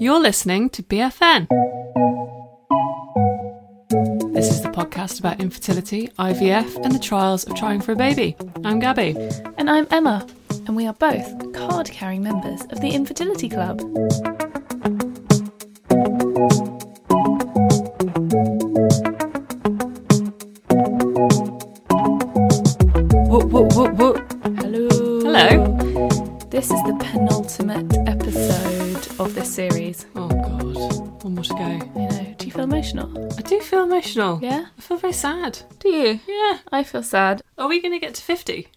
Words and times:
You're 0.00 0.20
listening 0.20 0.70
to 0.70 0.82
BFN. 0.82 1.48
This 4.32 4.50
is 4.50 4.62
the 4.62 4.70
podcast 4.70 5.20
about 5.20 5.40
infertility, 5.40 6.08
IVF, 6.18 6.76
and 6.84 6.94
the 6.94 6.98
trials 6.98 7.44
of 7.44 7.54
trying 7.54 7.80
for 7.80 7.92
a 7.92 7.96
baby. 7.96 8.36
I'm 8.64 8.80
Gabby. 8.80 9.14
And 9.58 9.70
I'm 9.70 9.86
Emma, 9.90 10.26
and 10.66 10.74
we 10.76 10.86
are 10.86 10.94
both 10.94 11.52
card 11.52 11.90
carrying 11.90 12.22
members 12.22 12.62
of 12.70 12.80
the 12.80 12.90
Infertility 12.90 13.48
Club. 13.48 13.80
Emotional? 32.92 33.34
I 33.38 33.42
do 33.42 33.60
feel 33.60 33.84
emotional. 33.84 34.38
Yeah? 34.42 34.66
I 34.76 34.80
feel 34.80 34.96
very 34.98 35.12
sad. 35.12 35.60
Do 35.78 35.88
you? 35.88 36.20
Yeah. 36.26 36.58
I 36.70 36.82
feel 36.82 37.02
sad. 37.02 37.42
Are 37.56 37.68
we 37.68 37.80
going 37.80 37.92
to 37.92 37.98
get 37.98 38.14
to 38.14 38.22
50? 38.22 38.68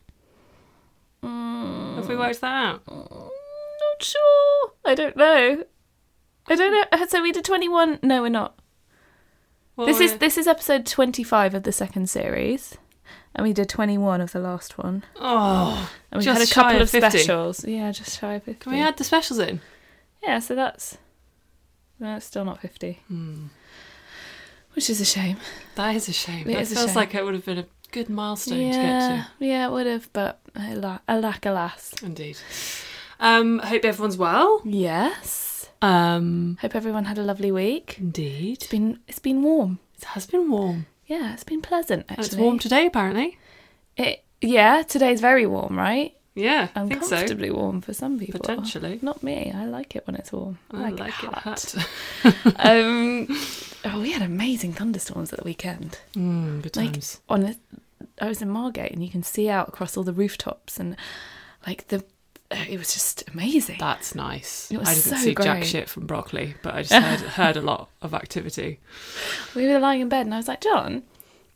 Mm, 1.24 1.96
Have 1.98 2.08
we 2.08 2.16
worked 2.16 2.42
that 2.42 2.48
out? 2.48 2.82
not 2.88 4.02
sure. 4.02 4.72
I 4.86 4.96
don't 4.96 5.18
know. 5.18 5.64
I 6.48 6.56
don't 6.56 6.72
know. 7.00 7.06
So 7.08 7.22
we 7.22 7.32
did 7.32 7.44
21. 7.44 8.00
No, 8.04 8.22
we're 8.22 8.30
not. 8.30 8.58
What 9.76 9.86
this 9.88 10.00
is 10.00 10.14
we- 10.14 10.18
this 10.20 10.38
is 10.38 10.48
episode 10.48 10.86
25 10.86 11.54
of 11.56 11.64
the 11.64 11.72
second 11.72 12.10
series. 12.10 12.78
And 13.36 13.46
we 13.46 13.54
did 13.54 13.70
21 13.70 14.22
of 14.22 14.32
the 14.32 14.40
last 14.40 14.78
one. 14.78 15.04
Oh, 15.20 15.92
And 16.12 16.20
we 16.20 16.26
just 16.26 16.40
had 16.40 16.48
a 16.50 16.52
couple 16.54 16.82
of 16.82 16.90
50. 16.90 17.10
specials. 17.20 17.66
Yeah, 17.66 17.92
just 17.92 18.20
shy 18.20 18.34
of 18.36 18.44
50. 18.44 18.60
Can 18.64 18.72
we 18.72 18.82
add 18.82 18.98
the 18.98 19.04
specials 19.04 19.38
in? 19.40 19.60
Yeah, 20.24 20.40
so 20.40 20.56
that's 20.56 20.98
no, 22.00 22.16
it's 22.18 22.26
still 22.28 22.46
not 22.46 22.62
fifty, 22.62 23.00
Hmm. 23.08 23.48
Which 24.78 24.92
is 24.92 25.02
a 25.02 25.06
shame. 25.06 25.38
That 25.74 25.96
is 25.96 26.08
a 26.08 26.14
shame. 26.14 26.48
It 26.48 26.54
that 26.54 26.68
feels 26.68 26.86
shame. 26.86 26.96
like 26.96 27.16
it 27.16 27.26
would 27.26 27.34
have 27.34 27.46
been 27.46 27.58
a 27.58 27.66
good 27.92 28.10
milestone 28.10 28.60
to 28.60 28.64
get 28.66 28.76
yeah, 28.76 29.26
to. 29.40 29.46
yeah, 29.46 29.68
it 29.68 29.72
would 29.72 29.88
have, 29.88 30.08
but 30.14 30.40
ala- 30.56 31.02
alack, 31.08 31.48
alas. 31.48 31.94
Indeed. 32.04 32.38
Um, 33.20 33.58
hope 33.58 33.84
everyone's 33.84 34.18
well. 34.18 34.62
Yes. 34.64 35.72
Um, 35.82 36.60
Hope 36.62 36.76
everyone 36.76 37.06
had 37.06 37.18
a 37.18 37.24
lovely 37.24 37.52
week. 37.52 37.96
indeed. 37.98 38.60
It's 38.62 38.68
been 38.68 39.00
it's 39.08 39.18
been 39.20 39.42
warm. 39.42 39.80
It 39.98 40.04
has 40.06 40.28
been 40.28 40.50
warm. 40.52 40.86
Yeah, 41.08 41.34
it's 41.34 41.44
been 41.44 41.62
pleasant 41.62 42.06
And 42.08 42.20
it's 42.20 42.36
warm 42.36 42.60
today, 42.60 42.86
apparently. 42.86 43.40
It 43.96 44.24
yeah, 44.42 44.84
today's 44.84 45.22
very 45.22 45.48
warm, 45.48 45.76
right? 45.76 46.14
Yeah, 46.36 46.68
I 46.76 46.86
think 46.86 47.04
so. 47.04 47.16
Uncomfortably 47.16 47.50
warm 47.50 47.82
for 47.82 47.94
some 47.94 48.20
people. 48.20 48.40
Potentially. 48.40 49.00
Not 49.02 49.24
me. 49.24 49.52
I 49.52 49.66
like 49.66 49.96
it 49.96 50.06
when 50.06 50.16
it's 50.16 50.32
warm. 50.32 50.60
I, 50.70 50.78
I 50.78 50.90
like, 50.90 51.00
like 51.00 51.24
it 51.24 51.30
it 51.30 51.34
hot. 51.34 51.76
hot. 52.24 52.56
um, 52.66 53.28
oh, 53.86 54.02
we 54.02 54.12
had 54.12 54.22
amazing 54.22 54.74
thunderstorms 54.74 55.32
at 55.34 55.40
the 55.40 55.46
weekend. 55.46 56.00
mm, 56.14 56.62
good 56.62 56.76
like 56.76 56.94
times. 56.94 57.22
on 57.30 57.44
a, 57.44 57.56
I 58.20 58.28
was 58.28 58.42
in 58.42 58.50
Margate 58.50 58.92
and 58.92 59.04
you 59.04 59.10
can 59.10 59.24
see 59.24 59.50
out 59.50 59.70
across 59.70 59.96
all 59.98 60.04
the 60.04 60.14
rooftops 60.14 60.80
and 60.80 60.96
like 61.66 61.88
the 61.90 62.04
it 62.50 62.78
was 62.80 62.94
just 62.94 63.28
amazing. 63.34 63.76
That's 63.78 64.16
nice. 64.16 64.72
It 64.72 64.78
was 64.78 64.88
I 64.88 64.94
didn't 64.94 65.04
so 65.04 65.16
see 65.18 65.36
jack 65.36 65.64
shit 65.66 65.90
from 65.90 66.08
Brockley, 66.08 66.56
but 66.62 66.76
I 66.76 66.84
just 66.84 66.94
heard, 67.04 67.20
heard 67.20 67.58
a 67.58 67.62
lot 67.62 67.90
of 68.02 68.14
activity. 68.14 68.80
We 69.54 69.68
were 69.68 69.80
lying 69.80 70.00
in 70.02 70.10
bed 70.10 70.26
and 70.26 70.34
I 70.34 70.38
was 70.38 70.48
like, 70.48 70.62
John, 70.62 71.04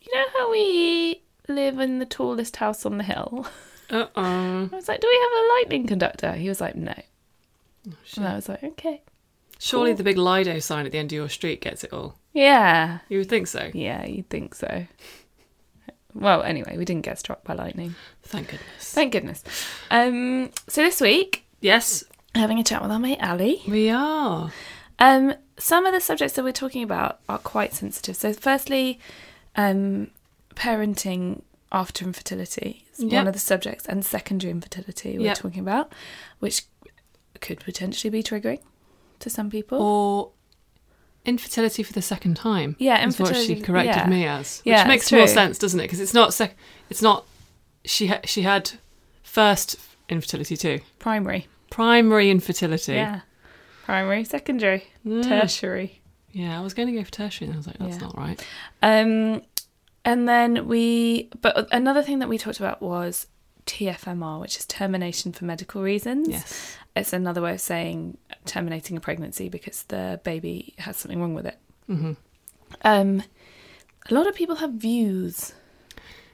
you 0.01 0.13
know 0.13 0.25
how 0.37 0.51
we 0.51 1.21
live 1.47 1.79
in 1.79 1.99
the 1.99 2.05
tallest 2.05 2.57
house 2.57 2.85
on 2.85 2.97
the 2.97 3.03
hill? 3.03 3.47
Uh 3.89 4.07
oh. 4.15 4.69
I 4.71 4.75
was 4.75 4.87
like, 4.87 5.01
do 5.01 5.07
we 5.11 5.19
have 5.21 5.31
a 5.43 5.53
lightning 5.59 5.85
conductor? 5.85 6.31
He 6.31 6.47
was 6.47 6.61
like, 6.61 6.75
no. 6.75 6.93
Oh, 7.89 7.93
and 8.15 8.25
I 8.25 8.35
was 8.35 8.47
like, 8.47 8.63
okay. 8.63 9.01
Surely 9.63 9.91
Cool. 9.91 9.97
the 9.97 10.03
big 10.03 10.17
Lido 10.17 10.57
sign 10.57 10.87
at 10.87 10.91
the 10.91 10.97
end 10.97 11.11
of 11.11 11.15
your 11.15 11.29
street 11.29 11.61
gets 11.61 11.83
it 11.83 11.93
all. 11.93 12.15
Yeah. 12.33 12.99
You 13.09 13.19
would 13.19 13.29
think 13.29 13.45
so. 13.45 13.69
Yeah, 13.75 14.03
you'd 14.07 14.27
think 14.27 14.55
so. 14.55 14.87
Well, 16.15 16.41
anyway, 16.41 16.77
we 16.77 16.83
didn't 16.85 17.03
get 17.05 17.19
struck 17.19 17.43
by 17.43 17.53
lightning. 17.53 17.93
Thank 18.23 18.47
goodness. 18.49 18.93
Thank 18.93 19.11
goodness. 19.13 19.43
Um, 19.91 20.49
so 20.67 20.81
this 20.81 20.99
week, 20.99 21.45
yes, 21.61 22.03
having 22.33 22.57
a 22.59 22.63
chat 22.63 22.81
with 22.81 22.89
our 22.91 22.97
mate 22.99 23.19
Ali. 23.21 23.61
we 23.67 23.89
are. 23.91 24.51
Um, 24.97 25.35
some 25.59 25.85
of 25.85 25.93
the 25.93 26.01
subjects 26.01 26.35
that 26.35 26.43
we're 26.43 26.51
talking 26.51 26.81
about 26.83 27.19
are 27.29 27.37
quite 27.37 27.73
sensitive. 27.75 28.15
So, 28.15 28.33
firstly, 28.33 28.99
um, 29.55 30.09
parenting 30.55 31.43
after 31.71 32.03
infertility 32.03 32.83
is 32.93 33.03
Yep. 33.03 33.11
one 33.13 33.27
of 33.27 33.33
the 33.33 33.39
subjects, 33.39 33.85
and 33.85 34.03
secondary 34.03 34.49
infertility 34.51 35.17
we're 35.17 35.25
Yep. 35.25 35.37
talking 35.37 35.59
about, 35.61 35.93
which 36.39 36.63
could 37.39 37.59
potentially 37.61 38.09
be 38.11 38.21
triggering 38.23 38.59
to 39.21 39.29
some 39.29 39.49
people. 39.49 39.81
Or 39.81 40.31
infertility 41.25 41.83
for 41.83 41.93
the 41.93 42.01
second 42.01 42.35
time. 42.35 42.75
Yeah, 42.79 43.05
is 43.07 43.19
what 43.19 43.35
she 43.35 43.59
corrected 43.61 43.95
yeah. 43.95 44.07
me 44.07 44.25
as. 44.25 44.59
Which 44.59 44.71
Yeah, 44.71 44.87
makes 44.87 45.11
more 45.11 45.27
sense, 45.27 45.57
doesn't 45.57 45.79
it? 45.79 45.83
Because 45.83 45.99
it's 45.99 46.13
not 46.13 46.33
sec- 46.33 46.57
it's 46.89 47.01
not 47.01 47.25
she 47.85 48.07
ha- 48.07 48.21
she 48.25 48.41
had 48.41 48.71
first 49.23 49.75
infertility 50.09 50.57
too. 50.57 50.79
Primary. 50.99 51.47
Primary 51.69 52.29
infertility. 52.29 52.93
Yeah. 52.93 53.21
Primary, 53.85 54.23
secondary, 54.23 54.83
Mm. 55.05 55.23
tertiary. 55.23 56.01
Yeah, 56.31 56.57
I 56.59 56.63
was 56.63 56.73
going 56.73 56.87
to 56.87 56.93
go 56.93 57.03
for 57.03 57.11
tertiary 57.11 57.47
and 57.47 57.55
I 57.55 57.57
was 57.57 57.67
like 57.67 57.77
that's 57.77 57.95
Yeah. 57.97 58.01
not 58.01 58.17
right. 58.17 58.45
Um, 58.81 59.41
and 60.05 60.27
then 60.27 60.67
we, 60.67 61.29
but 61.41 61.67
another 61.71 62.01
thing 62.01 62.19
that 62.19 62.29
we 62.29 62.37
talked 62.37 62.59
about 62.59 62.81
was 62.81 63.27
TFMR, 63.71 64.39
which 64.41 64.57
is 64.57 64.65
termination 64.65 65.31
for 65.31 65.45
medical 65.45 65.81
reasons. 65.81 66.27
Yes. 66.27 66.75
It's 66.95 67.13
another 67.13 67.41
way 67.41 67.53
of 67.53 67.61
saying 67.61 68.17
terminating 68.45 68.97
a 68.97 68.99
pregnancy 68.99 69.47
because 69.49 69.83
the 69.83 70.19
baby 70.23 70.73
has 70.79 70.97
something 70.97 71.21
wrong 71.21 71.33
with 71.33 71.45
it. 71.45 71.57
Mhm. 71.89 72.17
Um, 72.83 73.23
a 74.09 74.13
lot 74.13 74.27
of 74.27 74.35
people 74.35 74.57
have 74.57 74.73
views. 74.73 75.53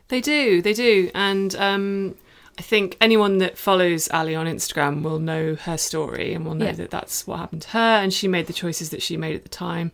They 0.07 0.21
do, 0.21 0.61
they 0.61 0.73
do. 0.73 1.11
And 1.13 1.53
um, 1.55 2.15
I 2.57 2.61
think 2.63 2.97
anyone 2.99 3.37
that 3.39 3.57
follows 3.57 4.09
Ali 4.11 4.33
on 4.35 4.47
Instagram 4.47 5.03
will 5.03 5.19
know 5.19 5.55
her 5.55 5.77
story 5.77 6.33
and 6.33 6.43
will 6.45 6.55
know 6.55 6.65
Yeah. 6.65 6.71
that 6.73 6.89
that's 6.91 7.27
what 7.27 7.37
happened 7.39 7.61
to 7.63 7.69
her. 7.69 7.79
And 8.01 8.11
she 8.13 8.27
made 8.27 8.47
the 8.47 8.53
choices 8.53 8.89
that 8.89 9.01
she 9.03 9.15
made 9.15 9.35
at 9.35 9.43
the 9.43 9.49
time. 9.49 9.91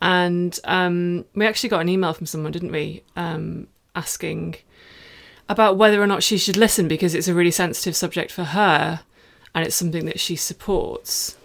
And 0.00 0.58
um, 0.64 1.24
we 1.34 1.44
actually 1.46 1.68
got 1.70 1.80
an 1.80 1.88
email 1.88 2.12
from 2.14 2.26
someone, 2.26 2.52
didn't 2.52 2.72
we, 2.72 3.02
um, 3.16 3.66
asking 3.96 4.54
about 5.48 5.76
whether 5.76 6.02
or 6.02 6.06
not 6.06 6.22
she 6.22 6.38
should 6.38 6.56
listen 6.56 6.88
because 6.88 7.14
it's 7.14 7.28
a 7.28 7.34
really 7.34 7.50
sensitive 7.50 7.96
subject 7.96 8.30
for 8.30 8.44
her 8.44 9.00
and 9.54 9.66
it's 9.66 9.76
something 9.76 10.04
that 10.04 10.20
she 10.20 10.36
supports. 10.36 11.36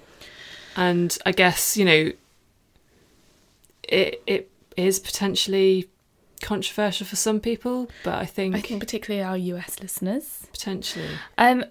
And 0.75 1.17
I 1.25 1.31
guess, 1.31 1.77
you 1.77 1.85
know, 1.85 2.11
it, 3.83 4.21
it 4.27 4.51
is 4.75 4.99
potentially 4.99 5.89
controversial 6.41 7.07
for 7.07 7.15
some 7.15 7.39
people, 7.39 7.89
but 8.03 8.15
I 8.15 8.25
think, 8.25 8.55
I 8.55 8.59
think 8.59 8.81
particularly 8.81 9.23
our 9.23 9.37
US 9.37 9.79
listeners. 9.79 10.47
potentially. 10.51 11.09
Um, 11.37 11.63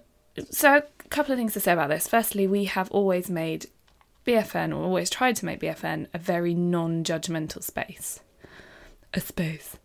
so 0.49 0.77
a 0.77 1.09
couple 1.09 1.31
of 1.31 1.37
things 1.37 1.53
to 1.53 1.59
say 1.59 1.73
about 1.73 1.89
this. 1.89 2.07
Firstly, 2.07 2.47
we 2.47 2.65
have 2.65 2.89
always 2.91 3.29
made 3.29 3.67
BFN, 4.25 4.71
or 4.71 4.83
always 4.83 5.09
tried 5.09 5.35
to 5.37 5.45
make 5.45 5.59
BFN, 5.59 6.07
a 6.13 6.17
very 6.17 6.53
non-judgmental 6.53 7.61
space. 7.61 8.21
A 9.13 9.19
space. 9.19 9.77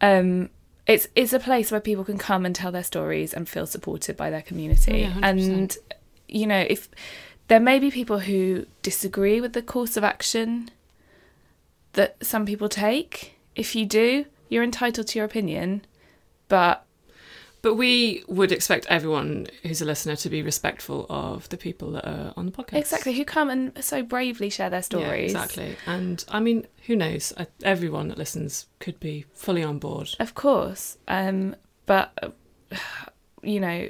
Um, 0.00 0.48
it's 0.90 1.06
it's 1.14 1.32
a 1.32 1.38
place 1.38 1.70
where 1.70 1.80
people 1.80 2.04
can 2.04 2.18
come 2.18 2.44
and 2.44 2.54
tell 2.54 2.72
their 2.72 2.84
stories 2.84 3.32
and 3.32 3.48
feel 3.48 3.66
supported 3.66 4.16
by 4.16 4.28
their 4.28 4.42
community. 4.42 5.04
Oh, 5.04 5.18
yeah, 5.18 5.20
and 5.22 5.76
you 6.28 6.46
know, 6.46 6.66
if 6.68 6.88
there 7.48 7.60
may 7.60 7.78
be 7.78 7.90
people 7.90 8.20
who 8.20 8.66
disagree 8.82 9.40
with 9.40 9.52
the 9.52 9.62
course 9.62 9.96
of 9.96 10.04
action 10.04 10.70
that 11.92 12.16
some 12.24 12.44
people 12.44 12.68
take, 12.68 13.36
if 13.54 13.74
you 13.74 13.86
do, 13.86 14.24
you're 14.48 14.62
entitled 14.64 15.06
to 15.08 15.18
your 15.18 15.26
opinion, 15.26 15.84
but 16.48 16.84
But 17.62 17.74
we 17.74 18.24
would 18.26 18.52
expect 18.52 18.86
everyone 18.88 19.46
who's 19.62 19.82
a 19.82 19.84
listener 19.84 20.16
to 20.16 20.30
be 20.30 20.42
respectful 20.42 21.06
of 21.10 21.48
the 21.50 21.56
people 21.56 21.90
that 21.92 22.06
are 22.06 22.32
on 22.36 22.46
the 22.46 22.52
podcast. 22.52 22.78
exactly 22.78 23.12
who 23.12 23.24
come 23.24 23.50
and 23.50 23.84
so 23.84 24.02
bravely 24.02 24.48
share 24.50 24.70
their 24.70 24.82
stories. 24.82 25.32
Yeah, 25.32 25.42
exactly. 25.42 25.76
And 25.86 26.24
I 26.28 26.40
mean, 26.40 26.66
who 26.86 26.96
knows? 26.96 27.32
Everyone 27.62 28.08
that 28.08 28.18
listens 28.18 28.66
could 28.78 28.98
be 28.98 29.26
fully 29.32 29.62
on 29.62 29.78
board. 29.78 30.10
Of 30.18 30.34
course, 30.34 30.96
um, 31.08 31.54
but 31.86 32.34
you 33.42 33.60
know, 33.60 33.88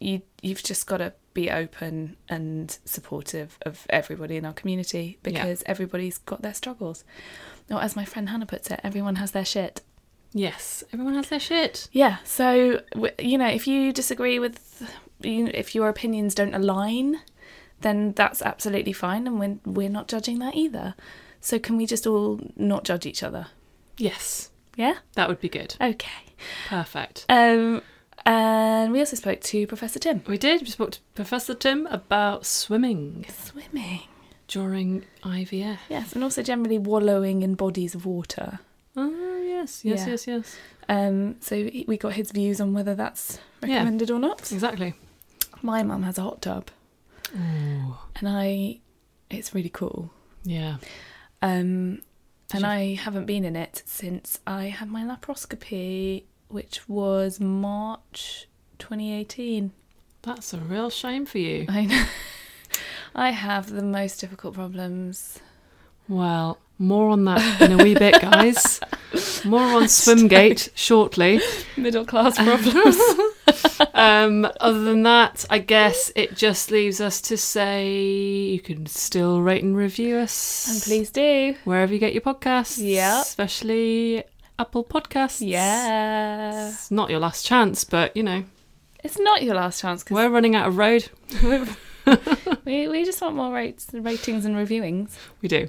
you 0.00 0.22
you've 0.42 0.62
just 0.62 0.86
got 0.86 0.98
to 0.98 1.12
be 1.34 1.50
open 1.50 2.16
and 2.28 2.78
supportive 2.84 3.58
of 3.62 3.86
everybody 3.90 4.36
in 4.36 4.44
our 4.44 4.52
community 4.52 5.18
because 5.22 5.62
everybody's 5.66 6.18
got 6.18 6.42
their 6.42 6.54
struggles. 6.54 7.04
Or 7.70 7.82
as 7.82 7.96
my 7.96 8.04
friend 8.04 8.28
Hannah 8.28 8.46
puts 8.46 8.70
it, 8.70 8.80
everyone 8.84 9.16
has 9.16 9.32
their 9.32 9.44
shit. 9.44 9.80
Yes, 10.34 10.82
everyone 10.92 11.14
has 11.14 11.28
their 11.28 11.38
shit. 11.40 11.88
Yeah. 11.92 12.16
So 12.24 12.82
you 13.18 13.38
know, 13.38 13.46
if 13.48 13.66
you 13.68 13.92
disagree 13.92 14.38
with, 14.40 14.90
you 15.22 15.46
if 15.54 15.74
your 15.74 15.88
opinions 15.88 16.34
don't 16.34 16.54
align, 16.54 17.20
then 17.82 18.12
that's 18.12 18.42
absolutely 18.42 18.92
fine, 18.92 19.26
and 19.28 19.38
we're 19.38 19.58
we're 19.64 19.88
not 19.88 20.08
judging 20.08 20.40
that 20.40 20.54
either. 20.56 20.94
So 21.40 21.58
can 21.58 21.76
we 21.76 21.86
just 21.86 22.06
all 22.06 22.40
not 22.56 22.84
judge 22.84 23.06
each 23.06 23.22
other? 23.22 23.46
Yes, 23.96 24.50
Yeah. 24.76 24.94
that 25.14 25.28
would 25.28 25.40
be 25.40 25.48
good. 25.48 25.76
Okay. 25.80 26.34
Perfect. 26.68 27.26
Um, 27.28 27.82
and 28.26 28.90
we 28.92 28.98
also 28.98 29.14
spoke 29.16 29.40
to 29.42 29.66
Professor 29.68 29.98
Tim. 30.00 30.22
We 30.26 30.38
did. 30.38 30.62
We 30.62 30.68
spoke 30.68 30.92
to 30.92 31.00
Professor 31.14 31.54
Tim 31.54 31.86
about 31.88 32.44
swimming 32.46 33.24
Swimming. 33.28 34.00
during 34.48 35.04
IVF. 35.22 35.78
Yes, 35.88 36.12
and 36.14 36.24
also 36.24 36.42
generally 36.42 36.78
wallowing 36.78 37.42
in 37.42 37.54
bodies 37.54 37.94
of 37.94 38.04
water. 38.06 38.58
Oh, 38.96 39.23
yes, 39.64 39.82
yes, 39.84 40.00
Yeah. 40.00 40.06
yes, 40.10 40.26
yes. 40.26 40.56
Um, 40.88 41.36
so 41.40 41.56
we 41.86 41.96
got 41.96 42.12
his 42.14 42.30
views 42.30 42.60
on 42.60 42.74
whether 42.74 42.94
that's 42.94 43.38
Yeah. 43.62 43.74
recommended 43.76 44.10
or 44.10 44.18
not. 44.18 44.52
Exactly. 44.52 44.94
My 45.62 45.82
mum 45.82 46.02
has 46.02 46.18
a 46.18 46.22
hot 46.22 46.42
tub, 46.42 46.70
Ooh, 47.34 47.96
and 48.16 48.28
I, 48.28 48.80
it's 49.30 49.54
really 49.54 49.70
cool. 49.70 50.10
yeah. 50.44 50.76
Um, 51.40 52.02
and 52.52 52.60
you- 52.60 52.66
I 52.66 52.94
haven't 53.00 53.24
been 53.26 53.44
in 53.44 53.56
it 53.56 53.82
since 53.86 54.40
I 54.46 54.64
had 54.64 54.90
my 54.90 55.02
laparoscopy, 55.02 56.24
which 56.48 56.86
was 56.88 57.40
March 57.40 58.46
2018. 58.78 59.72
That's 60.22 60.52
a 60.54 60.58
real 60.58 60.90
shame 60.90 61.24
for 61.26 61.38
you. 61.38 61.66
I 61.68 61.86
know. 61.86 62.04
I 63.14 63.30
have 63.30 63.70
the 63.70 63.82
most 63.82 64.20
difficult 64.20 64.54
problems. 64.54 65.38
Well, 66.08 66.58
more 66.78 67.10
on 67.10 67.24
that 67.24 67.60
in 67.62 67.78
a 67.78 67.82
wee 67.82 67.94
bit, 67.94 68.20
guys. 68.20 68.80
More 69.44 69.60
on 69.62 69.84
Swimgate 69.84 70.70
shortly. 70.74 71.40
Middle 71.76 72.04
class 72.04 72.36
problems. 72.36 72.96
Um, 73.92 74.46
other 74.60 74.82
than 74.82 75.02
that, 75.04 75.44
I 75.50 75.58
guess 75.58 76.10
it 76.16 76.34
just 76.36 76.70
leaves 76.70 77.00
us 77.00 77.20
to 77.22 77.36
say 77.36 77.92
you 78.02 78.58
can 78.60 78.86
still 78.86 79.40
rate 79.40 79.62
and 79.62 79.76
review 79.76 80.16
us. 80.16 80.68
and 80.68 80.82
please 80.82 81.10
do. 81.10 81.54
wherever 81.64 81.92
you 81.92 81.98
get 82.00 82.12
your 82.12 82.20
podcasts. 82.22 82.78
Yep. 82.82 83.22
Especially 83.22 84.24
Apple 84.58 84.84
Podcasts. 84.84 85.46
Yeah. 85.46 86.68
It's 86.70 86.90
not 86.90 87.10
your 87.10 87.20
last 87.20 87.46
chance, 87.46 87.84
but 87.84 88.16
you 88.16 88.22
know, 88.22 88.44
It's 89.04 89.18
not 89.18 89.42
your 89.42 89.54
last 89.54 89.80
chance 89.80 90.02
because 90.02 90.14
we're 90.16 90.30
running 90.30 90.54
out 90.56 90.68
of 90.68 90.76
road. 90.76 91.08
we, 92.64 92.88
we 92.88 93.04
just 93.04 93.20
want 93.20 93.36
more 93.36 93.52
rates, 93.52 93.86
ratings 93.92 94.44
and 94.44 94.56
reviewings. 94.56 95.16
We 95.42 95.48
do. 95.48 95.68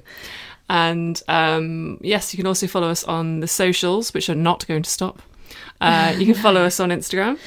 And 0.68 1.22
um, 1.28 1.98
yes, 2.02 2.32
you 2.32 2.38
can 2.38 2.46
also 2.46 2.66
follow 2.66 2.88
us 2.88 3.04
on 3.04 3.40
the 3.40 3.46
socials, 3.48 4.12
which 4.12 4.28
are 4.28 4.34
not 4.34 4.66
going 4.66 4.82
to 4.82 4.90
stop. 4.90 5.22
Uh, 5.80 6.14
you 6.18 6.26
can 6.26 6.34
follow 6.42 6.62
us 6.64 6.80
on 6.80 6.88
Instagram, 6.90 7.38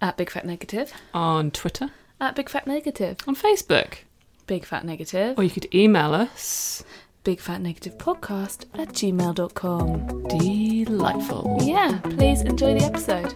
At 0.00 0.16
Big 0.16 0.30
Fat 0.30 0.46
Negative. 0.46 0.92
on 1.12 1.50
Twitter, 1.50 1.90
At 2.20 2.36
Big 2.36 2.48
Fat 2.48 2.66
Negative. 2.66 3.16
on 3.26 3.34
Facebook, 3.34 3.98
Big 4.46 4.64
Fat 4.64 4.84
Negative. 4.84 5.36
or 5.38 5.42
you 5.44 5.50
could 5.50 5.72
email 5.74 6.14
us. 6.14 6.84
Big 7.24 7.38
Fat 7.40 7.60
Negative 7.60 7.98
Podcast 7.98 8.64
at 8.74 8.88
gmail.com. 8.90 10.28
Delightful. 10.28 11.58
Yeah, 11.62 11.98
please 12.02 12.40
enjoy 12.42 12.78
the 12.78 12.84
episode. 12.84 13.34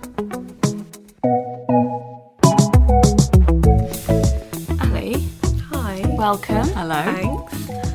Ali, 4.80 5.22
Hi. 5.70 6.00
welcome. 6.16 6.66
Hello. 6.68 7.02
Thanks. 7.02 7.53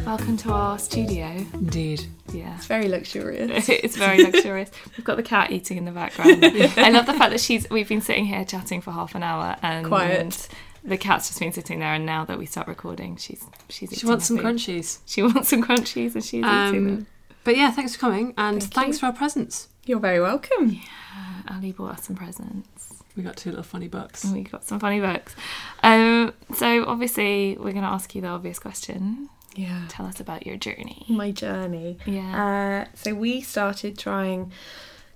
Welcome 0.10 0.38
to 0.38 0.52
our 0.52 0.80
studio. 0.80 1.28
Indeed. 1.54 2.04
Yeah. 2.34 2.56
It's 2.56 2.66
very 2.66 2.88
luxurious. 2.90 3.70
it's 3.70 3.96
very 3.96 4.24
luxurious. 4.24 4.72
We've 4.98 5.06
got 5.06 5.18
the 5.18 5.24
cat 5.24 5.52
eating 5.52 5.78
in 5.78 5.86
the 5.86 5.92
background. 5.92 6.44
I 6.44 6.90
love 6.90 7.06
the 7.06 7.14
fact 7.14 7.30
that 7.30 7.40
she's. 7.40 7.70
We've 7.70 7.88
been 7.88 8.02
sitting 8.02 8.26
here 8.26 8.44
chatting 8.44 8.82
for 8.82 8.90
half 8.90 9.14
an 9.14 9.22
hour, 9.22 9.56
and 9.62 9.86
Quiet. 9.86 10.48
The 10.84 10.98
cat's 10.98 11.28
just 11.28 11.40
been 11.40 11.54
sitting 11.54 11.78
there, 11.78 11.94
and 11.94 12.08
now 12.08 12.26
that 12.26 12.40
we 12.40 12.48
start 12.48 12.68
recording, 12.68 13.18
she's 13.18 13.46
she's. 13.70 13.92
She 14.00 14.08
wants 14.08 14.26
some 14.26 14.38
food. 14.38 14.48
crunchies. 14.48 14.98
She 15.06 15.22
wants 15.22 15.48
some 15.50 15.64
crunchies, 15.64 16.16
and 16.16 16.24
she's 16.24 16.40
eating 16.40 16.44
Um, 16.46 16.86
them. 16.86 17.08
but 17.44 17.56
yeah, 17.56 17.70
thanks 17.70 17.94
for 17.94 18.00
coming 18.02 18.34
and 18.36 18.62
Thank 18.64 18.74
thanks 18.74 18.98
you. 18.98 19.02
for 19.02 19.06
our 19.06 19.14
presents. 19.14 19.68
You're 19.86 20.00
very 20.00 20.20
welcome. 20.20 20.72
Yeah. 20.72 21.54
Ali 21.54 21.72
bought 21.72 22.00
us 22.00 22.06
some 22.08 22.16
presents. 22.16 23.04
We 23.16 23.22
got 23.22 23.38
two 23.38 23.52
little 23.52 23.62
funny 23.64 23.88
books. 23.88 24.24
And 24.24 24.34
we 24.34 24.42
got 24.42 24.64
some 24.64 24.80
funny 24.80 25.02
books. 25.02 25.36
Um, 25.84 26.34
so 26.56 26.86
obviously, 26.88 27.58
we're 27.58 27.74
going 27.74 27.84
to 27.84 27.92
ask 27.92 28.16
you 28.16 28.22
the 28.24 28.30
obvious 28.30 28.58
question. 28.58 29.30
Yeah. 29.60 29.86
Tell 29.90 30.06
us 30.06 30.20
about 30.20 30.46
your 30.48 30.58
journey. 30.58 31.06
My 31.10 31.32
journey. 31.32 31.98
Yeah. 32.06 32.86
Uh, 32.88 32.96
so 32.96 33.14
we 33.14 33.42
started 33.42 33.98
trying 33.98 34.52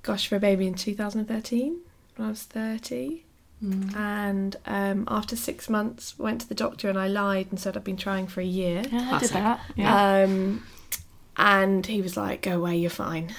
Gosh 0.02 0.28
for 0.28 0.36
a 0.36 0.40
Baby 0.40 0.68
in 0.68 0.76
2013 0.76 1.80
when 2.16 2.28
I 2.28 2.30
was 2.30 2.44
30. 2.44 3.24
And 3.96 4.58
um, 4.66 5.06
after 5.08 5.38
six 5.38 5.70
months, 5.70 6.20
went 6.20 6.42
to 6.42 6.50
the 6.50 6.56
doctor 6.56 6.90
and 6.90 7.00
I 7.00 7.08
lied 7.08 7.48
and 7.50 7.58
said 7.58 7.78
I'd 7.78 7.86
been 7.86 7.96
trying 7.96 8.28
for 8.28 8.42
a 8.42 8.46
year. 8.46 8.84
Yeah, 8.92 9.10
I 9.14 9.20
did 9.20 9.30
that. 9.30 9.62
Yeah. 9.78 10.24
Um, 10.24 10.66
and 11.38 11.86
he 11.86 12.02
was 12.02 12.18
like, 12.18 12.42
"Go 12.42 12.58
away, 12.58 12.76
you're 12.76 12.90
fine." 12.90 13.34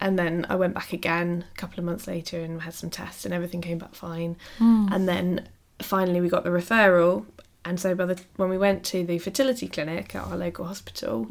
And 0.00 0.18
then 0.18 0.46
I 0.50 0.56
went 0.56 0.74
back 0.74 0.92
again 0.92 1.44
a 1.52 1.56
couple 1.56 1.78
of 1.78 1.84
months 1.84 2.08
later 2.08 2.40
and 2.40 2.60
had 2.60 2.74
some 2.74 2.90
tests, 2.90 3.24
and 3.24 3.32
everything 3.32 3.60
came 3.60 3.78
back 3.78 3.94
fine. 3.94 4.36
And 4.58 5.08
then 5.08 5.48
finally, 5.80 6.20
we 6.20 6.28
got 6.28 6.42
the 6.42 6.50
referral. 6.50 7.24
And 7.68 7.78
so, 7.78 7.94
by 7.94 8.06
the 8.06 8.20
when 8.36 8.48
we 8.48 8.58
went 8.58 8.84
to 8.86 9.04
the 9.04 9.18
fertility 9.18 9.68
clinic 9.68 10.14
at 10.14 10.24
our 10.26 10.36
local 10.36 10.64
hospital, 10.64 11.26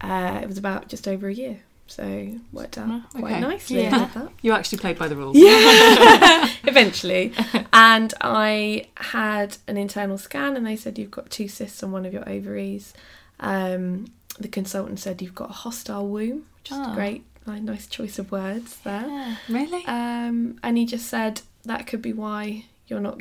uh, 0.00 0.40
it 0.42 0.46
was 0.48 0.58
about 0.58 0.88
just 0.88 1.06
over 1.06 1.28
a 1.28 1.34
year. 1.34 1.60
So 1.90 2.34
worked 2.52 2.76
out 2.76 3.00
quite 3.12 3.32
okay. 3.32 3.40
nicely. 3.40 3.82
Yeah. 3.82 4.10
That 4.14 4.28
You 4.42 4.52
actually 4.52 4.78
played 4.78 4.98
by 4.98 5.08
the 5.08 5.16
rules. 5.16 5.36
Yeah. 5.36 6.46
eventually. 6.64 7.32
and 7.72 8.12
I 8.20 8.86
had 8.96 9.56
an 9.66 9.76
internal 9.78 10.18
scan, 10.18 10.56
and 10.56 10.66
they 10.66 10.76
said 10.76 10.98
you've 10.98 11.10
got 11.10 11.30
two 11.30 11.48
cysts 11.48 11.82
on 11.82 11.90
one 11.92 12.04
of 12.04 12.12
your 12.12 12.28
ovaries. 12.28 12.92
Um, 13.40 14.12
the 14.38 14.48
consultant 14.48 15.00
said 15.00 15.22
you've 15.22 15.34
got 15.34 15.50
a 15.50 15.54
hostile 15.54 16.06
womb, 16.06 16.44
which 16.58 16.70
is 16.72 16.78
Oh. 16.78 16.94
great. 16.94 17.24
Like, 17.46 17.62
nice 17.62 17.86
choice 17.86 18.18
of 18.18 18.30
words 18.30 18.76
there. 18.84 19.06
Yeah. 19.08 19.36
Really? 19.48 19.82
Um, 19.86 20.58
and 20.62 20.76
he 20.76 20.84
just 20.84 21.06
said 21.06 21.40
that 21.64 21.86
could 21.86 22.02
be 22.02 22.12
why 22.12 22.66
you're 22.86 23.00
not, 23.00 23.18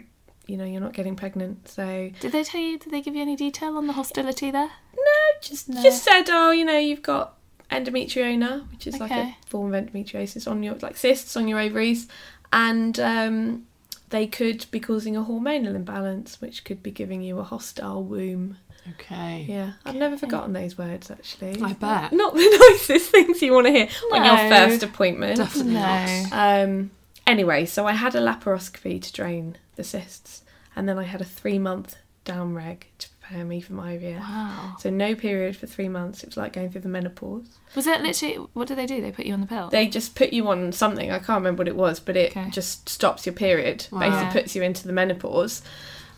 you 0.47 0.57
know, 0.57 0.63
you're 0.65 0.81
not 0.81 0.93
getting 0.93 1.15
pregnant. 1.15 1.67
So 1.67 2.09
Did 2.19 2.31
they 2.31 2.43
tell 2.43 2.61
you? 2.61 2.77
Did 2.79 2.91
they 2.91 3.01
give 3.01 3.15
you 3.15 3.21
any 3.21 3.35
detail 3.35 3.77
on 3.77 3.87
the 3.87 3.93
hostility 3.93 4.49
there? 4.51 4.71
no, 4.95 5.03
just 5.41 5.69
No. 5.69 5.81
just 5.83 6.03
said, 6.03 6.23
oh, 6.29 6.51
you 6.51 6.65
know, 6.65 6.77
you've 6.77 7.01
got 7.03 7.35
endometrioma, 7.71 8.69
which 8.71 8.87
is 8.87 8.99
like 8.99 9.11
a 9.11 9.35
form 9.47 9.73
of 9.73 9.85
endometriosis 9.85 10.49
on 10.49 10.63
your 10.63 10.75
like 10.75 10.97
cysts 10.97 11.35
on 11.37 11.47
your 11.47 11.59
ovaries, 11.59 12.07
and 12.53 12.99
um, 12.99 13.65
they 14.09 14.27
could 14.27 14.65
be 14.71 14.79
causing 14.79 15.15
a 15.15 15.21
hormonal 15.23 15.75
imbalance, 15.75 16.39
which 16.41 16.63
could 16.63 16.81
be 16.83 16.91
giving 16.91 17.21
you 17.21 17.39
a 17.39 17.43
hostile 17.43 18.03
womb. 18.03 18.57
Okay. 18.91 19.45
Yeah, 19.49 19.73
I've 19.85 19.95
never 19.95 20.17
forgotten 20.17 20.53
those 20.53 20.77
words 20.77 21.11
actually. 21.11 21.61
I 21.61 21.73
bet. 21.73 22.13
Not 22.13 22.33
the 22.35 22.69
nicest 22.71 23.11
things 23.11 23.41
you 23.41 23.53
want 23.53 23.67
to 23.67 23.71
hear 23.73 23.89
on 24.13 24.23
your 24.25 24.37
first 24.49 24.81
appointment. 24.83 25.37
Definitely 25.37 25.73
No. 25.73 25.81
not. 25.81 26.63
Um, 26.63 26.91
anyway, 27.27 27.65
so 27.65 27.85
I 27.85 27.91
had 27.93 28.15
a 28.15 28.19
laparoscopy 28.21 29.01
to 29.01 29.13
drain 29.13 29.57
the 29.75 29.83
cysts, 29.83 30.41
and 30.75 30.89
then 30.89 30.97
I 30.97 31.03
had 31.03 31.21
a 31.21 31.25
three 31.25 31.59
month 31.59 31.95
down 32.23 32.53
reg 32.55 32.87
to 32.97 33.07
prepare 33.21 33.45
me 33.45 33.61
for 33.61 33.73
my 33.73 33.95
IVF. 33.97 34.19
Wow. 34.19 34.75
So 34.79 34.89
no 34.89 35.15
period 35.15 35.55
for 35.55 35.65
three 35.67 35.87
months. 35.87 36.23
It 36.23 36.29
was 36.29 36.37
like 36.37 36.51
going 36.53 36.69
through 36.69 36.81
the 36.81 36.89
menopause. 36.89 37.45
Was 37.75 37.85
that 37.85 38.01
literally? 38.01 38.35
What 38.53 38.67
did 38.67 38.77
they 38.77 38.85
do? 38.85 38.99
They 39.01 39.11
put 39.11 39.25
you 39.25 39.33
on 39.33 39.41
the 39.41 39.47
pill. 39.47 39.69
They 39.69 39.87
just 39.87 40.15
put 40.15 40.33
you 40.33 40.47
on 40.49 40.71
something. 40.71 41.09
I 41.11 41.19
can't 41.19 41.37
remember 41.39 41.61
what 41.61 41.67
it 41.67 41.75
was, 41.75 41.99
but 41.99 42.17
it 42.17 42.31
Okay. 42.31 42.49
just 42.49 42.89
stops 42.89 43.25
your 43.25 43.33
period. 43.33 43.87
Wow. 43.91 43.99
Basically, 43.99 44.41
puts 44.41 44.55
you 44.55 44.63
into 44.63 44.87
the 44.87 44.93
menopause. 44.93 45.61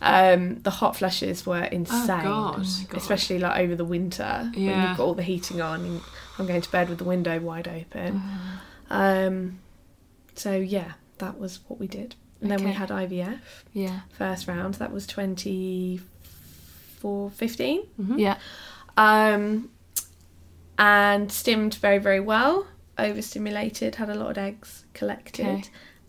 Um, 0.02 0.60
the 0.60 0.70
hot 0.70 0.96
flushes 0.96 1.44
were 1.44 1.64
insane, 1.64 2.22
Oh 2.24 2.52
God. 2.54 2.66
especially 2.96 3.38
like 3.38 3.60
over 3.60 3.76
the 3.76 3.84
winter 3.84 4.50
when 4.54 4.64
you've 4.64 4.96
got 4.96 5.00
all 5.00 5.14
the 5.14 5.22
heating 5.22 5.60
on. 5.60 5.84
And 5.84 6.00
I'm 6.38 6.46
going 6.46 6.62
to 6.62 6.70
bed 6.72 6.88
with 6.88 6.96
the 6.98 7.04
window 7.04 7.38
wide 7.38 7.68
open. 7.68 8.22
Mm. 8.90 9.26
Um, 9.28 9.58
so 10.40 10.56
yeah, 10.56 10.92
that 11.18 11.38
was 11.38 11.60
what 11.68 11.78
we 11.78 11.86
did. 11.86 12.14
And 12.40 12.50
then 12.50 12.64
we 12.64 12.72
had 12.72 12.88
IVF 12.88 13.38
Yeah. 13.74 14.00
first 14.10 14.48
round. 14.48 14.74
That 14.76 14.90
was 14.92 15.06
24, 15.06 17.30
15. 17.30 17.82
Yeah. 18.16 18.38
Um, 18.96 19.68
and 20.78 21.30
stimmed 21.30 21.74
very, 21.74 21.98
very 21.98 22.20
well. 22.20 22.66
Overstimulated, 22.98 23.96
had 23.96 24.08
a 24.08 24.14
lot 24.14 24.30
of 24.30 24.38
eggs 24.38 24.84
collected, 24.94 25.46
Okay. 25.46 25.62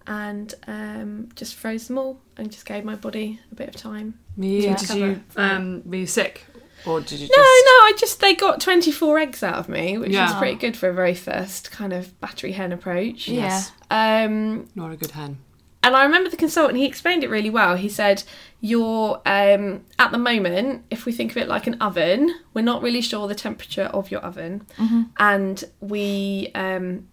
and 0.07 0.53
um, 0.67 1.29
just 1.35 1.55
froze 1.55 1.88
them 1.88 1.97
all 1.97 2.21
and 2.38 2.50
just 2.51 2.65
gave 2.65 2.85
my 2.85 2.95
body 2.95 3.39
a 3.51 3.55
bit 3.55 3.67
of 3.69 3.75
time. 3.75 4.17
Yeah. 4.38 4.75
did 4.77 4.89
you 4.97 5.21
um, 5.35 5.81
were 5.85 5.97
you 5.97 6.07
sick, 6.07 6.45
or 6.85 7.00
did 7.01 7.19
you 7.19 7.27
just? 7.27 7.38
No, 7.38 7.43
no, 7.43 7.45
I 7.85 7.93
just 7.97 8.19
they 8.19 8.33
got 8.35 8.59
24 8.61 9.19
eggs 9.19 9.43
out 9.43 9.55
of 9.55 9.69
me, 9.69 9.97
which 9.97 10.11
Yeah. 10.11 10.25
was 10.25 10.35
pretty 10.35 10.55
good 10.55 10.75
for 10.77 10.89
a 10.89 10.93
very 10.93 11.13
first 11.15 11.71
kind 11.71 11.93
of 11.93 12.19
battery 12.19 12.51
hen 12.53 12.71
approach. 12.71 13.27
Yes. 13.27 13.71
Um, 13.89 14.67
Not 14.75 14.91
a 14.91 14.95
good 14.95 15.11
hen. 15.11 15.39
and 15.83 15.95
I 15.95 16.03
remember 16.03 16.29
the 16.29 16.38
consultant, 16.38 16.77
he 16.77 16.85
explained 16.85 17.23
it 17.23 17.29
really 17.29 17.50
well. 17.50 17.75
He 17.75 17.89
said, 17.89 18.23
You're 18.61 19.21
um, 19.25 19.83
at 20.00 20.11
the 20.11 20.17
moment, 20.17 20.83
if 20.91 21.05
we 21.05 21.11
think 21.11 21.31
of 21.31 21.38
it 21.38 21.47
like 21.47 21.67
an 21.67 21.75
oven, 21.81 22.33
we're 22.53 22.61
not 22.61 22.81
really 22.83 23.01
sure 23.01 23.27
the 23.27 23.35
temperature 23.35 23.85
of 23.93 24.11
your 24.11 24.21
oven. 24.21 24.65
And 25.17 25.63
we, 25.79 26.51
um, 26.55 27.07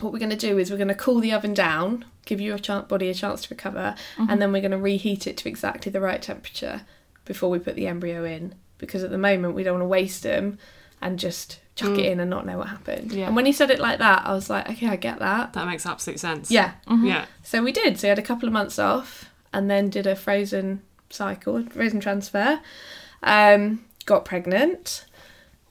what 0.00 0.12
we're 0.12 0.18
going 0.18 0.30
to 0.30 0.36
do 0.36 0.58
is 0.58 0.70
we're 0.70 0.76
going 0.78 0.88
to 0.88 0.94
cool 0.94 1.20
the 1.20 1.32
oven 1.32 1.52
down, 1.54 2.04
give 2.24 2.40
your 2.40 2.58
ch- 2.58 2.86
body 2.88 3.08
a 3.10 3.14
chance 3.14 3.42
to 3.42 3.48
recover, 3.50 3.94
and 4.16 4.40
then 4.40 4.52
we're 4.52 4.60
going 4.62 4.70
to 4.70 4.78
reheat 4.78 5.26
it 5.26 5.36
to 5.38 5.48
exactly 5.48 5.90
the 5.92 6.00
right 6.00 6.22
temperature 6.22 6.82
before 7.24 7.50
we 7.50 7.58
put 7.58 7.74
the 7.76 7.86
embryo 7.86 8.24
in. 8.24 8.54
Because 8.78 9.02
at 9.04 9.10
the 9.10 9.18
moment, 9.18 9.54
we 9.54 9.62
don't 9.62 9.74
want 9.74 9.82
to 9.84 9.88
waste 9.88 10.22
them 10.22 10.58
and 11.00 11.18
just 11.18 11.60
chuck 11.76 11.90
it 11.98 12.06
in 12.06 12.18
and 12.20 12.28
not 12.30 12.44
know 12.46 12.58
what 12.58 12.68
happened. 12.68 13.12
Yeah. 13.12 13.26
And 13.28 13.36
when 13.36 13.46
he 13.46 13.52
said 13.52 13.70
it 13.70 13.78
like 13.78 13.98
that, 14.00 14.26
I 14.26 14.32
was 14.32 14.50
like, 14.50 14.68
okay, 14.70 14.88
I 14.88 14.96
get 14.96 15.18
that. 15.20 15.52
That 15.52 15.66
makes 15.66 15.86
absolute 15.86 16.18
sense. 16.18 16.50
Yeah. 16.50 16.72
Yeah. 16.90 17.26
So 17.42 17.62
we 17.62 17.70
did. 17.72 17.98
So 17.98 18.06
we 18.06 18.10
had 18.10 18.18
a 18.18 18.22
couple 18.22 18.48
of 18.48 18.52
months 18.52 18.78
off 18.78 19.30
and 19.52 19.70
then 19.70 19.90
did 19.90 20.06
a 20.06 20.16
frozen 20.16 20.82
cycle, 21.10 21.62
frozen 21.70 22.00
transfer. 22.00 22.60
Um, 23.22 23.84
got 24.06 24.24
pregnant. 24.24 25.04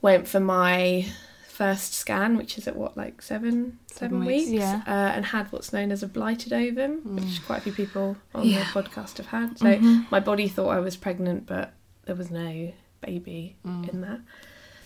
Went 0.00 0.28
for 0.28 0.40
my 0.40 1.06
first 1.48 1.92
scan, 1.92 2.36
which 2.36 2.56
is 2.56 2.68
at 2.68 2.76
what, 2.76 2.96
like 2.96 3.20
seven, 3.20 3.78
seven, 3.88 4.20
Seven 4.20 4.24
weeks. 4.24 4.48
weeks. 4.50 4.60
Yeah. 4.62 4.82
Uh, 4.86 4.90
and 5.14 5.26
had 5.26 5.50
what's 5.52 5.72
known 5.72 5.90
as 5.92 6.02
a 6.02 6.06
blighted 6.08 6.52
ovum, 6.52 7.16
which 7.16 7.44
quite 7.44 7.58
a 7.58 7.62
few 7.62 7.72
people 7.72 8.16
on 8.34 8.46
Yeah. 8.46 8.60
the 8.60 8.82
podcast 8.82 9.16
have 9.18 9.26
had. 9.26 9.58
So 9.58 9.78
my 10.10 10.20
body 10.20 10.46
thought 10.48 10.68
I 10.68 10.78
was 10.78 10.96
pregnant, 10.96 11.46
but 11.46 11.72
there 12.06 12.14
was 12.14 12.30
no 12.30 12.72
baby 13.00 13.56
in 13.64 14.00
that. 14.02 14.20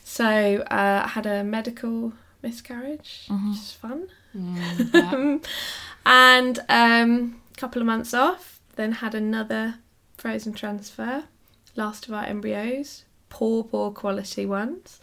So 0.05 0.65
uh, 0.71 1.03
I 1.05 1.09
had 1.09 1.27
a 1.27 1.43
medical 1.45 2.13
miscarriage, 2.43 3.29
which 3.29 3.57
is 3.59 3.73
fun. 3.73 4.09
and 6.07 6.59
um, 6.69 7.41
a 7.53 7.57
couple 7.61 7.81
of 7.81 7.87
months 7.87 8.15
off, 8.15 8.61
then 8.77 8.93
had 8.93 9.15
another 9.15 9.77
frozen 10.17 10.53
transfer. 10.53 11.25
Last 11.77 12.07
of 12.07 12.13
our 12.15 12.25
embryos, 12.25 13.05
poor, 13.31 13.65
poor 13.65 13.91
quality 13.91 14.45
ones, 14.45 15.01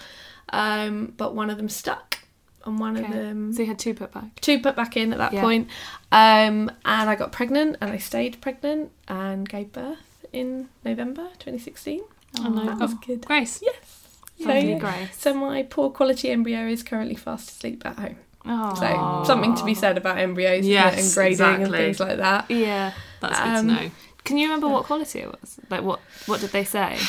um, 0.50 1.14
but 1.18 1.34
one 1.34 1.50
of 1.50 1.58
them 1.58 1.68
stuck, 1.70 2.20
and 2.64 2.80
one 2.80 2.96
of 2.98 3.08
them 3.10 3.52
So 3.54 3.62
you 3.64 3.68
had 3.68 3.80
two 3.80 3.96
put 3.96 4.12
back. 4.12 4.40
two 4.42 4.60
put 4.60 4.76
back 4.76 4.96
in 4.96 5.12
at 5.14 5.18
that 5.18 5.34
Yeah. 5.34 5.42
point. 5.42 5.68
Um, 6.12 6.70
and 6.86 7.10
I 7.10 7.16
got 7.16 7.32
pregnant, 7.32 7.78
and 7.82 7.90
I 7.92 7.98
stayed 7.98 8.40
pregnant 8.40 8.92
and 9.08 9.50
gave 9.50 9.72
birth 9.72 10.26
in 10.32 10.70
November 10.86 11.30
2016. 11.40 12.02
Oh, 12.40 12.50
no. 12.50 12.66
That 12.66 12.80
was 12.80 12.94
Oh, 12.94 13.00
good. 13.06 13.26
Grace. 13.26 13.62
Yes. 13.62 14.18
So, 14.40 14.46
Lovely 14.48 14.76
Grace. 14.76 15.18
so 15.18 15.34
my 15.34 15.64
poor 15.64 15.90
quality 15.90 16.30
embryo 16.30 16.68
is 16.68 16.84
currently 16.84 17.16
fast 17.16 17.50
asleep 17.50 17.82
at 17.86 17.98
home. 17.98 18.16
Oh. 18.46 18.74
So 18.76 19.24
something 19.28 19.54
to 19.56 19.66
be 19.66 19.74
said 19.74 19.98
about 19.98 20.18
embryos 20.18 20.66
Yes, 20.66 20.98
and 21.04 21.14
grading 21.14 21.64
and 21.64 21.72
things 21.74 22.00
like 22.00 22.18
that. 22.18 22.50
Yeah. 22.50 22.94
That's 23.20 23.38
good 23.38 23.48
Um, 23.48 23.68
to 23.68 23.74
know. 23.74 23.92
Can 24.24 24.38
you 24.38 24.46
remember 24.48 24.70
what 24.70 24.86
quality 24.86 25.20
it 25.20 25.28
was? 25.28 25.60
Like 25.70 25.82
what? 25.84 26.00
What 26.26 26.40
did 26.42 26.52
they 26.52 26.64
say? 26.64 26.98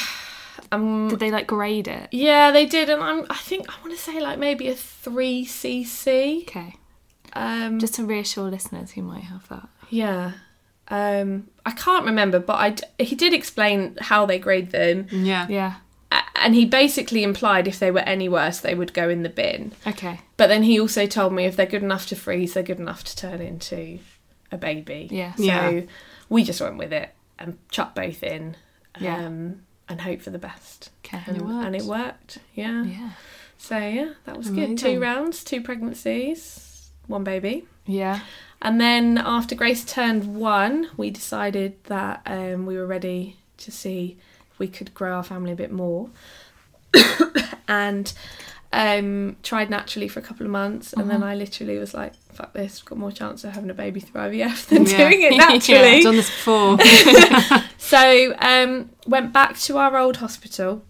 Um, 0.72 1.08
Did 1.08 1.18
they 1.20 1.30
like 1.30 1.46
grade 1.48 1.88
it? 1.88 2.08
yeah, 2.12 2.50
they 2.52 2.64
did, 2.66 2.90
and 2.90 3.02
I'm, 3.02 3.26
I 3.30 3.36
think 3.36 3.68
I 3.68 3.80
want 3.80 3.92
to 3.96 4.00
say 4.00 4.20
like 4.20 4.38
maybe 4.38 4.68
a 4.68 4.74
three 4.74 5.44
CC. 5.44 6.42
Okay. 6.42 6.74
Um, 7.32 7.78
Just 7.80 7.94
to 7.94 8.04
reassure 8.04 8.48
listeners 8.50 8.92
who 8.92 9.02
might 9.02 9.24
have 9.24 9.48
that. 9.48 9.68
yeah. 9.88 10.32
Um, 10.88 11.48
I 11.66 11.72
can't 11.72 12.04
remember, 12.06 12.38
but 12.38 12.54
I 12.58 12.70
d- 12.70 12.84
he 12.98 13.14
did 13.14 13.34
explain 13.34 13.96
how 14.00 14.26
they 14.26 14.38
grade 14.38 14.70
them, 14.70 15.06
Yeah. 15.10 15.46
Yeah. 15.48 15.74
and 16.36 16.54
he 16.54 16.64
basically 16.64 17.22
implied 17.22 17.68
if 17.68 17.78
they 17.78 17.90
were 17.90 18.00
any 18.00 18.28
worse, 18.28 18.60
they 18.60 18.74
would 18.74 18.94
go 18.94 19.08
in 19.10 19.22
the 19.22 19.28
bin. 19.28 19.72
Okay. 19.86 20.20
But 20.38 20.46
then 20.48 20.62
he 20.62 20.80
also 20.80 21.06
told 21.06 21.32
me 21.34 21.44
if 21.44 21.56
they're 21.56 21.66
good 21.66 21.82
enough 21.82 22.06
to 22.08 22.16
freeze, 22.16 22.54
they're 22.54 22.62
good 22.62 22.78
enough 22.80 23.04
to 23.04 23.16
turn 23.16 23.40
into 23.42 23.98
a 24.50 24.56
baby. 24.56 25.08
Yeah. 25.10 25.34
So 25.34 25.42
Yeah. 25.42 25.80
we 26.30 26.42
just 26.44 26.60
went 26.60 26.78
with 26.78 26.92
it 26.92 27.10
and 27.38 27.58
chucked 27.70 27.94
both 27.94 28.22
in. 28.22 28.56
Yeah. 28.98 29.24
Um, 29.26 29.62
and 29.88 30.00
hope 30.00 30.22
for 30.22 30.30
the 30.30 30.38
best. 30.38 30.90
Okay. 31.04 31.20
And, 31.26 31.42
and 31.42 31.76
it 31.76 31.82
worked. 31.82 32.38
Yeah. 32.54 32.84
Yeah. 32.84 33.10
So 33.58 33.76
yeah, 33.76 34.12
that 34.24 34.36
was 34.36 34.48
good. 34.48 34.78
Two 34.78 34.98
rounds, 35.00 35.44
two 35.44 35.60
pregnancies, 35.60 36.90
one 37.06 37.24
baby. 37.24 37.66
Yeah. 37.86 38.20
And 38.62 38.80
then 38.80 39.16
after 39.18 39.54
Grace 39.54 39.84
turned 39.84 40.36
one, 40.36 40.88
we 40.96 41.10
decided 41.10 41.82
that 41.84 42.22
um, 42.26 42.66
we 42.66 42.76
were 42.76 42.86
ready 42.86 43.36
to 43.58 43.70
see 43.72 44.18
if 44.52 44.58
we 44.58 44.68
could 44.68 44.92
grow 44.94 45.14
our 45.16 45.22
family 45.22 45.52
a 45.52 45.56
bit 45.56 45.72
more. 45.72 46.10
and 47.68 48.12
um, 48.72 49.36
tried 49.42 49.70
naturally 49.70 50.08
for 50.08 50.20
a 50.20 50.22
couple 50.22 50.44
of 50.46 50.52
months, 50.52 50.92
and 50.92 51.10
then 51.10 51.22
I 51.22 51.34
literally 51.34 51.78
was 51.78 51.92
like, 51.94 52.14
"Fuck 52.32 52.52
this! 52.52 52.82
Got 52.82 52.98
more 52.98 53.10
chance 53.10 53.42
of 53.44 53.52
having 53.52 53.70
a 53.70 53.74
baby 53.74 53.98
through 54.00 54.20
IVF 54.20 54.66
than 54.68 54.86
Yeah. 54.86 55.08
doing 55.08 55.22
it 55.22 55.32
Yeah, 55.36 55.48
naturally." 55.48 55.96
I've 55.96 56.02
done 56.04 56.16
this 56.16 56.30
before. 56.30 56.78
So 57.78 58.36
um, 58.38 58.90
went 59.08 59.32
back 59.32 59.58
to 59.60 59.78
our 59.78 59.96
old 59.98 60.18
hospital 60.18 60.84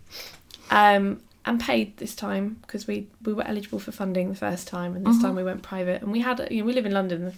um, 0.71 1.23
and 1.47 1.59
paid 1.61 1.97
this 1.97 2.15
time 2.15 2.57
because 2.63 2.87
we 2.87 3.07
we 3.25 3.33
were 3.33 3.47
eligible 3.47 3.79
for 3.79 3.93
funding 3.93 4.29
the 4.29 4.35
first 4.35 4.69
time, 4.69 4.95
and 4.97 5.05
this 5.07 5.17
Mm-hmm. 5.17 5.25
time 5.27 5.35
we 5.37 5.45
went 5.45 5.63
private. 5.63 6.03
And 6.03 6.13
we 6.13 6.21
had 6.21 6.47
you 6.51 6.61
know 6.61 6.67
we 6.67 6.73
live 6.73 6.87
in 6.87 6.93
London. 6.93 7.33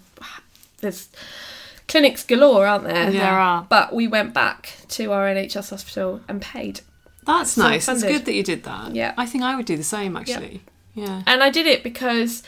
There's 0.80 1.08
clinics 1.88 2.24
galore, 2.24 2.66
aren't 2.66 2.84
there? 2.84 3.10
Yeah. 3.10 3.20
There 3.22 3.38
are. 3.38 3.66
But 3.68 3.94
we 3.94 4.08
went 4.08 4.34
back 4.34 4.74
to 4.88 5.12
our 5.12 5.26
NHS 5.26 5.70
hospital 5.70 6.20
and 6.28 6.40
paid, 6.42 6.80
That's 7.24 7.56
nice. 7.56 7.76
It's 7.76 7.84
Self-funded. 7.86 8.16
good 8.18 8.24
that 8.26 8.34
you 8.34 8.42
did 8.42 8.64
that. 8.64 8.94
Yeah. 8.94 9.14
I 9.16 9.26
think 9.26 9.44
I 9.44 9.54
would 9.56 9.66
do 9.66 9.76
the 9.76 9.84
same 9.84 10.16
actually. 10.16 10.62
Yeah. 10.94 11.22
and 11.26 11.42
I 11.42 11.50
did 11.50 11.66
it 11.66 11.82
because 11.82 12.42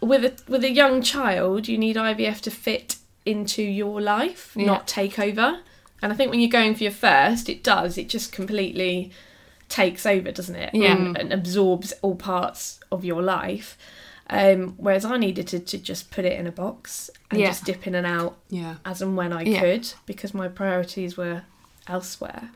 with 0.00 0.24
a 0.24 0.32
with 0.50 0.64
a 0.64 0.70
young 0.70 1.02
child, 1.02 1.68
you 1.68 1.76
need 1.78 1.96
IVF 1.96 2.40
to 2.42 2.50
fit 2.50 2.96
into 3.26 3.62
your 3.62 4.00
life, 4.00 4.52
Yeah. 4.56 4.66
not 4.66 4.86
take 4.88 5.18
over. 5.18 5.60
And 6.00 6.12
I 6.12 6.16
think 6.16 6.30
when 6.30 6.40
you're 6.40 6.48
going 6.48 6.74
for 6.74 6.84
your 6.84 6.92
first, 6.92 7.48
it 7.48 7.62
does. 7.64 7.98
It 7.98 8.08
just 8.08 8.32
completely 8.32 9.10
takes 9.68 10.06
over, 10.06 10.30
doesn't 10.32 10.56
it? 10.56 10.74
Yeah. 10.74 10.96
And, 10.96 11.16
and 11.18 11.32
absorbs 11.32 11.92
all 12.02 12.16
parts 12.16 12.80
of 12.90 13.04
your 13.04 13.22
life. 13.22 13.76
Um, 14.30 14.74
whereas 14.76 15.04
I 15.06 15.16
needed 15.16 15.46
to, 15.48 15.58
to 15.58 15.78
just 15.78 16.10
put 16.10 16.24
it 16.26 16.38
in 16.38 16.46
a 16.46 16.52
box 16.52 17.08
and 17.30 17.40
Yeah. 17.40 17.46
just 17.48 17.64
dip 17.64 17.86
in 17.86 17.94
and 17.94 18.06
out 18.06 18.36
Yeah. 18.50 18.74
as 18.84 19.00
and 19.00 19.16
when 19.16 19.32
I 19.32 19.42
Yeah. 19.42 19.60
could 19.60 19.92
because 20.04 20.34
my 20.34 20.48
priorities 20.48 21.16
were 21.16 21.42
elsewhere. 21.86 22.50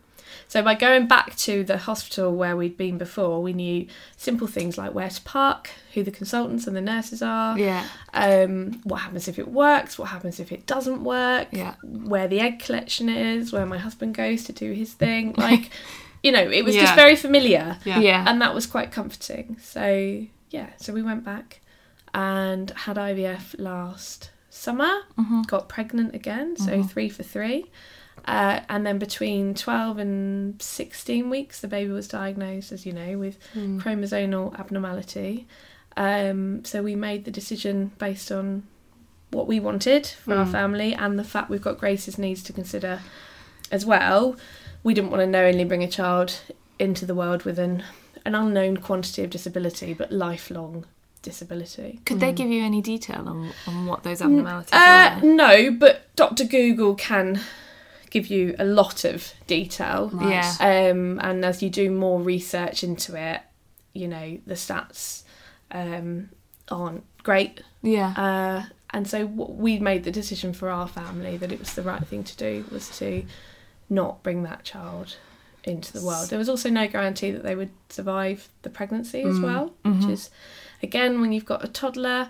So 0.49 0.62
by 0.62 0.75
going 0.75 1.07
back 1.09 1.35
to 1.37 1.64
the 1.64 1.78
hospital 1.78 2.35
where 2.35 2.57
we'd 2.57 2.76
been 2.76 2.99
before, 2.99 3.42
we 3.42 3.52
knew 3.54 3.87
simple 4.19 4.47
things 4.47 4.76
like 4.76 4.92
where 4.95 5.09
to 5.09 5.21
park, 5.23 5.71
who 5.95 6.02
the 6.02 6.11
consultants 6.11 6.66
and 6.66 6.76
the 6.76 6.81
nurses 6.83 7.23
are, 7.23 7.59
Yeah. 7.59 7.85
um, 8.12 8.81
what 8.85 8.99
happens 9.02 9.28
if 9.28 9.38
it 9.38 9.49
works, 9.49 9.99
what 9.99 10.09
happens 10.09 10.40
if 10.40 10.52
it 10.52 10.66
doesn't 10.66 11.04
work, 11.04 11.49
Yeah. 11.52 11.75
where 11.83 12.28
the 12.28 12.40
egg 12.40 12.59
collection 12.61 13.09
is, 13.09 13.52
where 13.52 13.64
my 13.66 13.78
husband 13.78 14.14
goes 14.14 14.45
to 14.45 14.52
do 14.52 14.73
his 14.73 14.92
thing. 14.92 15.35
Like, 15.38 15.71
you 16.22 16.30
know, 16.32 16.40
it 16.50 16.64
was 16.64 16.74
Yeah. 16.74 16.82
just 16.82 16.94
very 16.94 17.16
familiar 17.16 17.78
Yeah. 17.84 17.98
Yeah. 18.00 18.24
and 18.28 18.40
that 18.42 18.54
was 18.54 18.66
quite 18.66 18.90
comforting. 18.92 19.56
So 19.60 20.24
yeah, 20.50 20.68
so 20.76 20.92
we 20.92 21.02
went 21.02 21.24
back 21.24 21.60
and 22.14 22.70
had 22.70 22.96
IVF 22.96 23.54
last 23.58 24.30
summer. 24.50 24.90
Got 25.46 25.68
pregnant 25.68 26.14
again, 26.14 26.56
so 26.56 26.82
three 26.82 27.08
for 27.08 27.22
three. 27.22 27.70
Uh, 28.26 28.60
and 28.68 28.86
then 28.86 28.98
between 28.98 29.52
12 29.54 29.98
and 29.98 30.60
16 30.62 31.28
weeks, 31.30 31.60
the 31.60 31.66
baby 31.66 31.90
was 31.90 32.06
diagnosed, 32.06 32.70
as 32.70 32.84
you 32.86 32.92
know, 32.92 33.18
with 33.18 33.38
chromosomal 33.56 34.56
abnormality. 34.58 35.46
Um, 35.96 36.64
so 36.64 36.82
we 36.82 36.94
made 36.94 37.24
the 37.24 37.30
decision 37.30 37.92
based 37.98 38.30
on 38.30 38.62
what 39.30 39.46
we 39.46 39.58
wanted 39.58 40.06
for 40.06 40.34
our 40.34 40.46
family 40.46 40.94
and 40.94 41.18
the 41.18 41.24
fact 41.24 41.48
we've 41.50 41.62
got 41.62 41.78
Grace's 41.78 42.18
needs 42.18 42.42
to 42.44 42.52
consider 42.52 43.00
as 43.70 43.84
well. 43.86 44.36
We 44.82 44.94
didn't 44.94 45.10
want 45.10 45.20
to 45.20 45.26
knowingly 45.26 45.64
bring 45.64 45.82
a 45.82 45.88
child 45.88 46.40
into 46.78 47.06
the 47.06 47.14
world 47.14 47.44
with 47.44 47.58
an, 47.58 47.84
an 48.24 48.34
unknown 48.34 48.78
quantity 48.78 49.22
of 49.22 49.30
disability, 49.30 49.94
but 49.94 50.10
lifelong 50.12 50.84
disability. 51.22 52.00
Could 52.04 52.20
they 52.20 52.32
give 52.32 52.48
you 52.48 52.64
any 52.64 52.82
detail 52.82 53.28
on, 53.28 53.52
on 53.66 53.86
what 53.86 54.02
those 54.02 54.20
Uh, 54.20 54.24
abnormalities 54.24 54.72
were? 54.72 55.34
no, 55.34 55.70
but 55.70 56.14
Dr. 56.16 56.44
Google 56.44 56.94
can 56.96 57.40
give 58.10 58.26
you 58.26 58.54
a 58.58 58.64
lot 58.64 59.04
of 59.04 59.32
detail. 59.46 60.10
Yeah. 60.20 60.52
Um, 60.60 61.18
and 61.22 61.44
as 61.44 61.62
you 61.62 61.70
do 61.70 61.90
more 61.90 62.20
research 62.20 62.82
into 62.82 63.14
it, 63.16 63.40
you 63.94 64.08
know, 64.08 64.38
the 64.46 64.54
stats 64.54 65.22
um, 65.70 66.30
aren't 66.68 67.04
great. 67.22 67.62
Yeah. 67.82 68.12
Uh, 68.16 68.72
and 68.90 69.08
so 69.08 69.26
what 69.26 69.54
we 69.54 69.78
made 69.78 70.04
the 70.04 70.10
decision 70.10 70.52
for 70.52 70.68
our 70.68 70.88
family 70.88 71.36
that 71.38 71.52
it 71.52 71.58
was 71.58 71.74
the 71.74 71.82
right 71.82 72.04
thing 72.06 72.24
to 72.24 72.36
do 72.36 72.64
was 72.70 72.98
to 72.98 73.24
not 73.92 74.22
bring 74.22 74.42
that 74.42 74.64
child 74.64 75.16
into 75.64 75.92
the 75.92 76.04
world. 76.04 76.28
There 76.28 76.38
was 76.38 76.49
also 76.49 76.70
no 76.70 76.88
guarantee 76.88 77.30
that 77.30 77.42
they 77.42 77.54
would 77.54 77.70
survive 77.88 78.49
the 78.62 78.70
pregnancy 78.70 79.22
as 79.22 79.37
mm, 79.37 79.44
well, 79.44 79.64
which 79.82 79.94
mm-hmm. 79.94 80.11
is 80.11 80.30
again 80.82 81.20
when 81.20 81.32
you've 81.32 81.44
got 81.44 81.64
a 81.64 81.68
toddler, 81.68 82.28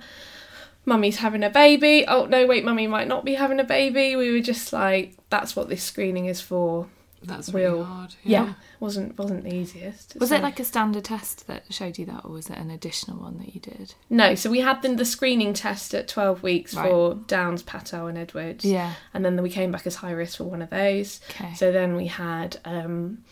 mummy's 0.84 1.18
having 1.18 1.42
a 1.42 1.50
baby. 1.50 2.04
Oh 2.06 2.26
no, 2.26 2.46
wait, 2.46 2.64
mummy 2.64 2.86
might 2.86 3.08
not 3.08 3.24
be 3.24 3.34
having 3.34 3.60
a 3.60 3.64
baby. 3.64 4.16
We 4.16 4.32
were 4.32 4.40
just 4.40 4.72
like, 4.72 5.16
that's 5.30 5.56
what 5.56 5.68
this 5.68 5.82
screening 5.82 6.26
is 6.26 6.40
for. 6.40 6.88
That's 7.24 7.52
really 7.54 7.74
Will 7.78 7.84
hard. 7.84 8.14
Yeah, 8.24 8.54
wasn't 8.80 9.16
wasn't 9.18 9.44
the 9.44 9.54
easiest. 9.54 10.16
Was 10.18 10.30
So- 10.30 10.36
it 10.36 10.42
like 10.42 10.58
a 10.60 10.64
standard 10.64 11.04
test 11.04 11.46
that 11.46 11.64
showed 11.70 11.98
you 11.98 12.06
that, 12.06 12.24
or 12.24 12.32
was 12.32 12.48
it 12.50 12.58
an 12.58 12.70
additional 12.70 13.18
one 13.18 13.38
that 13.38 13.54
you 13.54 13.60
did? 13.60 13.94
no? 14.10 14.34
So 14.34 14.50
we 14.50 14.60
had 14.60 14.82
the, 14.82 14.94
the 14.94 15.04
screening 15.04 15.54
test 15.54 15.94
at 15.94 16.08
twelve 16.08 16.42
weeks 16.42 16.74
Right. 16.74 16.88
for 16.90 17.14
Downs, 17.26 17.62
Patau, 17.62 18.08
and 18.08 18.18
Edwards. 18.18 18.64
Yeah. 18.64 18.94
and 19.14 19.24
then 19.24 19.40
we 19.42 19.50
came 19.50 19.70
back 19.72 19.86
as 19.86 19.96
high 19.96 20.12
risk 20.12 20.38
for 20.38 20.44
one 20.44 20.62
of 20.62 20.70
those. 20.70 21.20
Okay. 21.30 21.54
So 21.54 21.70
then 21.72 21.94
we 21.96 22.06
had 22.06 22.58
um, 22.64 23.24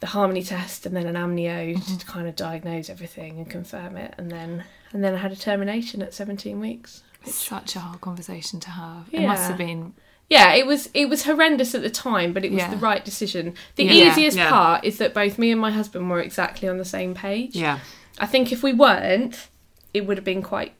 the 0.00 0.06
harmony 0.08 0.42
test 0.42 0.84
and 0.86 0.94
then 0.94 1.06
an 1.06 1.14
amnio 1.14 1.74
Mm-hmm. 1.76 1.96
to 1.96 2.06
kind 2.06 2.28
of 2.28 2.36
diagnose 2.36 2.90
everything 2.90 3.38
and 3.38 3.48
confirm 3.50 3.96
it, 3.96 4.14
and 4.18 4.30
then 4.30 4.64
and 4.92 5.02
then 5.02 5.14
I 5.14 5.18
had 5.18 5.32
a 5.32 5.36
termination 5.36 6.02
at 6.02 6.14
seventeen 6.14 6.60
weeks. 6.60 7.02
It's 7.22 7.34
such 7.34 7.74
a 7.74 7.80
hard 7.80 8.00
conversation 8.00 8.60
to 8.60 8.70
have. 8.70 9.08
It 9.10 9.26
must 9.26 9.48
have 9.48 9.58
been. 9.58 9.94
Yeah, 10.28 10.54
it 10.54 10.66
was 10.66 10.88
it 10.92 11.08
was 11.08 11.24
horrendous 11.24 11.74
at 11.74 11.82
the 11.82 11.90
time, 11.90 12.32
but 12.32 12.44
it 12.44 12.50
was 12.50 12.58
Yeah. 12.58 12.70
the 12.70 12.76
right 12.78 13.04
decision. 13.04 13.54
The 13.76 13.84
Yeah. 13.84 14.10
easiest 14.10 14.36
Yeah. 14.36 14.50
part 14.50 14.84
is 14.84 14.98
that 14.98 15.14
both 15.14 15.38
me 15.38 15.50
and 15.52 15.60
my 15.60 15.70
husband 15.70 16.10
were 16.10 16.20
exactly 16.20 16.68
on 16.68 16.78
the 16.78 16.84
same 16.84 17.14
page. 17.14 17.54
Yeah. 17.54 17.78
I 18.18 18.26
think 18.26 18.50
if 18.50 18.62
we 18.62 18.72
weren't, 18.72 19.48
it 19.94 20.06
would 20.06 20.16
have 20.18 20.24
been 20.24 20.42
quite 20.42 20.72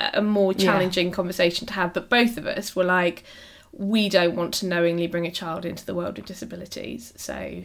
a 0.00 0.20
more 0.22 0.52
challenging 0.54 1.10
conversation 1.10 1.66
to 1.66 1.72
have. 1.74 1.92
But 1.94 2.08
both 2.10 2.36
of 2.36 2.46
us 2.46 2.76
were 2.76 2.84
like, 2.84 3.24
we 3.72 4.08
don't 4.08 4.36
want 4.36 4.54
to 4.54 4.66
knowingly 4.66 5.06
bring 5.06 5.26
a 5.26 5.30
child 5.30 5.64
into 5.64 5.84
the 5.84 5.94
world 5.94 6.16
with 6.16 6.26
disabilities. 6.26 7.12
So 7.16 7.64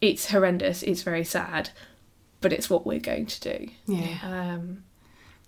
it's 0.00 0.30
horrendous, 0.30 0.82
it's 0.82 1.02
very 1.02 1.24
sad, 1.24 1.70
but 2.40 2.52
it's 2.52 2.68
what 2.68 2.84
we're 2.86 2.98
going 3.00 3.26
to 3.26 3.40
do. 3.40 3.68
Yeah. 3.86 4.18
Um, 4.22 4.82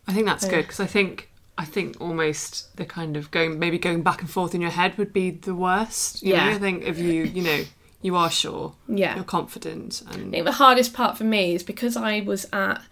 I 0.06 0.12
think 0.12 0.26
that's 0.26 0.44
good 0.46 0.62
because 0.62 0.80
I 0.80 0.86
think 0.86 1.30
I 1.56 1.64
think 1.64 2.00
almost 2.00 2.76
the 2.76 2.84
kind 2.84 3.16
of 3.16 3.30
going 3.30 3.58
maybe 3.58 3.78
going 3.78 4.02
back 4.02 4.20
and 4.20 4.30
forth 4.30 4.54
in 4.54 4.61
your 4.61 4.70
head 4.70 4.99
would 4.99 5.12
be 5.12 5.30
the 5.30 5.54
worst. 5.54 6.23
You 6.23 6.32
Yeah. 6.34 6.49
know? 6.50 6.56
I 6.56 6.58
think 6.58 6.82
if 6.84 6.99
you 6.99 7.25
you 7.25 7.42
know 7.42 7.64
you 8.02 8.16
are 8.16 8.30
sure, 8.30 8.75
Yeah. 8.87 9.14
you're 9.14 9.25
confident, 9.25 10.02
And... 10.11 10.28
I 10.28 10.30
think 10.30 10.44
the 10.44 10.52
hardest 10.52 10.92
part 10.92 11.16
for 11.16 11.25
me 11.25 11.54
is 11.54 11.62
because 11.62 11.96
I 11.96 12.20
was 12.20 12.46
at 12.52 12.82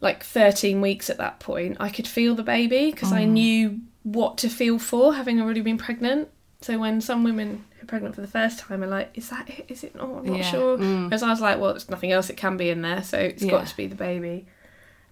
like 0.00 0.22
13 0.22 0.80
weeks 0.80 1.08
at 1.08 1.16
that 1.18 1.40
point, 1.40 1.76
I 1.80 1.88
could 1.88 2.06
feel 2.06 2.34
the 2.34 2.42
baby 2.42 2.90
because 2.90 3.10
I 3.12 3.22
oh. 3.22 3.26
knew 3.26 3.80
what 4.02 4.36
to 4.38 4.48
feel 4.48 4.78
for 4.78 5.14
having 5.14 5.40
already 5.40 5.60
been 5.62 5.78
pregnant. 5.78 6.28
So 6.60 6.78
when 6.78 7.00
some 7.00 7.24
women 7.24 7.64
who 7.76 7.84
are 7.84 7.86
pregnant 7.86 8.14
for 8.16 8.20
the 8.20 8.26
first 8.28 8.58
time 8.58 8.82
are 8.82 8.86
like, 8.86 9.10
is 9.14 9.28
that 9.30 9.48
it? 9.48 9.64
Is 9.68 9.82
it 9.82 9.94
not? 9.94 10.10
I'm 10.10 10.26
not 10.26 10.36
Yeah. 10.38 10.42
sure. 10.50 10.78
Mm. 10.78 11.04
Whereas 11.06 11.22
I 11.22 11.30
was 11.30 11.40
like, 11.40 11.58
well, 11.58 11.72
there's 11.72 11.88
nothing 11.88 12.12
else 12.12 12.28
it 12.28 12.36
can 12.36 12.56
be 12.56 12.68
in 12.70 12.82
there, 12.82 13.02
so 13.02 13.18
it's 13.18 13.42
Yeah. 13.42 13.52
got 13.52 13.66
to 13.66 13.76
be 13.76 13.86
the 13.86 13.94
baby. 13.94 14.46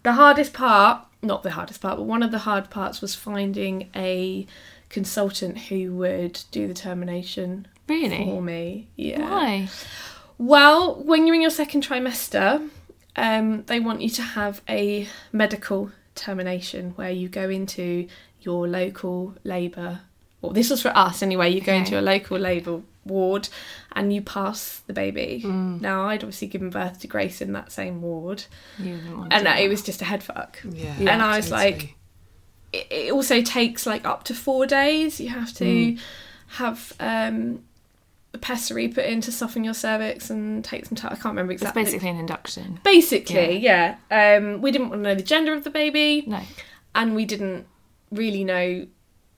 The 0.07 0.13
hardest 0.13 0.53
part, 0.53 1.05
not 1.21 1.43
the 1.43 1.51
hardest 1.51 1.81
part, 1.81 1.97
but 1.97 2.05
one 2.05 2.23
of 2.23 2.31
the 2.31 2.39
hard 2.39 2.71
parts 2.71 3.01
was 3.01 3.17
finding 3.17 3.91
a 3.97 4.47
consultant 4.89 5.59
who 5.59 5.95
would 5.95 6.43
do 6.53 6.69
the 6.69 6.75
termination 6.75 7.67
Really? 7.89 8.25
for 8.25 8.41
me. 8.41 8.87
Yeah. 8.95 9.29
Why? 9.29 9.69
Well, 10.39 10.95
when 11.03 11.27
you're 11.27 11.35
in 11.35 11.41
your 11.41 11.51
second 11.51 11.83
trimester, 11.85 12.69
um, 13.17 13.65
they 13.67 13.81
want 13.81 14.01
you 14.01 14.09
to 14.11 14.23
have 14.23 14.63
a 14.69 15.09
medical 15.33 15.91
termination 16.15 16.93
where 16.93 17.11
you 17.11 17.29
go 17.29 17.51
into 17.51 18.07
your 18.43 18.69
local 18.69 19.35
labour. 19.43 20.03
Well, 20.41 20.53
this 20.53 20.71
was 20.71 20.81
for 20.83 20.97
us 20.97 21.21
anyway. 21.21 21.51
You 21.51 21.61
go 21.61 21.73
Okay. 21.73 21.79
into 21.79 21.91
your 21.93 22.03
local 22.03 22.39
labour 22.39 22.83
ward 23.07 23.49
and 23.93 24.13
you 24.13 24.21
pass 24.23 24.81
the 24.87 24.93
baby. 24.93 25.43
Now, 25.45 26.05
I'd 26.09 26.23
obviously 26.23 26.49
given 26.49 26.71
birth 26.71 27.01
to 27.01 27.07
Grace 27.07 27.41
in 27.41 27.53
that 27.53 27.73
same 27.73 28.03
ward, 28.03 28.45
You 28.79 28.97
didn't 28.97 29.19
want 29.19 29.31
to 29.31 29.37
and 29.37 29.47
do 29.47 29.53
it 29.65 29.69
was 29.69 29.83
just 29.83 30.03
a 30.03 30.05
head 30.05 30.23
fuck. 30.23 30.61
yeah, 30.69 30.95
and 30.99 31.23
I 31.23 31.37
was 31.37 31.49
totally. 31.51 31.71
like, 31.73 31.95
it, 32.73 32.87
it 32.91 33.13
also 33.13 33.41
takes 33.43 33.87
like 33.87 34.05
up 34.07 34.25
to 34.25 34.35
four 34.35 34.67
days. 34.67 35.21
You 35.21 35.29
have 35.31 35.55
to 35.55 35.97
have 36.49 36.93
um, 37.01 37.63
a 38.35 38.39
pessary 38.39 38.89
put 38.89 39.05
in 39.05 39.21
to 39.23 39.33
soften 39.33 39.65
your 39.65 39.75
cervix 39.75 40.29
and 40.31 40.65
take 40.65 40.85
some 40.87 40.97
time. 40.97 41.13
I 41.13 41.15
can't 41.17 41.27
remember 41.33 41.53
exactly. 41.53 41.83
It's 41.83 41.91
basically 41.93 42.11
an 42.11 42.19
induction. 42.19 42.81
Basically, 42.85 43.59
yeah. 43.59 43.97
Um, 44.11 44.61
we 44.63 44.71
didn't 44.73 44.91
want 44.91 45.03
to 45.05 45.09
know 45.09 45.15
the 45.15 45.23
gender 45.23 45.53
of 45.55 45.65
the 45.65 45.71
baby, 45.71 46.25
No. 46.27 46.41
and 46.95 47.15
we 47.15 47.25
didn't 47.25 47.67
really 48.11 48.45
know. 48.45 48.87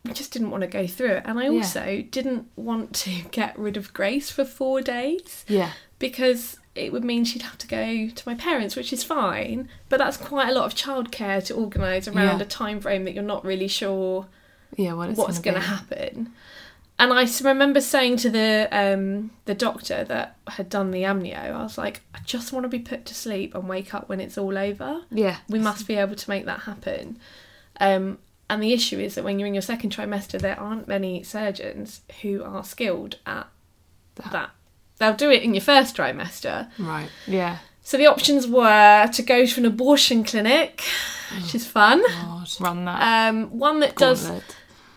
We 0.08 0.14
just 0.14 0.32
didn't 0.32 0.50
want 0.50 0.62
to 0.62 0.66
go 0.66 0.86
through 0.86 1.12
it, 1.16 1.22
and 1.26 1.38
I 1.38 1.44
Yeah. 1.44 1.50
also 1.50 2.04
didn't 2.10 2.48
want 2.56 2.94
to 2.96 3.10
get 3.30 3.58
rid 3.58 3.76
of 3.76 3.92
Grace 3.92 4.30
for 4.30 4.44
four 4.44 4.80
days 4.80 5.44
Yeah. 5.48 5.70
because 5.98 6.58
it 6.74 6.92
would 6.92 7.04
mean 7.04 7.24
she'd 7.24 7.42
have 7.42 7.58
to 7.58 7.66
go 7.66 8.08
to 8.08 8.22
my 8.28 8.34
parents, 8.34 8.74
which 8.76 8.92
is 8.92 9.02
fine, 9.04 9.68
but 9.88 9.98
that's 9.98 10.16
quite 10.16 10.48
a 10.48 10.52
lot 10.52 10.64
of 10.64 10.74
childcare 10.74 11.44
to 11.46 11.54
organise 11.54 12.06
around 12.08 12.38
Yeah. 12.38 12.42
a 12.44 12.46
time 12.46 12.80
frame 12.80 13.04
that 13.04 13.14
you're 13.14 13.22
not 13.24 13.44
really 13.44 13.68
sure 13.68 14.26
Yeah. 14.76 14.92
What 14.94 15.10
it's 15.10 15.18
what's 15.18 15.38
going 15.38 15.54
going 15.54 15.62
to 15.64 15.68
happen. 15.68 16.32
And 17.00 17.12
I 17.12 17.28
remember 17.42 17.80
saying 17.80 18.16
to 18.18 18.30
the 18.30 18.68
um, 18.72 19.30
the 19.44 19.54
doctor 19.54 20.02
that 20.04 20.36
had 20.48 20.68
done 20.68 20.90
the 20.90 21.02
amnio, 21.04 21.38
I 21.54 21.62
was 21.62 21.78
like, 21.78 22.00
I 22.14 22.18
just 22.24 22.52
want 22.52 22.64
to 22.64 22.68
be 22.68 22.80
put 22.80 23.04
to 23.06 23.14
sleep 23.14 23.54
and 23.54 23.68
wake 23.68 23.94
up 23.94 24.08
when 24.08 24.20
it's 24.20 24.36
all 24.36 24.58
over. 24.58 25.02
Yeah. 25.10 25.36
We 25.48 25.58
must 25.60 25.86
be 25.86 25.94
able 25.94 26.16
to 26.16 26.30
make 26.30 26.44
that 26.46 26.60
happen. 26.60 27.18
Um, 27.80 28.18
and 28.50 28.62
the 28.62 28.72
issue 28.72 28.98
is 28.98 29.14
that 29.14 29.24
when 29.24 29.38
you're 29.38 29.46
in 29.48 29.54
your 29.54 29.62
second 29.62 29.94
trimester, 29.94 30.40
there 30.40 30.58
aren't 30.58 30.88
many 30.88 31.22
surgeons 31.22 32.00
who 32.22 32.42
are 32.42 32.64
skilled 32.64 33.16
at 33.26 33.48
that. 34.30 34.50
They'll 34.98 35.14
do 35.14 35.30
it 35.30 35.42
in 35.42 35.54
your 35.54 35.62
first 35.62 35.96
trimester. 35.96 36.68
right. 36.78 37.08
Yeah. 37.26 37.58
So 37.82 37.96
the 37.96 38.06
options 38.06 38.46
were 38.46 39.06
to 39.06 39.22
go 39.22 39.46
to 39.46 39.60
an 39.60 39.64
abortion 39.64 40.22
clinic, 40.22 40.82
which 41.34 41.54
is 41.54 41.66
fun. 41.66 42.02
God. 42.06 42.48
Run 42.60 42.84
that. 42.84 43.28
Um, 43.30 43.58
one 43.58 43.80
that 43.80 43.96
does 43.96 44.30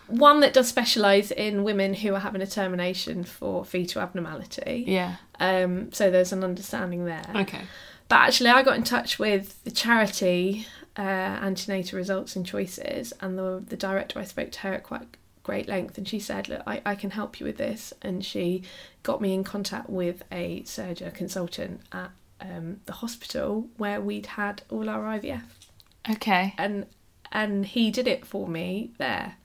one 0.08 0.40
that 0.40 0.52
does 0.52 0.68
specialise 0.68 1.30
in 1.30 1.64
women 1.64 1.94
who 1.94 2.14
are 2.14 2.20
having 2.20 2.42
a 2.42 2.46
termination 2.46 3.24
for 3.24 3.64
fetal 3.64 4.02
abnormality. 4.02 4.84
Yeah. 4.86 5.16
Um, 5.40 5.90
so 5.92 6.10
there's 6.10 6.32
an 6.32 6.44
understanding 6.44 7.06
there. 7.06 7.24
Okay. 7.34 7.62
But 8.08 8.16
actually, 8.16 8.50
I 8.50 8.62
got 8.62 8.76
in 8.76 8.82
touch 8.82 9.18
with 9.18 9.62
the 9.64 9.70
charity 9.70 10.66
uh, 10.96 11.00
Antenatal 11.02 11.96
Results 11.98 12.36
and 12.36 12.44
Choices, 12.46 13.12
and 13.20 13.38
the 13.38 13.62
the 13.66 13.76
director 13.76 14.18
I 14.18 14.24
spoke 14.24 14.50
to 14.52 14.60
her 14.60 14.74
at 14.74 14.82
quite 14.82 15.16
great 15.42 15.68
length, 15.68 15.98
and 15.98 16.06
she 16.06 16.20
said, 16.20 16.48
"Look, 16.48 16.62
I, 16.66 16.82
I 16.84 16.94
can 16.94 17.10
help 17.10 17.40
you 17.40 17.46
with 17.46 17.56
this," 17.56 17.92
and 18.02 18.24
she 18.24 18.62
got 19.02 19.20
me 19.20 19.32
in 19.34 19.44
contact 19.44 19.88
with 19.90 20.22
a 20.30 20.62
surgeon 20.64 21.10
consultant 21.12 21.80
at 21.92 22.10
um, 22.40 22.80
the 22.86 22.92
hospital 22.92 23.68
where 23.76 24.00
we'd 24.00 24.26
had 24.26 24.62
all 24.68 24.88
our 24.88 25.04
IVF 25.18 25.42
Okay. 26.10 26.54
and 26.58 26.86
and 27.30 27.64
he 27.66 27.90
did 27.90 28.06
it 28.06 28.26
for 28.26 28.46
me 28.48 28.92
there. 28.98 29.36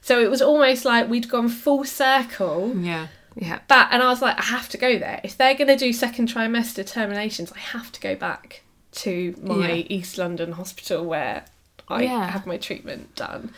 So 0.00 0.20
it 0.20 0.28
was 0.30 0.42
almost 0.42 0.84
like 0.84 1.08
we'd 1.08 1.28
gone 1.28 1.48
full 1.48 1.84
circle. 1.84 2.72
Yeah. 2.76 3.06
Yeah. 3.36 3.60
But 3.68 3.88
and 3.92 4.02
I 4.02 4.08
was 4.08 4.20
like, 4.20 4.38
I 4.38 4.42
have 4.44 4.68
to 4.70 4.76
go 4.76 4.98
there. 4.98 5.20
If 5.24 5.36
they're 5.38 5.54
going 5.54 5.68
to 5.68 5.76
do 5.76 5.92
second 5.92 6.28
trimester 6.28 6.86
terminations, 6.86 7.50
I 7.52 7.58
have 7.58 7.90
to 7.92 8.00
go 8.00 8.14
back 8.16 8.62
to 8.92 9.34
my 9.42 9.72
Yeah. 9.72 9.84
East 9.88 10.18
London 10.18 10.52
hospital 10.52 11.04
where 11.04 11.44
I 11.88 12.02
Yeah. 12.04 12.30
had 12.30 12.46
my 12.46 12.56
treatment 12.56 13.14
done. 13.16 13.52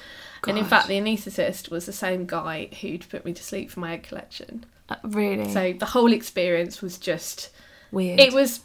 And 0.46 0.58
in 0.58 0.64
fact, 0.66 0.88
the 0.88 0.94
anaesthetist 1.00 1.70
was 1.70 1.86
the 1.86 1.92
same 1.92 2.26
guy 2.26 2.68
who'd 2.80 3.08
put 3.08 3.24
me 3.24 3.32
to 3.32 3.42
sleep 3.42 3.70
for 3.70 3.80
my 3.80 3.94
egg 3.94 4.02
collection. 4.02 4.66
Uh, 4.90 4.96
really. 5.02 5.50
So 5.50 5.72
the 5.72 5.86
whole 5.86 6.12
experience 6.12 6.82
was 6.82 6.98
just 6.98 7.48
weird. 7.90 8.20
it 8.20 8.32
was. 8.34 8.60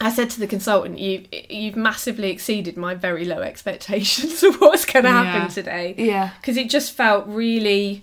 I 0.00 0.10
said 0.10 0.30
to 0.30 0.40
the 0.40 0.46
consultant, 0.46 0.98
"You 0.98 1.24
you've 1.50 1.76
massively 1.76 2.30
exceeded 2.30 2.76
my 2.78 2.94
very 2.94 3.24
low 3.26 3.40
expectations 3.42 4.42
of 4.42 4.60
what's 4.62 4.86
going 4.86 5.04
to 5.04 5.10
Yeah. 5.10 5.24
happen 5.24 5.48
today." 5.52 5.94
Yeah. 5.98 6.30
because 6.40 6.56
it 6.56 6.70
just 6.70 6.92
felt 6.92 7.26
really 7.26 8.02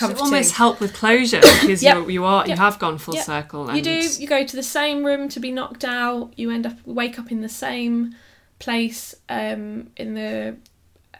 So 0.00 0.14
almost 0.16 0.52
help 0.54 0.80
with 0.80 0.92
closure 0.94 1.40
because 1.60 1.82
Yep. 1.82 1.96
you 1.96 2.08
you 2.10 2.24
are 2.24 2.46
you 2.46 2.56
have 2.56 2.78
gone 2.78 2.98
full 2.98 3.14
Yep. 3.14 3.24
circle. 3.24 3.68
And 3.68 3.76
You 3.76 3.82
do. 3.82 4.08
You 4.20 4.26
go 4.26 4.44
to 4.44 4.56
the 4.56 4.62
same 4.62 5.04
room 5.04 5.28
to 5.30 5.40
be 5.40 5.50
knocked 5.52 5.84
out. 5.84 6.32
You 6.36 6.50
end 6.50 6.66
up 6.66 6.76
wake 6.86 7.18
up 7.18 7.30
in 7.30 7.40
the 7.42 7.48
same 7.48 8.14
place 8.58 9.14
um, 9.28 9.90
in 9.96 10.14
the 10.14 10.56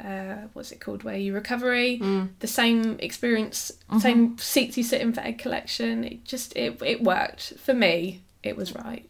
uh, 0.02 0.46
what's 0.54 0.72
it 0.72 0.80
called 0.80 1.02
where 1.02 1.16
you 1.16 1.34
recovery. 1.34 1.98
Mm. 2.02 2.30
The 2.38 2.46
same 2.46 2.96
experience, 3.00 3.70
Mm-hmm. 3.90 3.98
same 3.98 4.38
seats 4.38 4.76
you 4.78 4.82
sit 4.84 5.00
in 5.02 5.12
for 5.12 5.20
egg 5.20 5.38
collection. 5.38 6.04
It 6.04 6.24
just 6.24 6.56
it 6.56 6.80
it 6.82 7.02
worked 7.02 7.54
for 7.58 7.74
me. 7.74 8.22
It 8.42 8.56
was 8.56 8.74
right. 8.74 9.06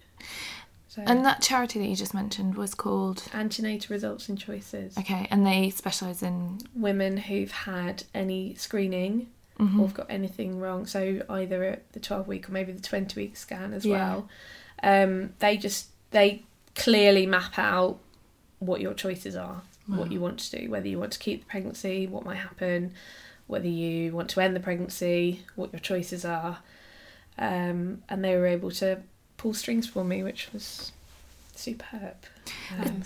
So, 0.88 1.02
And 1.06 1.24
that 1.24 1.40
charity 1.40 1.78
that 1.78 1.86
you 1.86 1.94
just 1.94 2.14
mentioned 2.14 2.56
was 2.56 2.74
called. 2.74 3.22
antenatal 3.32 3.94
results 3.94 4.28
and 4.28 4.36
choices. 4.36 4.98
Okay, 4.98 5.28
and 5.30 5.46
they 5.46 5.70
specialise 5.70 6.20
in. 6.20 6.58
Women 6.74 7.16
who've 7.16 7.52
had 7.52 8.02
any 8.12 8.54
screening 8.56 9.28
Mm-hmm. 9.60 9.80
or 9.80 9.86
have 9.88 9.94
got 9.94 10.06
anything 10.08 10.58
wrong, 10.58 10.86
so 10.86 11.22
either 11.28 11.62
at 11.64 11.92
the 11.92 12.00
12 12.00 12.26
week 12.26 12.48
or 12.48 12.52
maybe 12.52 12.72
the 12.72 12.80
20 12.82 13.20
week 13.20 13.36
scan 13.36 13.72
as 13.74 13.84
Yeah. 13.84 13.96
well, 13.98 14.28
um, 14.82 15.34
they 15.38 15.56
just 15.58 15.88
they 16.12 16.42
clearly 16.74 17.26
map 17.26 17.58
out 17.58 17.98
what 18.58 18.80
your 18.80 18.94
choices 18.94 19.36
are. 19.36 19.62
what 19.86 20.12
you 20.12 20.20
want 20.20 20.38
to 20.38 20.56
do, 20.60 20.70
whether 20.70 20.86
you 20.86 20.98
want 21.00 21.10
to 21.12 21.18
keep 21.18 21.40
the 21.40 21.46
pregnancy, 21.50 22.06
what 22.06 22.24
might 22.24 22.36
happen, 22.36 22.92
whether 23.48 23.66
you 23.66 24.12
want 24.12 24.30
to 24.30 24.40
end 24.40 24.54
the 24.54 24.60
pregnancy, 24.60 25.42
what 25.56 25.72
your 25.72 25.80
choices 25.80 26.24
are. 26.24 26.58
Um, 27.38 28.02
and 28.08 28.22
they 28.24 28.36
were 28.36 28.46
able 28.46 28.70
to 28.72 29.02
pull 29.36 29.52
strings 29.52 29.88
for 29.88 30.04
me, 30.04 30.22
which 30.22 30.48
was 30.52 30.92
superb. 31.56 32.14
Um, 32.78 33.02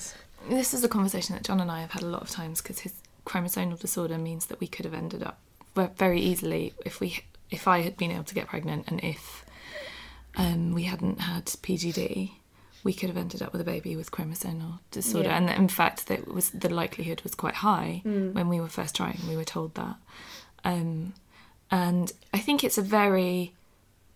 This 0.51 0.75
is 0.75 0.85
a 0.85 0.88
conversation 0.88 1.35
that 1.35 1.43
John 1.45 1.59
and 1.61 1.71
I 1.71 1.81
have 1.81 1.93
had 1.93 2.03
a 2.03 2.07
lot 2.07 2.21
of 2.23 2.29
times 2.31 2.61
because 2.61 2.81
his 2.81 2.93
chromosomal 3.25 3.79
disorder 3.79 4.19
means 4.19 4.47
that 4.47 4.61
we 4.61 4.67
could 4.67 4.85
have 4.85 4.93
ended 4.95 5.23
up 5.23 5.38
very 5.74 6.20
easily 6.20 6.72
if 6.84 7.00
we 7.00 7.20
if 7.50 7.68
I 7.68 7.80
had 7.82 7.96
been 7.96 8.10
able 8.10 8.24
to 8.24 8.34
get 8.34 8.48
pregnant 8.48 8.88
and 8.88 9.00
if 9.04 9.44
um, 10.37 10.72
we 10.72 10.84
hadn't 10.84 11.20
had 11.20 11.44
PGD, 11.46 12.32
we 12.82 12.92
could 12.92 13.08
have 13.08 13.16
ended 13.16 13.42
up 13.42 13.52
with 13.52 13.60
a 13.60 13.64
baby 13.64 13.94
with 13.96 14.10
chromosomal 14.10 14.80
disorder. 14.90 15.28
Yeah. 15.28 15.37
And 15.37 15.50
in 15.50 15.68
fact, 15.68 16.08
that 16.08 16.26
was 16.26 16.50
the 16.50 16.68
likelihood 16.68 17.20
was 17.22 17.34
quite 17.34 17.54
high 17.56 18.00
when 18.04 18.48
we 18.48 18.60
were 18.60 18.68
first 18.68 18.96
trying. 18.96 19.20
We 19.28 19.37
were 19.37 19.44
told 19.44 19.74
that, 19.76 19.96
um, 20.64 21.12
and 21.70 22.12
I 22.32 22.38
think 22.38 22.64
it's 22.64 22.78
a 22.78 22.82
very 22.82 23.52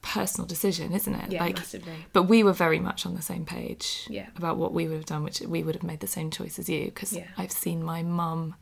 personal 0.02 0.46
decision, 0.46 0.92
isn't 0.92 1.14
it? 1.14 1.32
Yeah, 1.32 1.48
massively. 1.48 2.06
But 2.12 2.24
we 2.24 2.42
were 2.42 2.52
very 2.52 2.78
much 2.78 3.04
on 3.06 3.14
the 3.14 3.22
same 3.22 3.44
page 3.44 4.06
Yeah. 4.08 4.28
about 4.36 4.56
what 4.56 4.72
we 4.72 4.86
would 4.88 4.96
have 4.96 5.06
done, 5.06 5.22
which 5.24 5.40
we 5.40 5.62
would 5.62 5.74
have 5.74 5.82
made 5.84 6.00
the 6.00 6.06
same 6.06 6.30
choice 6.30 6.58
as 6.58 6.68
you, 6.68 6.86
because 6.86 7.12
Yeah. 7.12 7.26
I've 7.36 7.52
seen 7.52 7.82
my 7.82 8.02
mum 8.02 8.54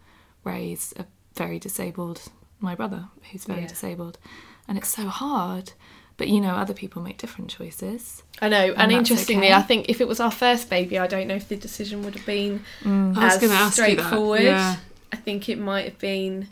raise 0.44 0.92
a 0.96 1.04
very 1.34 1.58
disabled, 1.58 2.22
my 2.60 2.74
brother, 2.74 3.08
who's 3.30 3.44
very 3.44 3.62
Yeah. 3.62 3.66
disabled, 3.68 4.18
and 4.68 4.76
it's 4.78 4.88
so 4.88 5.08
hard. 5.08 5.72
But 6.18 6.28
you 6.28 6.40
know, 6.40 6.54
other 6.54 6.72
people 6.72 7.02
make 7.02 7.18
different 7.18 7.50
choices. 7.50 8.22
I 8.40 8.48
know, 8.48 8.72
and, 8.72 8.90
that's 8.90 8.92
interestingly, 9.10 9.48
okay. 9.48 9.54
I 9.54 9.60
think 9.62 9.90
if 9.90 10.00
it 10.00 10.08
was 10.08 10.18
our 10.18 10.30
first 10.30 10.70
baby, 10.70 10.98
I 10.98 11.06
don't 11.06 11.26
know 11.28 11.34
if 11.34 11.48
the 11.48 11.56
decision 11.56 12.02
would 12.04 12.14
have 12.14 12.24
been 12.24 12.64
Mm. 12.82 13.14
I 13.16 13.24
was 13.24 13.34
as 13.34 13.34
ask 13.34 13.42
you 13.42 13.48
that, 13.48 13.72
straightforward. 13.72 14.42
yeah. 14.42 14.76
I 15.12 15.16
think 15.16 15.48
it 15.50 15.58
might 15.58 15.84
have 15.84 15.98
been. 15.98 16.48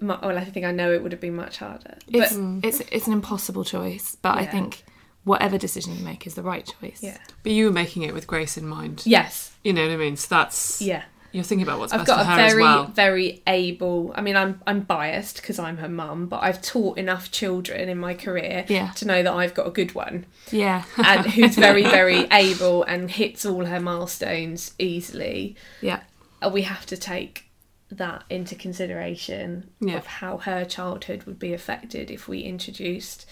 Well, 0.00 0.38
I 0.38 0.44
think 0.44 0.64
I 0.66 0.72
know 0.72 0.90
it 0.92 1.02
would 1.02 1.12
have 1.12 1.20
been 1.20 1.36
much 1.36 1.58
harder. 1.58 1.98
It's 2.08 2.34
but 2.34 2.64
it's 2.68 2.80
it's 2.90 3.06
an 3.06 3.12
impossible 3.12 3.64
choice, 3.64 4.16
but 4.20 4.36
I 4.38 4.46
think 4.46 4.82
whatever 5.24 5.58
decision 5.58 5.94
you 5.96 6.02
make 6.04 6.26
is 6.26 6.34
the 6.34 6.42
right 6.42 6.66
choice. 6.80 6.98
yeah, 7.02 7.18
But 7.42 7.52
you 7.52 7.66
were 7.66 7.72
making 7.72 8.02
it 8.02 8.14
with 8.14 8.26
Grace 8.26 8.56
in 8.56 8.66
mind. 8.66 9.02
yes, 9.04 9.52
You 9.62 9.72
know 9.74 9.82
what 9.86 9.92
I 9.92 9.96
mean? 9.98 10.16
So 10.16 10.26
that's 10.30 10.80
yeah. 10.80 11.02
You're 11.32 11.44
thinking 11.44 11.66
about 11.66 11.78
what's 11.78 11.92
I've 11.92 12.00
best 12.00 12.06
got 12.08 12.16
for 12.18 12.22
a 12.22 12.34
her 12.34 12.36
very, 12.36 12.50
as 12.64 12.68
well. 12.68 12.86
very 12.86 13.42
able. 13.46 14.12
I 14.16 14.20
mean, 14.20 14.36
I'm 14.36 14.60
I'm 14.66 14.80
biased 14.80 15.36
because 15.36 15.58
I'm 15.58 15.76
her 15.78 15.88
mum, 15.88 16.26
but 16.26 16.42
I've 16.42 16.60
taught 16.62 16.98
enough 16.98 17.30
children 17.30 17.88
in 17.88 17.98
my 17.98 18.14
career 18.14 18.64
Yeah. 18.68 18.90
to 18.96 19.06
know 19.06 19.22
that 19.22 19.32
I've 19.32 19.54
got 19.54 19.66
a 19.66 19.70
good 19.70 19.94
one, 19.94 20.26
Yeah. 20.50 20.84
and 20.96 21.26
who's 21.26 21.54
very, 21.56 21.82
very 21.98 22.26
able 22.32 22.82
and 22.84 23.10
hits 23.10 23.44
all 23.46 23.64
her 23.66 23.80
milestones 23.80 24.74
easily. 24.78 25.56
yeah. 25.80 26.00
Uh, 26.42 26.48
we 26.48 26.62
have 26.62 26.86
to 26.86 26.96
take 26.96 27.44
that 27.90 28.24
into 28.30 28.54
consideration 28.54 29.68
Yeah. 29.80 29.96
of 29.98 30.06
how 30.06 30.38
her 30.38 30.64
childhood 30.64 31.24
would 31.24 31.38
be 31.38 31.52
affected 31.52 32.10
if 32.10 32.26
we 32.28 32.40
introduced 32.40 33.26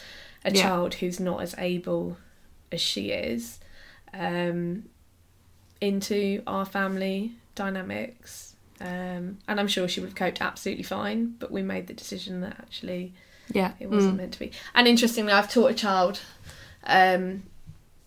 a 0.45 0.53
Yeah. 0.53 0.63
child 0.63 0.95
who's 0.95 1.19
not 1.19 1.41
as 1.43 1.55
able 1.59 2.17
as 2.71 2.81
she 2.81 3.11
is 3.13 3.59
um, 4.13 4.85
into 5.81 6.43
our 6.47 6.65
family 6.65 7.33
dynamics. 7.59 8.55
Um, 8.81 9.39
and 9.49 9.59
I'm 9.61 9.67
sure 9.69 9.89
she 9.89 10.01
would 10.01 10.11
have 10.11 10.17
coped 10.17 10.41
absolutely 10.41 10.85
fine, 10.85 11.35
but 11.41 11.51
we 11.51 11.63
made 11.63 11.89
the 11.89 11.95
decision 11.95 12.41
that 12.43 12.57
actually 12.61 13.13
Yeah. 13.53 13.73
it 13.81 13.91
wasn't 13.91 14.17
meant 14.17 14.33
to 14.35 14.39
be. 14.39 14.53
And 14.75 14.87
interestingly, 14.87 15.33
I've 15.33 15.51
taught 15.53 15.71
a 15.73 15.75
child 15.75 16.21
um, 16.85 17.43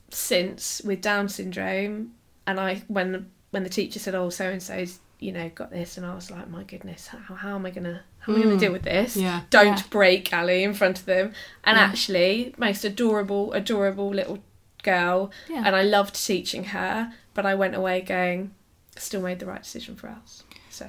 since 0.10 0.82
with 0.84 1.02
Down 1.02 1.30
syndrome, 1.30 2.14
and 2.48 2.60
I 2.60 2.84
when 2.88 3.30
when 3.52 3.64
the 3.64 3.70
teacher 3.70 4.00
said, 4.00 4.16
"Oh, 4.16 4.30
so 4.30 4.50
and 4.50 4.62
so's 4.64 5.00
you 5.20 5.32
know 5.32 5.50
got 5.54 5.72
this," 5.72 5.98
and 5.98 6.06
I 6.06 6.16
was 6.16 6.32
like, 6.32 6.50
"My 6.50 6.64
goodness, 6.64 7.08
how, 7.08 7.36
how 7.36 7.56
am 7.56 7.66
I 7.66 7.72
gonna 7.72 8.02
how 8.20 8.34
am 8.34 8.40
I 8.40 8.44
gonna 8.44 8.58
deal 8.58 8.72
with 8.72 8.84
this? 8.84 9.16
Yeah. 9.18 9.42
Don't 9.50 9.78
Yeah. 9.78 9.84
break 9.90 10.34
Ali 10.34 10.64
in 10.64 10.74
front 10.74 11.00
of 11.00 11.06
them." 11.06 11.34
And 11.64 11.78
Yeah. 11.78 11.84
actually, 11.84 12.54
most 12.58 12.84
adorable, 12.86 13.52
adorable 13.54 14.10
little 14.10 14.40
girl, 14.84 15.32
and 15.50 15.76
I 15.76 15.84
loved 15.84 16.16
teaching 16.26 16.66
her. 16.66 17.14
But 17.34 17.46
I 17.46 17.56
went 17.56 17.76
away 17.76 18.02
going, 18.02 18.54
still 18.98 19.22
made 19.22 19.40
the 19.40 19.46
right 19.46 19.64
decision 19.64 19.96
for 19.96 20.08
us. 20.08 20.44
So 20.70 20.88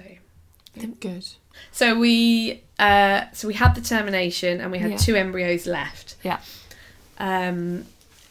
Good. 1.00 1.26
so 1.70 1.98
we 1.98 2.62
uh, 2.78 3.24
so 3.32 3.46
we 3.48 3.54
had 3.54 3.74
the 3.74 3.80
termination 3.82 4.60
and 4.60 4.72
we 4.72 4.78
had 4.78 4.92
Yeah. 4.92 4.96
two 4.96 5.16
embryos 5.16 5.66
left. 5.66 6.16
Yeah. 6.22 6.40
Um, 7.18 7.84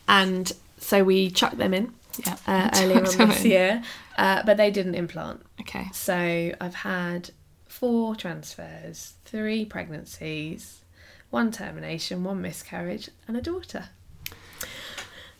and 0.07 0.51
so 0.79 1.03
we 1.03 1.29
chucked 1.29 1.57
them 1.57 1.73
in 1.73 1.93
Yeah. 2.25 2.37
uh, 2.47 2.69
earlier 2.75 2.97
on 2.97 3.29
this 3.29 3.45
in. 3.45 3.51
year, 3.51 3.83
uh, 4.17 4.43
but 4.45 4.57
they 4.57 4.71
didn't 4.71 4.95
implant. 4.95 5.45
Okay. 5.61 5.85
So 5.93 6.51
I've 6.59 6.75
had 6.75 7.29
four 7.67 8.15
transfers, 8.15 9.13
three 9.25 9.63
pregnancies, 9.65 10.81
one 11.29 11.51
termination, 11.51 12.23
one 12.23 12.41
miscarriage, 12.41 13.09
and 13.27 13.37
a 13.37 13.41
daughter. 13.41 13.89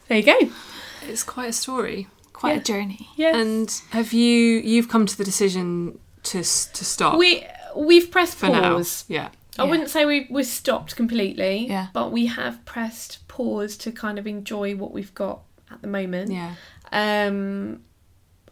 There 0.08 0.17
you 0.20 0.24
go. 0.24 0.38
It's 1.08 1.24
quite 1.24 1.50
a 1.50 1.54
story. 1.54 2.08
Quite 2.41 2.54
Yeah. 2.56 2.60
a 2.60 2.63
journey. 2.63 3.08
Yes. 3.15 3.36
And 3.36 3.82
have 3.91 4.13
you 4.13 4.60
you've 4.71 4.89
come 4.89 5.06
to 5.06 5.17
the 5.17 5.23
decision 5.23 5.99
to 6.23 6.39
to 6.39 6.86
stop 6.86 7.17
we 7.17 7.45
we've 7.75 8.10
pressed 8.12 8.36
for 8.38 8.47
pause. 8.47 9.06
now? 9.08 9.15
Yeah. 9.15 9.30
I 9.60 9.63
Yeah. 9.63 9.69
wouldn't 9.69 9.89
say 9.89 10.06
we 10.06 10.27
we're 10.30 10.43
stopped 10.43 10.95
completely, 10.95 11.67
Yeah. 11.67 11.88
but 11.93 12.12
we 12.12 12.25
have 12.27 12.63
pressed 12.65 13.19
pause 13.27 13.77
to 13.77 13.91
kind 13.91 14.17
of 14.19 14.25
enjoy 14.27 14.75
what 14.75 14.91
we've 14.91 15.13
got 15.13 15.41
at 15.71 15.82
the 15.82 15.88
moment. 15.88 16.32
Yeah. 16.32 16.56
Um, 16.91 17.82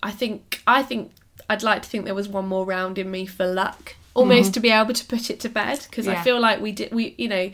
I 0.04 0.12
think 0.12 0.62
I 0.68 0.84
think 0.84 1.12
I'd 1.50 1.64
like 1.64 1.82
to 1.82 1.90
think 1.90 2.06
there 2.06 2.16
was 2.16 2.30
one 2.30 2.48
more 2.48 2.66
round 2.66 2.98
in 2.98 3.10
me 3.10 3.26
for 3.26 3.46
luck, 3.48 3.96
almost 4.14 4.54
to 4.54 4.60
be 4.60 4.70
able 4.70 4.94
to 4.94 5.06
put 5.06 5.30
it 5.30 5.40
to 5.42 5.50
bed 5.50 5.80
because 5.90 6.08
I 6.08 6.16
feel 6.22 6.40
like 6.40 6.62
we 6.62 6.72
did 6.72 6.94
we 6.94 7.16
you 7.18 7.28
know. 7.28 7.50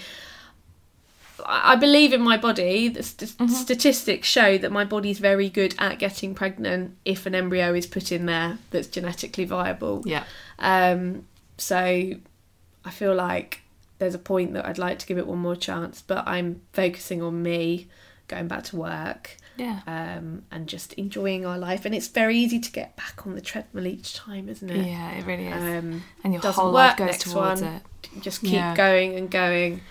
I 1.45 1.75
believe 1.75 2.13
in 2.13 2.21
my 2.21 2.37
body. 2.37 2.87
The 2.87 3.03
st- 3.03 3.49
statistics 3.49 4.27
show 4.27 4.57
that 4.57 4.71
my 4.71 4.85
body's 4.85 5.19
very 5.19 5.49
good 5.49 5.75
at 5.79 5.99
getting 5.99 6.35
pregnant 6.35 6.95
if 7.03 7.25
an 7.25 7.35
embryo 7.35 7.73
is 7.73 7.87
put 7.87 8.11
in 8.11 8.25
there 8.25 8.57
that's 8.71 8.87
genetically 8.87 9.45
viable. 9.45 10.03
Yeah. 10.05 10.23
Um, 10.59 11.25
so 11.57 11.75
I 11.77 12.89
feel 12.91 13.15
like 13.15 13.61
there's 13.97 14.15
a 14.15 14.19
point 14.19 14.53
that 14.53 14.65
I'd 14.65 14.77
like 14.77 14.99
to 14.99 15.05
give 15.07 15.17
it 15.17 15.25
one 15.27 15.39
more 15.39 15.55
chance, 15.55 16.01
but 16.01 16.27
I'm 16.27 16.61
focusing 16.73 17.21
on 17.21 17.41
me, 17.41 17.87
going 18.27 18.47
back 18.47 18.63
to 18.65 18.75
work, 18.75 19.37
Yeah. 19.57 19.79
um, 19.87 20.43
and 20.51 20.67
just 20.67 20.93
enjoying 20.93 21.45
our 21.45 21.57
life. 21.57 21.85
And 21.85 21.95
it's 21.95 22.07
very 22.09 22.37
easy 22.37 22.59
to 22.59 22.71
get 22.71 22.95
back 22.97 23.25
on 23.25 23.35
the 23.35 23.41
treadmill 23.41 23.87
each 23.87 24.13
time, 24.15 24.49
isn't 24.49 24.69
it? 24.69 24.85
Yeah, 24.85 25.11
it 25.11 25.25
really 25.25 25.47
is. 25.47 25.53
Um, 25.83 26.03
and 26.23 26.33
your 26.33 26.41
whole 26.51 26.71
life 26.71 26.97
goes 26.97 27.17
towards 27.19 27.61
one. 27.61 27.75
it. 27.75 27.81
Just 28.21 28.41
keep 28.41 28.51
Yeah. 28.53 28.75
going 28.75 29.15
and 29.15 29.29
going. 29.31 29.81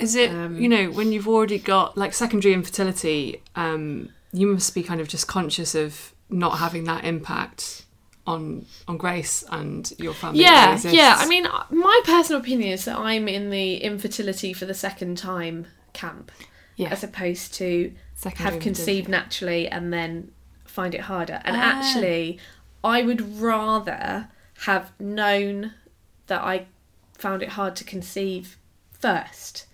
Is 0.00 0.14
it 0.16 0.30
Um, 0.30 0.58
you 0.60 0.68
know 0.68 0.90
when 0.90 1.12
you've 1.12 1.28
already 1.28 1.58
got 1.58 1.96
like 1.96 2.12
secondary 2.14 2.54
infertility, 2.54 3.42
um, 3.56 4.10
you 4.32 4.46
must 4.46 4.74
be 4.74 4.82
kind 4.82 5.00
of 5.00 5.08
just 5.08 5.26
conscious 5.28 5.74
of 5.74 6.12
not 6.28 6.58
having 6.58 6.84
that 6.84 7.04
impact 7.04 7.84
on 8.26 8.66
on 8.86 8.96
Grace 8.96 9.44
and 9.50 9.92
your 9.98 10.14
family. 10.14 10.40
Yeah, 10.42 10.78
yeah. 10.84 11.16
I 11.18 11.26
mean, 11.26 11.46
uh, 11.46 11.64
my 11.70 12.00
personal 12.04 12.40
opinion 12.40 12.70
is 12.72 12.84
that 12.84 12.98
I'm 12.98 13.28
in 13.28 13.50
the 13.50 13.76
infertility 13.76 14.52
for 14.52 14.66
the 14.66 14.74
second 14.74 15.18
time 15.18 15.66
camp, 15.92 16.30
Yeah. 16.76 16.90
as 16.90 17.02
opposed 17.02 17.54
to 17.54 17.92
Secondary 18.14 18.52
have 18.54 18.62
conceived 18.62 19.08
naturally 19.08 19.66
and 19.68 19.92
then 19.92 20.30
find 20.64 20.94
it 20.94 21.02
harder. 21.02 21.40
And 21.44 21.56
Ah. 21.56 21.60
actually, 21.60 22.38
I 22.84 23.02
would 23.02 23.40
rather 23.40 24.28
have 24.66 24.92
known 25.00 25.72
that 26.26 26.42
I 26.42 26.66
found 27.18 27.42
it 27.42 27.50
hard 27.50 27.74
to 27.76 27.84
conceive 27.84 28.56
first. 28.92 29.66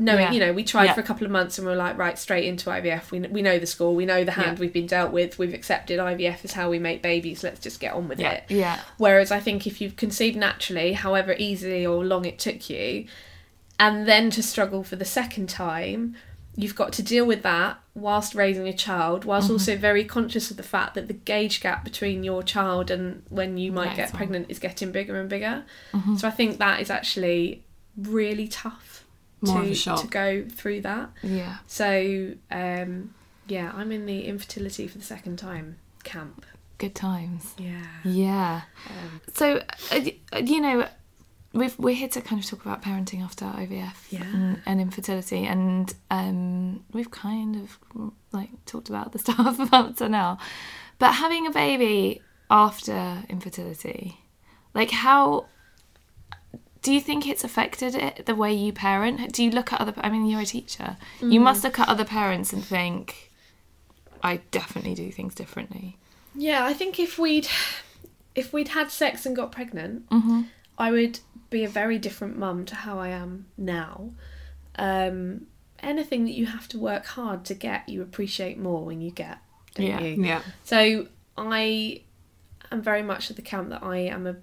Knowing, 0.00 0.20
Yeah. 0.20 0.32
you 0.32 0.40
know, 0.40 0.52
we 0.52 0.64
tried 0.64 0.86
Yeah. 0.86 0.94
for 0.94 1.00
a 1.00 1.04
couple 1.04 1.26
of 1.26 1.30
months 1.30 1.58
and 1.58 1.66
we 1.66 1.72
are 1.72 1.76
like, 1.76 1.98
right, 1.98 2.18
straight 2.18 2.44
into 2.46 2.70
IVF. 2.70 3.10
We, 3.10 3.20
we 3.20 3.42
know 3.42 3.58
the 3.58 3.66
score, 3.66 3.94
we 3.94 4.06
know 4.06 4.24
the 4.24 4.32
hand 4.32 4.56
Yeah. 4.56 4.60
we've 4.60 4.72
been 4.72 4.86
dealt 4.86 5.12
with, 5.12 5.38
we've 5.38 5.52
accepted 5.54 5.98
IVF 6.00 6.44
is 6.44 6.52
how 6.52 6.70
we 6.70 6.78
make 6.78 7.02
babies, 7.02 7.44
let's 7.44 7.60
just 7.60 7.80
get 7.80 7.92
on 7.92 8.08
with 8.08 8.18
it. 8.18 8.44
Yeah. 8.48 8.80
Whereas 8.96 9.30
I 9.30 9.40
think 9.40 9.66
if 9.66 9.80
you've 9.80 9.96
conceived 9.96 10.36
naturally, 10.36 10.94
however 10.94 11.34
easily 11.38 11.84
or 11.84 12.04
long 12.04 12.24
it 12.24 12.38
took 12.38 12.70
you, 12.70 13.06
and 13.78 14.06
then 14.08 14.30
to 14.30 14.42
struggle 14.42 14.82
for 14.84 14.96
the 14.96 15.04
second 15.04 15.48
time, 15.48 16.16
you've 16.56 16.74
got 16.74 16.92
to 16.94 17.02
deal 17.02 17.24
with 17.24 17.42
that 17.42 17.78
whilst 17.94 18.34
raising 18.34 18.66
a 18.68 18.72
child, 18.72 19.24
whilst 19.24 19.46
Mm-hmm. 19.46 19.52
also 19.54 19.76
very 19.76 20.04
conscious 20.04 20.50
of 20.50 20.56
the 20.56 20.62
fact 20.62 20.94
that 20.94 21.08
the 21.08 21.14
gauge 21.14 21.60
gap 21.60 21.84
between 21.84 22.24
your 22.24 22.42
child 22.42 22.90
and 22.90 23.22
when 23.28 23.56
you 23.58 23.70
might 23.72 23.96
get. 23.96 24.08
Mm-hmm. 24.08 24.16
pregnant 24.16 24.46
is 24.50 24.58
getting 24.58 24.90
bigger 24.92 25.18
and 25.20 25.28
bigger. 25.28 25.64
So 26.16 26.26
I 26.26 26.30
think 26.30 26.58
that 26.58 26.80
is 26.80 26.90
actually 26.90 27.64
really 27.96 28.48
tough 28.48 28.99
More 29.42 29.62
of 29.62 29.68
to, 29.82 29.96
to 29.96 30.06
go 30.06 30.44
through 30.48 30.82
that. 30.82 31.10
Yeah. 31.22 31.58
So 31.66 32.34
um, 32.50 33.14
yeah, 33.46 33.72
I'm 33.74 33.90
in 33.92 34.06
the 34.06 34.24
infertility 34.26 34.86
for 34.86 34.98
the 34.98 35.04
second 35.04 35.38
time 35.38 35.76
camp. 36.04 36.46
Good 36.78 36.94
times. 36.94 37.54
Yeah. 37.58 37.84
Yeah. 38.04 38.62
Um, 38.88 39.20
So, 39.34 39.62
uh, 39.92 40.00
uh, 40.32 40.38
you 40.38 40.60
know, 40.62 40.88
we've, 41.52 41.78
we're 41.78 41.94
here 41.94 42.08
to 42.08 42.22
kind 42.22 42.42
of 42.42 42.48
talk 42.48 42.64
about 42.64 42.80
parenting 42.80 43.22
after 43.22 43.44
IVF 43.44 43.94
Yeah. 44.10 44.22
and, 44.22 44.62
and 44.64 44.80
infertility, 44.80 45.46
and 45.46 45.92
um, 46.10 46.82
we've 46.92 47.10
kind 47.10 47.56
of 47.56 47.78
like 48.32 48.50
talked 48.64 48.88
about 48.88 49.12
the 49.12 49.18
stuff 49.26 49.58
up 49.72 49.96
to 49.96 50.08
now. 50.08 50.38
But 50.98 51.12
having 51.12 51.46
a 51.46 51.50
baby 51.50 52.22
after 52.50 53.24
infertility, 53.28 54.18
like 54.74 54.90
how 54.90 55.46
do 56.82 56.92
you 56.92 57.00
think 57.00 57.26
it's 57.26 57.44
affected 57.44 57.94
it 57.94 58.24
the 58.26 58.34
way 58.34 58.52
you 58.52 58.72
parent? 58.72 59.32
Do 59.32 59.44
you 59.44 59.50
look 59.50 59.72
at 59.72 59.80
other? 59.80 59.92
I 59.98 60.08
mean, 60.10 60.26
you're 60.26 60.40
a 60.40 60.46
teacher. 60.46 60.96
You 61.20 61.40
must 61.40 61.62
look 61.64 61.78
at 61.78 61.88
other 61.88 62.04
parents 62.04 62.52
and 62.52 62.64
think, 62.64 63.30
I 64.22 64.40
definitely 64.50 64.94
do 64.94 65.10
things 65.12 65.34
differently. 65.34 65.96
Yeah, 66.34 66.64
I 66.64 66.72
think 66.72 66.98
if 66.98 67.18
we'd 67.18 67.48
if 68.34 68.52
we'd 68.52 68.68
had 68.68 68.90
sex 68.90 69.26
and 69.26 69.34
got 69.36 69.52
pregnant, 69.52 70.08
Mm-hmm. 70.10 70.42
I 70.78 70.90
would 70.90 71.20
be 71.50 71.64
a 71.64 71.68
very 71.68 71.98
different 71.98 72.38
mum 72.38 72.64
to 72.66 72.74
how 72.74 72.98
I 72.98 73.08
am 73.08 73.46
now. 73.58 74.10
Um, 74.76 75.46
anything 75.80 76.24
that 76.24 76.32
you 76.32 76.46
have 76.46 76.68
to 76.68 76.78
work 76.78 77.04
hard 77.04 77.44
to 77.46 77.54
get, 77.54 77.88
you 77.88 78.00
appreciate 78.02 78.56
more 78.58 78.84
when 78.84 79.00
you 79.02 79.10
get, 79.10 79.38
don't 79.74 79.86
Yeah. 79.86 80.00
you? 80.00 80.24
Yeah. 80.24 80.42
So 80.64 81.08
I 81.36 82.02
am 82.70 82.80
very 82.80 83.02
much 83.02 83.28
of 83.28 83.36
the 83.36 83.42
camp 83.42 83.68
that 83.70 83.82
I 83.82 83.98
am 83.98 84.26
a. 84.26 84.36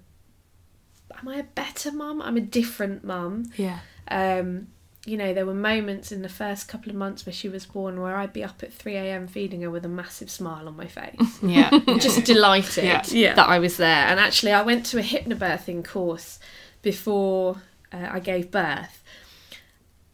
Am 1.20 1.28
I 1.28 1.36
a 1.36 1.42
better 1.42 1.90
mum? 1.92 2.20
I'm 2.22 2.36
a 2.36 2.40
different 2.40 3.04
mum. 3.04 3.50
Yeah. 3.56 3.78
Um, 4.10 4.68
you 5.06 5.16
know, 5.16 5.32
there 5.32 5.46
were 5.46 5.54
moments 5.54 6.12
in 6.12 6.22
the 6.22 6.28
first 6.28 6.68
couple 6.68 6.90
of 6.90 6.96
months 6.96 7.24
where 7.24 7.32
she 7.32 7.48
was 7.48 7.64
born 7.64 8.00
where 8.00 8.16
I'd 8.16 8.32
be 8.32 8.44
up 8.44 8.62
at 8.62 8.72
3 8.72 8.94
a.m. 8.96 9.26
feeding 9.26 9.62
her 9.62 9.70
with 9.70 9.84
a 9.84 9.88
massive 9.88 10.30
smile 10.30 10.68
on 10.68 10.76
my 10.76 10.86
face 10.86 11.38
Yeah. 11.42 11.70
just 11.98 12.24
delighted 12.24 12.84
Yeah. 12.84 13.02
Yeah. 13.08 13.34
that 13.34 13.48
I 13.48 13.58
was 13.58 13.76
there. 13.78 14.06
And 14.06 14.20
actually, 14.20 14.52
I 14.52 14.62
went 14.62 14.84
to 14.86 14.98
a 14.98 15.02
hypnobirthing 15.02 15.84
course 15.84 16.38
before 16.82 17.62
uh, 17.92 18.08
I 18.10 18.20
gave 18.20 18.50
birth, 18.50 19.02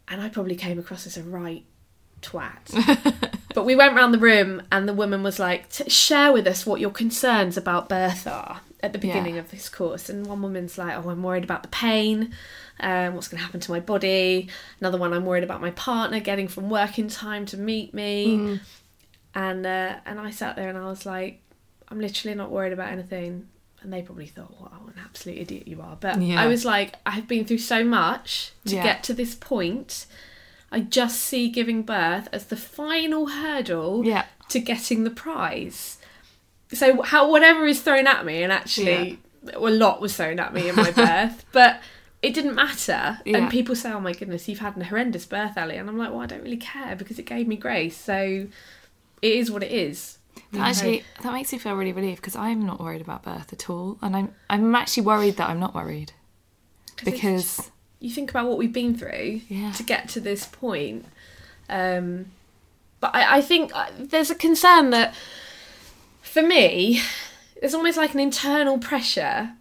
and 0.08 0.20
I 0.20 0.28
probably 0.28 0.54
came 0.56 0.78
across 0.78 1.06
as 1.06 1.16
a 1.16 1.22
right 1.22 1.64
twat. 2.22 3.28
but 3.54 3.64
we 3.64 3.74
went 3.74 3.94
round 3.94 4.14
the 4.14 4.18
room, 4.18 4.62
and 4.70 4.88
the 4.88 4.94
woman 4.94 5.22
was 5.22 5.38
like, 5.38 5.70
"T- 5.70 5.90
"Share 5.90 6.32
with 6.32 6.46
us 6.46 6.64
what 6.64 6.80
your 6.80 6.90
concerns 6.90 7.56
about 7.56 7.88
birth 7.88 8.26
are." 8.26 8.60
At 8.84 8.92
the 8.92 8.98
Yeah. 9.06 9.14
beginning 9.14 9.38
of 9.38 9.50
this 9.50 9.68
course, 9.68 10.08
and 10.10 10.26
one 10.26 10.42
woman's 10.42 10.76
like, 10.78 10.94
"Oh, 10.96 11.08
I'm 11.10 11.22
worried 11.22 11.44
about 11.44 11.62
the 11.62 11.68
pain. 11.70 12.34
Um, 12.80 13.14
what's 13.14 13.28
going 13.28 13.38
to 13.38 13.44
happen 13.44 13.60
to 13.60 13.70
my 13.70 13.80
body?" 13.80 14.48
Another 14.80 14.98
one, 14.98 15.12
I'm 15.12 15.24
worried 15.24 15.42
about 15.44 15.60
my 15.60 15.70
partner 15.70 16.20
getting 16.20 16.48
from 16.48 16.68
work 16.70 16.98
in 16.98 17.08
time 17.08 17.46
to 17.46 17.56
meet 17.56 17.94
me. 17.94 18.60
And 19.34 19.66
uh, 19.66 19.96
and 20.06 20.20
I 20.20 20.30
sat 20.30 20.54
there 20.56 20.68
and 20.68 20.78
I 20.78 20.84
was 20.86 21.04
like, 21.06 21.40
I'm 21.88 22.00
literally 22.00 22.34
not 22.36 22.50
worried 22.50 22.72
about 22.72 22.90
anything. 22.92 23.48
And 23.82 23.92
they 23.92 24.00
probably 24.02 24.26
thought, 24.26 24.58
what 24.60 24.72
an 24.72 24.94
absolute 25.04 25.38
idiot 25.38 25.68
you 25.68 25.80
are. 25.82 25.96
But 25.98 26.20
Yeah. 26.22 26.40
I 26.42 26.46
was 26.46 26.64
like, 26.64 26.94
I've 27.04 27.26
been 27.28 27.44
through 27.44 27.58
so 27.58 27.84
much 27.84 28.52
to 28.66 28.76
Yeah. 28.76 28.82
get 28.82 29.02
to 29.04 29.12
this 29.14 29.34
point. 29.34 30.06
I 30.72 30.80
just 30.80 31.20
see 31.20 31.48
giving 31.50 31.82
birth 31.82 32.28
as 32.32 32.46
the 32.46 32.56
final 32.56 33.26
hurdle 33.26 34.04
Yeah. 34.04 34.24
to 34.48 34.58
getting 34.58 35.04
the 35.04 35.10
prize. 35.10 35.98
So 36.74 37.02
how 37.02 37.30
whatever 37.30 37.66
is 37.66 37.80
thrown 37.80 38.06
at 38.06 38.24
me, 38.24 38.42
and 38.42 38.52
actually 38.52 39.18
well, 39.42 39.72
a 39.72 39.74
lot 39.74 40.00
was 40.00 40.16
thrown 40.16 40.38
at 40.38 40.52
me 40.54 40.68
in 40.68 40.76
my 40.76 40.90
birth, 40.90 41.44
but 41.52 41.80
it 42.22 42.34
didn't 42.34 42.54
matter. 42.54 43.18
Yeah. 43.24 43.38
And 43.38 43.50
people 43.50 43.74
say, 43.76 43.92
"Oh 43.92 44.00
my 44.00 44.12
goodness, 44.12 44.48
you've 44.48 44.58
had 44.60 44.76
an 44.76 44.82
horrendous 44.82 45.26
birth, 45.26 45.56
Ali," 45.56 45.76
and 45.76 45.88
I'm 45.88 45.98
like, 45.98 46.10
"Well, 46.10 46.20
I 46.20 46.26
don't 46.26 46.42
really 46.42 46.56
care 46.56 46.96
because 46.96 47.18
it 47.18 47.26
gave 47.26 47.46
me 47.46 47.56
grace." 47.56 47.96
So 47.96 48.46
it 49.22 49.32
is 49.32 49.50
what 49.50 49.62
it 49.62 49.72
is. 49.72 50.18
That 50.52 50.68
Actually, 50.68 51.04
that 51.22 51.32
makes 51.32 51.52
me 51.52 51.58
feel 51.58 51.74
really 51.74 51.92
relieved 51.92 52.20
because 52.20 52.36
I'm 52.36 52.64
not 52.66 52.80
worried 52.80 53.00
about 53.00 53.22
birth 53.22 53.52
at 53.52 53.70
all, 53.70 53.98
and 54.02 54.16
I'm 54.16 54.34
I'm 54.50 54.74
actually 54.74 55.04
worried 55.04 55.36
that 55.36 55.48
I'm 55.48 55.60
not 55.60 55.74
worried 55.74 56.12
because 57.04 57.70
you 58.00 58.10
think 58.10 58.30
about 58.30 58.46
what 58.48 58.58
we've 58.58 58.72
been 58.72 58.96
through 58.96 59.40
Yeah. 59.48 59.72
to 59.72 59.82
get 59.82 60.08
to 60.10 60.20
this 60.20 60.46
point. 60.46 61.06
Um, 61.68 62.26
but 63.00 63.14
I, 63.14 63.38
I 63.38 63.40
think 63.40 63.74
uh, 63.74 63.86
there's 63.98 64.30
a 64.30 64.34
concern 64.34 64.90
that, 64.90 65.14
for 66.24 66.42
me, 66.42 67.00
there's 67.60 67.74
almost 67.74 67.96
like 67.96 68.14
an 68.14 68.20
internal 68.20 68.78
pressure 68.78 69.52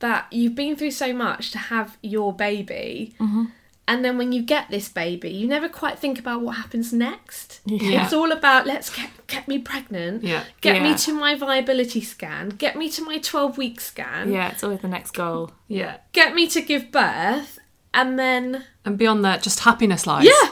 that 0.00 0.26
you've 0.32 0.54
been 0.54 0.76
through 0.76 0.90
so 0.90 1.12
much 1.12 1.50
to 1.52 1.58
have 1.58 1.96
your 2.02 2.32
baby. 2.32 3.14
Mm-hmm. 3.20 3.44
And 3.86 4.02
then 4.02 4.16
when 4.16 4.32
you 4.32 4.40
get 4.42 4.70
this 4.70 4.88
baby, 4.88 5.28
you 5.30 5.46
never 5.46 5.68
quite 5.68 5.98
think 5.98 6.18
about 6.18 6.40
what 6.40 6.56
happens 6.56 6.90
next. 6.92 7.60
Yeah. 7.66 8.04
It's 8.04 8.14
all 8.14 8.32
about 8.32 8.66
let's 8.66 8.88
get, 8.88 9.10
get 9.26 9.46
me 9.46 9.58
pregnant, 9.58 10.24
Yeah. 10.24 10.44
get 10.62 10.82
me 10.82 10.94
to 10.94 11.12
my 11.12 11.34
viability 11.34 12.00
scan, 12.00 12.48
get 12.50 12.76
me 12.76 12.88
to 12.90 13.02
my 13.04 13.18
12 13.18 13.58
week 13.58 13.80
scan, 13.82 14.32
yeah, 14.32 14.50
it's 14.50 14.64
always 14.64 14.80
the 14.80 14.88
next 14.88 15.10
goal. 15.10 15.52
Yeah. 15.68 15.98
get 16.12 16.34
me 16.34 16.48
to 16.48 16.62
give 16.62 16.90
birth, 16.90 17.58
and 17.92 18.18
then 18.18 18.64
And 18.86 18.96
beyond 18.96 19.22
that, 19.26 19.42
just 19.42 19.60
happiness 19.60 20.06
lies. 20.06 20.24
yeah. 20.24 20.48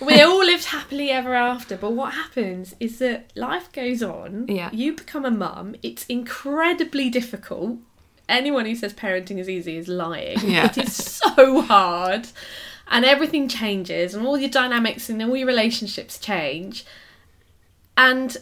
We 0.00 0.20
all 0.22 0.38
lived 0.44 0.66
happily 0.66 1.10
ever 1.10 1.34
after, 1.34 1.76
but 1.76 1.92
what 1.92 2.14
happens 2.14 2.74
is 2.80 2.98
that 3.00 3.32
life 3.36 3.70
goes 3.72 4.02
on. 4.02 4.46
Yeah. 4.48 4.70
You 4.72 4.94
become 4.94 5.24
a 5.24 5.30
mum. 5.30 5.74
It's 5.82 6.06
incredibly 6.06 7.10
difficult. 7.10 7.78
Anyone 8.28 8.66
who 8.66 8.74
says 8.76 8.92
parenting 8.94 9.38
is 9.38 9.48
easy 9.48 9.76
is 9.76 9.88
lying. 9.88 10.38
Yeah. 10.44 10.66
It 10.66 10.78
is 10.78 10.94
so 10.94 11.60
hard. 11.62 12.28
And 12.90 13.04
everything 13.04 13.48
changes 13.48 14.14
and 14.14 14.26
all 14.26 14.38
your 14.38 14.50
dynamics 14.50 15.10
and 15.10 15.22
all 15.22 15.36
your 15.36 15.46
relationships 15.46 16.18
change. 16.18 16.84
And 17.96 18.36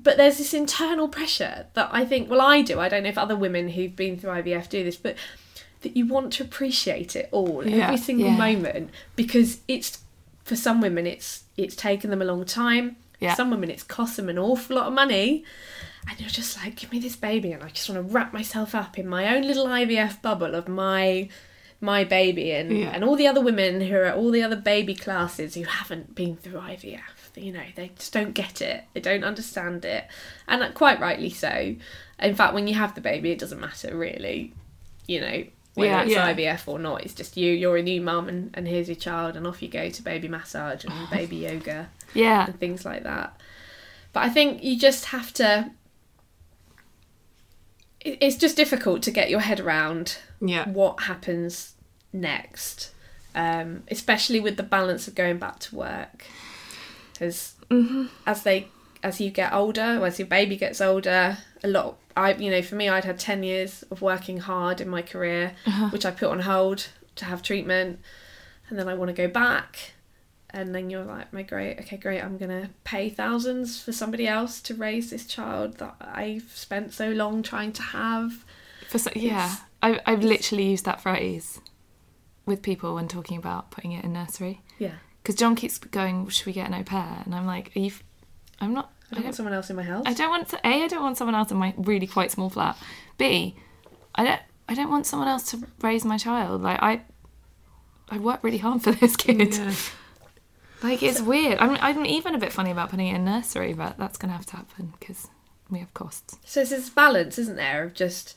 but 0.00 0.16
there's 0.16 0.38
this 0.38 0.54
internal 0.54 1.08
pressure 1.08 1.66
that 1.74 1.88
I 1.90 2.04
think 2.04 2.30
well 2.30 2.40
I 2.40 2.62
do. 2.62 2.78
I 2.78 2.88
don't 2.88 3.02
know 3.02 3.08
if 3.08 3.18
other 3.18 3.34
women 3.36 3.70
who've 3.70 3.96
been 3.96 4.18
through 4.18 4.30
IVF 4.30 4.68
do 4.68 4.84
this, 4.84 4.96
but 4.96 5.16
that 5.80 5.96
you 5.96 6.06
want 6.06 6.32
to 6.34 6.42
appreciate 6.44 7.16
it 7.16 7.28
all, 7.32 7.66
Yeah. 7.66 7.84
every 7.86 7.96
single 7.96 8.28
Yeah. 8.28 8.36
moment, 8.36 8.90
because 9.16 9.60
it's 9.68 9.98
for 10.48 10.56
some 10.56 10.80
women 10.80 11.06
it's 11.06 11.44
it's 11.56 11.76
taken 11.76 12.10
them 12.10 12.22
a 12.22 12.24
long 12.24 12.44
time. 12.44 12.96
Yeah. 13.20 13.34
Some 13.34 13.50
women 13.50 13.70
it's 13.70 13.82
cost 13.82 14.16
them 14.16 14.28
an 14.28 14.38
awful 14.38 14.76
lot 14.76 14.86
of 14.86 14.92
money. 14.92 15.44
And 16.08 16.18
you're 16.20 16.30
just 16.30 16.56
like, 16.56 16.76
give 16.76 16.90
me 16.92 17.00
this 17.00 17.16
baby, 17.16 17.52
and 17.52 17.62
I 17.62 17.68
just 17.68 17.88
want 17.90 17.98
to 18.06 18.14
wrap 18.14 18.32
myself 18.32 18.74
up 18.74 18.98
in 18.98 19.06
my 19.06 19.34
own 19.36 19.42
little 19.42 19.66
IVF 19.66 20.22
bubble 20.22 20.54
of 20.54 20.66
my 20.68 21.28
my 21.80 22.02
baby 22.02 22.50
and 22.52 22.76
Yeah. 22.76 22.90
and 22.94 23.04
all 23.04 23.14
the 23.14 23.26
other 23.26 23.40
women 23.40 23.80
who 23.82 23.94
are 23.94 24.04
at 24.04 24.14
all 24.16 24.30
the 24.30 24.42
other 24.42 24.56
baby 24.56 24.94
classes 24.94 25.54
who 25.54 25.64
haven't 25.64 26.14
been 26.14 26.36
through 26.36 26.60
IVF. 26.60 27.00
You 27.36 27.52
know, 27.52 27.62
they 27.76 27.92
just 27.96 28.12
don't 28.12 28.32
get 28.32 28.60
it. 28.62 28.84
They 28.94 29.00
don't 29.00 29.22
understand 29.22 29.84
it, 29.84 30.06
and 30.48 30.62
uh, 30.62 30.70
quite 30.72 30.98
rightly 30.98 31.30
so. 31.30 31.76
In 32.20 32.34
fact, 32.34 32.54
when 32.54 32.66
you 32.66 32.74
have 32.74 32.94
the 32.94 33.00
baby, 33.00 33.30
it 33.30 33.38
doesn't 33.38 33.60
matter 33.60 33.96
really. 33.96 34.54
You 35.06 35.20
know, 35.20 35.44
whether 35.78 35.90
Yeah. 35.90 36.02
it's 36.02 36.12
Yeah. 36.12 36.32
IVF 36.34 36.68
or 36.68 36.78
not, 36.78 37.02
it's 37.04 37.14
just 37.14 37.36
you. 37.36 37.52
You're 37.52 37.76
a 37.78 37.82
new 37.82 38.00
mum, 38.00 38.28
and, 38.28 38.50
and 38.54 38.66
here's 38.68 38.88
your 38.88 38.96
child, 38.96 39.36
and 39.36 39.46
off 39.46 39.62
you 39.62 39.68
go 39.68 39.88
to 39.90 40.02
baby 40.02 40.28
massage 40.28 40.84
and 40.84 40.92
baby 41.10 41.36
yoga 41.36 41.88
Yeah, 42.14 42.46
and 42.46 42.58
things 42.60 42.84
like 42.84 43.04
that. 43.04 43.40
But 44.12 44.24
I 44.24 44.28
think 44.28 44.62
you 44.64 44.78
just 44.78 45.06
have 45.06 45.32
to. 45.34 45.70
It's 48.00 48.36
just 48.36 48.56
difficult 48.56 49.02
to 49.02 49.10
get 49.10 49.28
your 49.30 49.40
head 49.40 49.60
around 49.60 50.18
Yeah. 50.40 50.68
what 50.68 51.02
happens 51.02 51.74
next, 52.12 52.90
um, 53.34 53.82
especially 53.90 54.40
with 54.40 54.56
the 54.56 54.62
balance 54.62 55.08
of 55.08 55.14
going 55.14 55.38
back 55.38 55.58
to 55.60 55.76
work. 55.76 56.24
Because 57.12 57.54
as 58.26 58.44
they, 58.44 58.68
as 59.02 59.20
you 59.20 59.30
get 59.30 59.52
older, 59.52 60.04
as 60.04 60.18
your 60.18 60.28
baby 60.28 60.56
gets 60.56 60.80
older, 60.80 61.38
a 61.62 61.68
lot. 61.68 61.98
I, 62.16 62.34
you 62.34 62.50
know, 62.50 62.62
for 62.62 62.74
me, 62.74 62.88
I'd 62.88 63.04
had 63.04 63.18
ten 63.18 63.42
years 63.42 63.84
of 63.90 64.02
working 64.02 64.38
hard 64.38 64.80
in 64.80 64.88
my 64.88 65.02
career, 65.02 65.54
uh-huh. 65.66 65.88
which 65.90 66.04
I 66.04 66.10
put 66.10 66.30
on 66.30 66.40
hold 66.40 66.88
to 67.16 67.24
have 67.24 67.42
treatment, 67.42 68.00
and 68.68 68.78
then 68.78 68.88
I 68.88 68.94
want 68.94 69.08
to 69.08 69.12
go 69.12 69.28
back. 69.28 69.92
And 70.50 70.74
then 70.74 70.88
you're 70.88 71.04
like, 71.04 71.30
my 71.30 71.42
great, 71.42 71.78
okay, 71.80 71.98
great. 71.98 72.22
I'm 72.22 72.38
gonna 72.38 72.70
pay 72.82 73.10
thousands 73.10 73.82
for 73.82 73.92
somebody 73.92 74.26
else 74.26 74.62
to 74.62 74.74
raise 74.74 75.10
this 75.10 75.26
child 75.26 75.76
that 75.78 75.94
I've 76.00 76.50
spent 76.54 76.94
so 76.94 77.10
long 77.10 77.42
trying 77.42 77.72
to 77.72 77.82
have. 77.82 78.44
for 78.88 78.98
so, 78.98 79.10
yeah. 79.14 79.56
I, 79.82 80.00
I've 80.06 80.24
literally 80.24 80.70
used 80.70 80.86
that 80.86 81.00
phrase 81.00 81.60
with 82.46 82.62
people 82.62 82.94
when 82.94 83.08
talking 83.08 83.36
about 83.36 83.70
putting 83.70 83.92
it 83.92 84.04
in 84.04 84.14
nursery 84.14 84.62
Yeah, 84.78 84.94
because 85.22 85.34
John 85.34 85.54
keeps 85.54 85.78
going, 85.78 86.28
"Should 86.28 86.46
we 86.46 86.52
get 86.52 86.66
an 86.66 86.74
au 86.74 86.82
pair?" 86.82 87.22
And 87.24 87.34
I'm 87.34 87.46
like, 87.46 87.70
"Are 87.76 87.80
you? 87.80 87.92
I'm 88.60 88.74
not. 88.74 88.92
I 89.10 89.14
don't 89.16 89.24
want 89.24 89.36
someone 89.36 89.54
else 89.54 89.70
in 89.70 89.76
my 89.76 89.82
house. 89.82 90.04
I 90.06 90.12
don't 90.12 90.30
want 90.30 90.48
to. 90.50 90.56
A. 90.66 90.84
I 90.84 90.86
don't 90.88 91.02
want 91.02 91.16
someone 91.16 91.34
else 91.34 91.50
in 91.50 91.56
my 91.56 91.74
really 91.76 92.06
quite 92.06 92.30
small 92.30 92.50
flat. 92.50 92.76
B. 93.16 93.56
I 94.14 94.24
don't. 94.24 94.40
I 94.68 94.74
don't 94.74 94.90
want 94.90 95.06
someone 95.06 95.28
else 95.28 95.50
to 95.52 95.66
raise 95.80 96.04
my 96.04 96.18
child. 96.18 96.62
Like 96.62 96.82
I. 96.82 97.02
I 98.10 98.18
work 98.18 98.42
really 98.42 98.58
hard 98.58 98.82
for 98.82 98.92
this 98.92 99.16
kid. 99.16 99.54
Yeah. 99.54 99.72
Like 100.80 101.02
it's 101.02 101.20
weird. 101.20 101.58
I'm. 101.58 101.76
I'm 101.80 102.06
even 102.06 102.36
a 102.36 102.38
bit 102.38 102.52
funny 102.52 102.70
about 102.70 102.90
putting 102.90 103.08
it 103.08 103.14
in 103.16 103.24
nursery, 103.24 103.72
but 103.72 103.98
that's 103.98 104.16
gonna 104.16 104.34
have 104.34 104.46
to 104.46 104.56
happen 104.58 104.92
because 105.00 105.26
we 105.68 105.80
have 105.80 105.92
costs. 105.92 106.38
So 106.44 106.60
there's 106.60 106.70
this 106.70 106.88
balance, 106.88 107.36
isn't 107.36 107.56
there, 107.56 107.82
of 107.82 107.94
just 107.94 108.36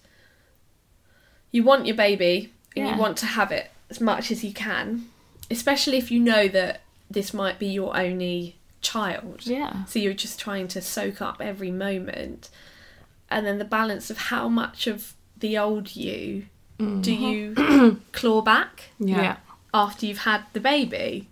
you 1.51 1.63
want 1.63 1.85
your 1.85 1.95
baby 1.95 2.51
and 2.75 2.87
Yeah. 2.87 2.95
you 2.95 2.99
want 2.99 3.17
to 3.17 3.25
have 3.27 3.51
it 3.51 3.69
as 3.91 4.01
much 4.01 4.31
as 4.31 4.43
you 4.43 4.53
can, 4.53 5.09
especially 5.51 5.97
if 5.97 6.09
you 6.09 6.19
know 6.19 6.47
that 6.47 6.81
this 7.11 7.31
might 7.31 7.59
be 7.59 7.67
your 7.67 7.95
only 7.95 8.57
child. 8.81 9.45
Yeah. 9.45 9.85
So 9.85 9.99
you're 9.99 10.13
just 10.13 10.39
trying 10.39 10.67
to 10.69 10.81
soak 10.81 11.21
up 11.21 11.37
every 11.41 11.71
moment. 11.71 12.49
And 13.29 13.45
then 13.45 13.59
the 13.59 13.65
balance 13.65 14.09
of 14.09 14.17
how 14.17 14.47
much 14.49 14.87
of 14.87 15.13
the 15.37 15.57
old 15.57 15.95
you 15.95 16.45
mm-hmm. 16.79 17.01
do 17.01 17.13
you 17.13 18.01
claw 18.11 18.41
back 18.41 18.89
Yeah. 18.99 19.37
after 19.73 20.05
you've 20.05 20.19
had 20.19 20.43
the 20.53 20.59
baby? 20.59 21.29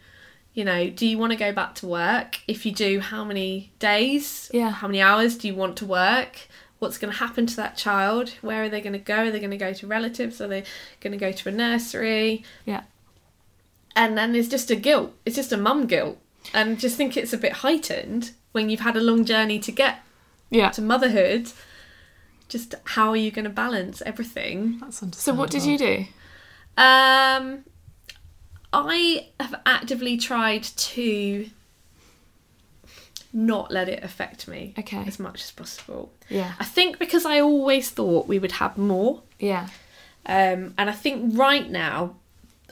You 0.53 0.65
know, 0.65 0.89
do 0.89 1.05
you 1.07 1.17
want 1.17 1.31
to 1.31 1.37
go 1.37 1.51
back 1.53 1.75
to 1.75 1.87
work? 1.87 2.39
If 2.47 2.65
you 2.65 2.71
do, 2.71 2.99
how 2.99 3.23
many 3.23 3.71
days? 3.79 4.49
Yeah. 4.53 4.71
How 4.71 4.87
many 4.87 5.01
hours 5.01 5.37
do 5.37 5.47
you 5.47 5.55
want 5.55 5.77
to 5.77 5.85
work? 5.85 6.47
what's 6.79 6.97
going 6.97 7.11
to 7.11 7.19
happen 7.19 7.45
to 7.45 7.55
that 7.57 7.75
child 7.75 8.29
where 8.41 8.63
are 8.63 8.69
they 8.69 8.79
going 8.79 8.93
to 8.93 8.99
go 8.99 9.23
are 9.27 9.31
they 9.31 9.39
going 9.39 9.51
to 9.51 9.57
go 9.57 9.73
to 9.73 9.85
relatives 9.85 10.39
are 10.39 10.47
they 10.47 10.63
going 11.01 11.11
to 11.11 11.17
go 11.17 11.29
to 11.31 11.49
a 11.49 11.51
nursery 11.51 12.41
Yeah. 12.65 12.83
and 13.95 14.17
then 14.17 14.31
there's 14.31 14.47
just 14.47 14.71
a 14.71 14.77
guilt 14.77 15.13
it's 15.25 15.35
just 15.35 15.51
a 15.51 15.57
mum 15.57 15.87
guilt 15.87 16.17
and 16.53 16.79
just 16.79 16.95
think 16.97 17.15
it's 17.17 17.33
a 17.33 17.37
bit 17.37 17.53
heightened 17.53 18.31
when 18.51 18.69
you've 18.69 18.79
had 18.81 18.95
a 18.97 19.01
long 19.01 19.25
journey 19.25 19.59
to 19.59 19.71
get 19.71 19.99
Yeah. 20.49 20.69
to 20.71 20.81
motherhood 20.81 21.51
just 22.47 22.73
how 22.95 23.09
are 23.09 23.15
you 23.15 23.29
going 23.31 23.43
to 23.45 23.49
balance 23.51 24.01
everything 24.05 24.79
That's 24.79 25.03
So 25.17 25.33
what 25.33 25.51
did 25.51 25.63
you 25.63 25.77
do? 25.77 26.05
um 26.77 27.63
i 28.71 29.27
have 29.39 29.55
actively 29.65 30.15
tried 30.17 30.63
to 30.63 31.49
not 33.31 33.71
let 33.71 33.87
it 33.89 34.03
affect 34.03 34.47
me 34.47 34.73
Okay. 34.79 35.03
as 35.05 35.19
much 35.19 35.43
as 35.43 35.51
possible 35.51 36.11
Yeah. 36.29 36.53
i 36.59 36.65
think 36.65 36.97
because 36.97 37.25
i 37.25 37.39
always 37.39 37.89
thought 37.91 38.27
we 38.27 38.39
would 38.39 38.53
have 38.53 38.77
more 38.77 39.21
Yeah. 39.39 39.67
um 40.25 40.73
and 40.77 40.89
i 40.89 40.93
think 40.93 41.37
right 41.37 41.69
now 41.69 42.15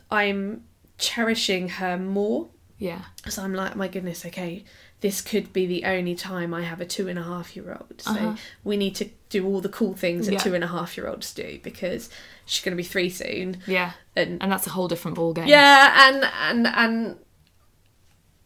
i'm 0.10 0.64
cherishing 0.98 1.70
her 1.70 1.98
more 1.98 2.48
Yeah. 2.80 3.02
so 3.28 3.42
I'm 3.44 3.54
like, 3.54 3.76
my 3.76 3.88
goodness, 3.88 4.26
okay, 4.26 4.64
this 5.02 5.22
could 5.22 5.52
be 5.52 5.66
the 5.66 5.84
only 5.86 6.14
time 6.16 6.54
I 6.54 6.64
have 6.64 6.80
a 6.82 6.86
two 6.86 7.08
and 7.08 7.18
a 7.18 7.24
half 7.24 7.56
year 7.56 7.72
old. 7.72 8.02
So 8.02 8.36
we 8.64 8.78
need 8.78 8.96
to 8.96 9.10
do 9.30 9.46
all 9.48 9.62
the 9.62 9.70
cool 9.70 9.94
things 9.96 10.26
that 10.28 10.34
Yeah. 10.34 10.40
two 10.40 10.54
and 10.54 10.64
a 10.64 10.68
half 10.68 10.96
year 10.98 11.08
olds 11.08 11.34
do 11.34 11.60
because 11.64 12.10
she's 12.46 12.64
going 12.64 12.74
to 12.78 12.82
be 12.82 12.88
three 12.88 13.10
soon. 13.10 13.58
Yeah. 13.68 13.94
And 14.16 14.42
And 14.42 14.52
that's 14.52 14.68
a 14.68 14.70
whole 14.72 14.88
different 14.88 15.16
ball 15.16 15.34
game. 15.34 15.48
yeah, 15.48 16.08
and 16.10 16.24
and 16.42 16.68
and 16.68 17.18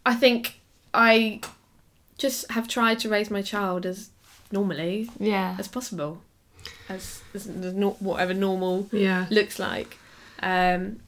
I 0.05 0.15
think 0.15 0.59
I 0.93 1.41
just 2.17 2.49
have 2.51 2.67
tried 2.67 2.99
to 2.99 3.09
raise 3.09 3.29
my 3.29 3.41
child 3.41 3.85
as 3.85 4.09
normally 4.51 5.09
Yeah. 5.19 5.55
as 5.59 5.67
possible, 5.67 6.21
as, 6.89 7.21
as, 7.33 7.47
as 7.47 7.73
no, 7.73 7.91
whatever 7.99 8.33
normal 8.33 8.87
Yeah. 8.91 9.25
looks 9.29 9.59
like. 9.59 9.97
Um, 10.41 10.99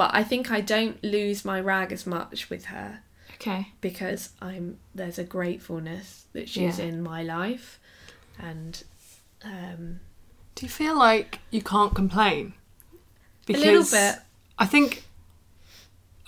but 0.00 0.10
I 0.14 0.22
think 0.24 0.50
I 0.50 0.60
don't 0.62 0.98
lose 1.04 1.44
my 1.44 1.60
rag 1.60 1.92
as 1.92 2.06
much 2.06 2.48
with 2.50 2.64
her 2.66 3.00
Okay. 3.34 3.62
because 3.82 4.30
I'm 4.40 4.78
there's 4.94 5.18
a 5.18 5.24
gratefulness 5.24 6.24
that 6.32 6.48
she's 6.48 6.78
Yeah. 6.78 6.86
in 6.86 7.02
my 7.02 7.22
life, 7.22 7.78
and 8.38 8.82
um, 9.44 10.00
Do 10.54 10.64
you 10.66 10.70
feel 10.70 10.96
like 10.96 11.40
you 11.50 11.62
can't 11.62 11.94
complain? 11.94 12.54
a 13.48 13.52
little 13.52 13.84
bit. 13.84 14.14
I 14.58 14.66
think. 14.66 15.04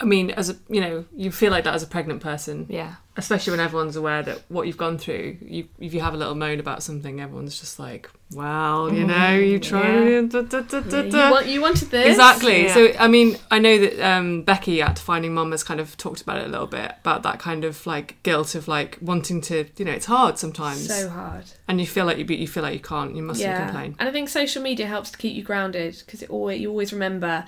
I 0.03 0.05
mean, 0.05 0.31
as 0.33 0.51
a 0.51 0.57
you 0.69 0.81
know, 0.81 1.05
you 1.17 1.31
feel 1.31 1.51
like 1.53 1.65
that 1.65 1.75
as 1.75 1.83
a 1.85 1.87
pregnant 1.87 2.21
person, 2.21 2.67
Yeah. 2.69 2.97
especially 3.17 3.53
when 3.53 3.61
everyone's 3.61 3.95
aware 3.97 4.23
that 4.25 4.43
what 4.49 4.67
you've 4.67 4.77
gone 4.77 4.99
through. 4.99 5.37
You, 5.41 5.69
if 5.79 5.95
you 5.95 6.01
have 6.01 6.13
a 6.13 6.17
little 6.17 6.35
moan 6.35 6.59
about 6.59 6.83
something, 6.83 7.21
everyone's 7.21 7.59
just 7.61 7.79
like, 7.79 8.11
"Well, 8.35 8.93
you 8.93 9.05
know, 9.07 9.35
you 9.37 9.61
tried." 9.61 10.31
da, 10.31 10.43
da, 10.43 10.61
da, 10.63 10.81
da, 10.81 11.03
You, 11.03 11.11
da." 11.11 11.31
want, 11.31 11.47
you 11.47 11.61
wanted 11.63 11.91
this 11.91 12.09
Exactly. 12.09 12.65
Yeah. 12.65 12.75
So 12.75 12.93
I 12.99 13.07
mean, 13.07 13.37
I 13.51 13.59
know 13.61 13.79
that 13.79 14.01
um, 14.05 14.43
Becky 14.43 14.83
at 14.83 14.99
Finding 14.99 15.35
Mum 15.35 15.53
has 15.53 15.63
kind 15.63 15.79
of 15.79 15.97
talked 15.97 16.21
about 16.21 16.39
it 16.39 16.47
a 16.47 16.51
little 16.51 16.67
bit 16.67 16.93
about 17.01 17.23
that 17.23 17.39
kind 17.39 17.63
of 17.65 17.87
like 17.87 18.21
guilt 18.25 18.55
of 18.57 18.67
like 18.67 18.99
wanting 19.01 19.41
to, 19.43 19.67
you 19.77 19.85
know, 19.85 19.93
it's 19.93 20.07
hard 20.07 20.37
sometimes, 20.39 20.89
So 20.89 21.09
hard. 21.11 21.45
and 21.69 21.81
you 21.81 21.87
feel 21.87 22.07
like 22.07 22.19
you 22.19 22.25
you 22.25 22.49
feel 22.49 22.65
like 22.65 22.75
you 22.75 22.81
can't, 22.81 23.15
you 23.15 23.23
mustn't 23.23 23.49
yeah, 23.49 23.65
complain. 23.67 23.95
and 24.01 24.09
I 24.09 24.13
think 24.13 24.29
social 24.29 24.63
media 24.63 24.87
helps 24.89 25.11
to 25.13 25.19
keep 25.19 25.37
you 25.37 25.45
grounded 25.45 26.03
because 26.05 26.23
it 26.23 26.31
always 26.31 26.61
you 26.61 26.71
always 26.71 26.93
remember 26.93 27.45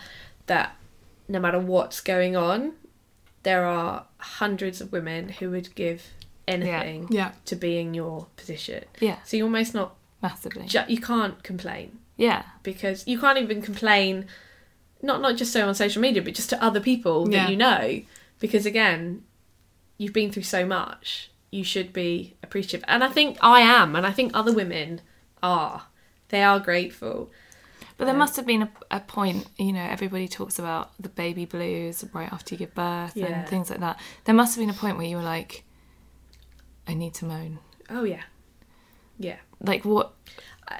that 0.47 0.77
no 1.29 1.39
matter 1.41 1.59
what's 1.59 2.01
going 2.01 2.37
on, 2.37 2.73
there 3.43 3.65
are 3.65 4.07
hundreds 4.19 4.81
of 4.81 4.93
women 4.93 5.29
who 5.31 5.51
would 5.51 5.75
give 5.75 6.03
anything 6.47 7.07
Yeah. 7.11 7.33
to 7.47 7.57
be 7.57 7.79
in 7.79 7.95
your 7.95 8.27
position. 8.37 8.85
Yeah. 9.01 9.17
So 9.25 9.37
you're 9.37 9.47
almost 9.47 9.75
not 9.75 9.95
Massively. 10.23 10.67
ju- 10.67 10.85
you 10.89 11.01
can't 11.01 11.43
complain 11.43 11.99
Yeah. 12.17 12.43
because 12.63 13.07
you 13.07 13.19
can't 13.19 13.39
even 13.39 13.63
complain 13.63 14.27
not 15.03 15.21
not 15.21 15.37
just 15.37 15.53
so 15.53 15.67
on 15.69 15.75
social 15.75 16.01
media 16.01 16.23
but 16.23 16.35
just 16.35 16.49
to 16.51 16.63
other 16.65 16.81
people 16.81 17.31
Yeah. 17.31 17.45
that 17.45 17.51
you 17.51 17.57
know 17.59 18.01
because 18.39 18.65
again 18.65 19.23
you've 19.99 20.15
been 20.15 20.33
through 20.33 20.45
so 20.45 20.65
much 20.65 21.31
you 21.51 21.63
should 21.63 21.93
be 21.93 22.35
appreciative 22.43 22.83
and 22.89 23.05
i 23.05 23.09
think 23.09 23.37
i 23.43 23.61
am 23.61 23.95
and 23.97 24.07
i 24.07 24.11
think 24.11 24.31
other 24.35 24.53
women 24.53 25.03
are 25.43 25.85
they 26.31 26.43
are 26.43 26.59
grateful 26.59 27.31
But 27.97 28.07
there 28.07 28.15
must 28.15 28.35
have 28.37 28.45
been 28.47 28.63
a, 28.63 28.71
a 28.91 29.01
point, 29.01 29.47
you 29.57 29.73
know, 29.73 29.83
everybody 29.83 30.27
talks 30.27 30.59
about 30.59 30.91
the 31.01 31.09
baby 31.09 31.45
blues 31.45 32.05
right 32.13 32.33
after 32.33 32.55
you 32.55 32.59
give 32.59 32.75
birth 32.75 33.17
Yeah. 33.17 33.27
and 33.27 33.49
things 33.49 33.71
like 33.71 33.81
that. 33.81 34.01
There 34.25 34.35
must 34.35 34.57
have 34.57 34.63
been 34.63 34.71
a 34.75 34.79
point 34.79 34.97
where 34.99 35.07
you 35.07 35.17
were 35.17 35.23
like, 35.23 35.65
I 36.87 36.95
need 36.95 37.15
to 37.15 37.25
moan. 37.25 37.59
oh 37.91 38.05
yeah 38.05 38.23
yeah 39.19 39.37
Like, 39.61 39.85
what? 39.85 40.13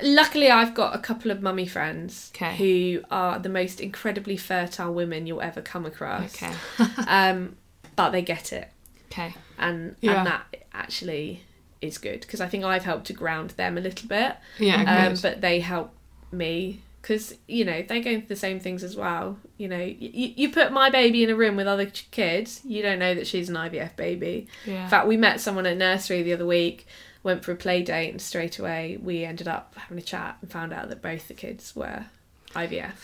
luckily 0.03 0.51
i've 0.51 0.75
got 0.75 0.95
a 0.95 0.99
couple 0.99 1.31
of 1.31 1.41
mummy 1.43 1.67
friends 1.67 2.33
Okay. 2.35 2.57
who 2.57 3.03
are 3.11 3.39
the 3.39 3.49
most 3.49 3.81
incredibly 3.81 4.37
fertile 4.37 4.93
women 4.93 5.27
you'll 5.27 5.41
ever 5.43 5.61
come 5.63 5.87
across 5.87 6.43
Okay. 6.43 6.53
um 7.07 7.57
but 7.97 8.11
they 8.11 8.23
get 8.23 8.53
it 8.53 8.71
Okay. 9.13 9.35
and 9.59 9.95
Yeah. 10.01 10.19
and 10.19 10.27
that 10.27 10.57
actually 10.73 11.43
is 11.81 11.99
good 11.99 12.21
because 12.23 12.41
I 12.41 12.49
think 12.49 12.65
I've 12.65 12.85
helped 12.85 13.07
to 13.07 13.13
ground 13.13 13.51
them 13.51 13.77
a 13.79 13.81
little 13.81 14.09
bit. 14.09 14.37
Yeah, 14.59 15.07
um, 15.09 15.15
but 15.23 15.41
they 15.43 15.61
help 15.61 15.93
me 16.33 16.81
because 17.05 17.35
you 17.47 17.67
know 17.67 17.83
they're 17.87 18.01
going 18.03 18.21
through 18.21 18.29
the 18.29 18.37
same 18.37 18.59
things 18.59 18.83
as 18.83 18.97
well. 18.97 19.37
You 19.59 19.69
know, 19.69 19.79
you, 19.79 20.33
you 20.37 20.51
put 20.51 20.73
my 20.73 20.89
baby 20.89 21.23
in 21.23 21.29
a 21.29 21.35
room 21.37 21.55
with 21.55 21.67
other 21.67 21.85
kids, 21.87 22.63
you 22.65 22.81
don't 22.81 22.99
know 22.99 23.15
that 23.15 23.27
she's 23.27 23.51
an 23.51 23.57
IVF 23.57 23.95
baby. 23.95 24.49
Yeah. 24.65 24.85
In 24.85 24.89
fact, 24.89 25.07
we 25.07 25.19
met 25.19 25.39
someone 25.43 25.67
at 25.67 25.77
nursery 25.77 26.23
the 26.23 26.33
other 26.33 26.47
week, 26.47 26.87
went 27.23 27.45
for 27.45 27.53
a 27.53 27.57
play 27.57 27.83
date, 27.83 28.09
and 28.11 28.23
straight 28.23 28.59
away 28.59 28.97
we 29.03 29.23
ended 29.23 29.47
up 29.49 29.75
having 29.77 29.99
a 29.99 30.03
chat 30.03 30.39
and 30.41 30.51
found 30.51 30.73
out 30.73 30.89
that 30.89 31.03
both 31.03 31.29
the 31.29 31.35
kids 31.35 31.77
were 31.77 32.07
IVF. 32.55 32.95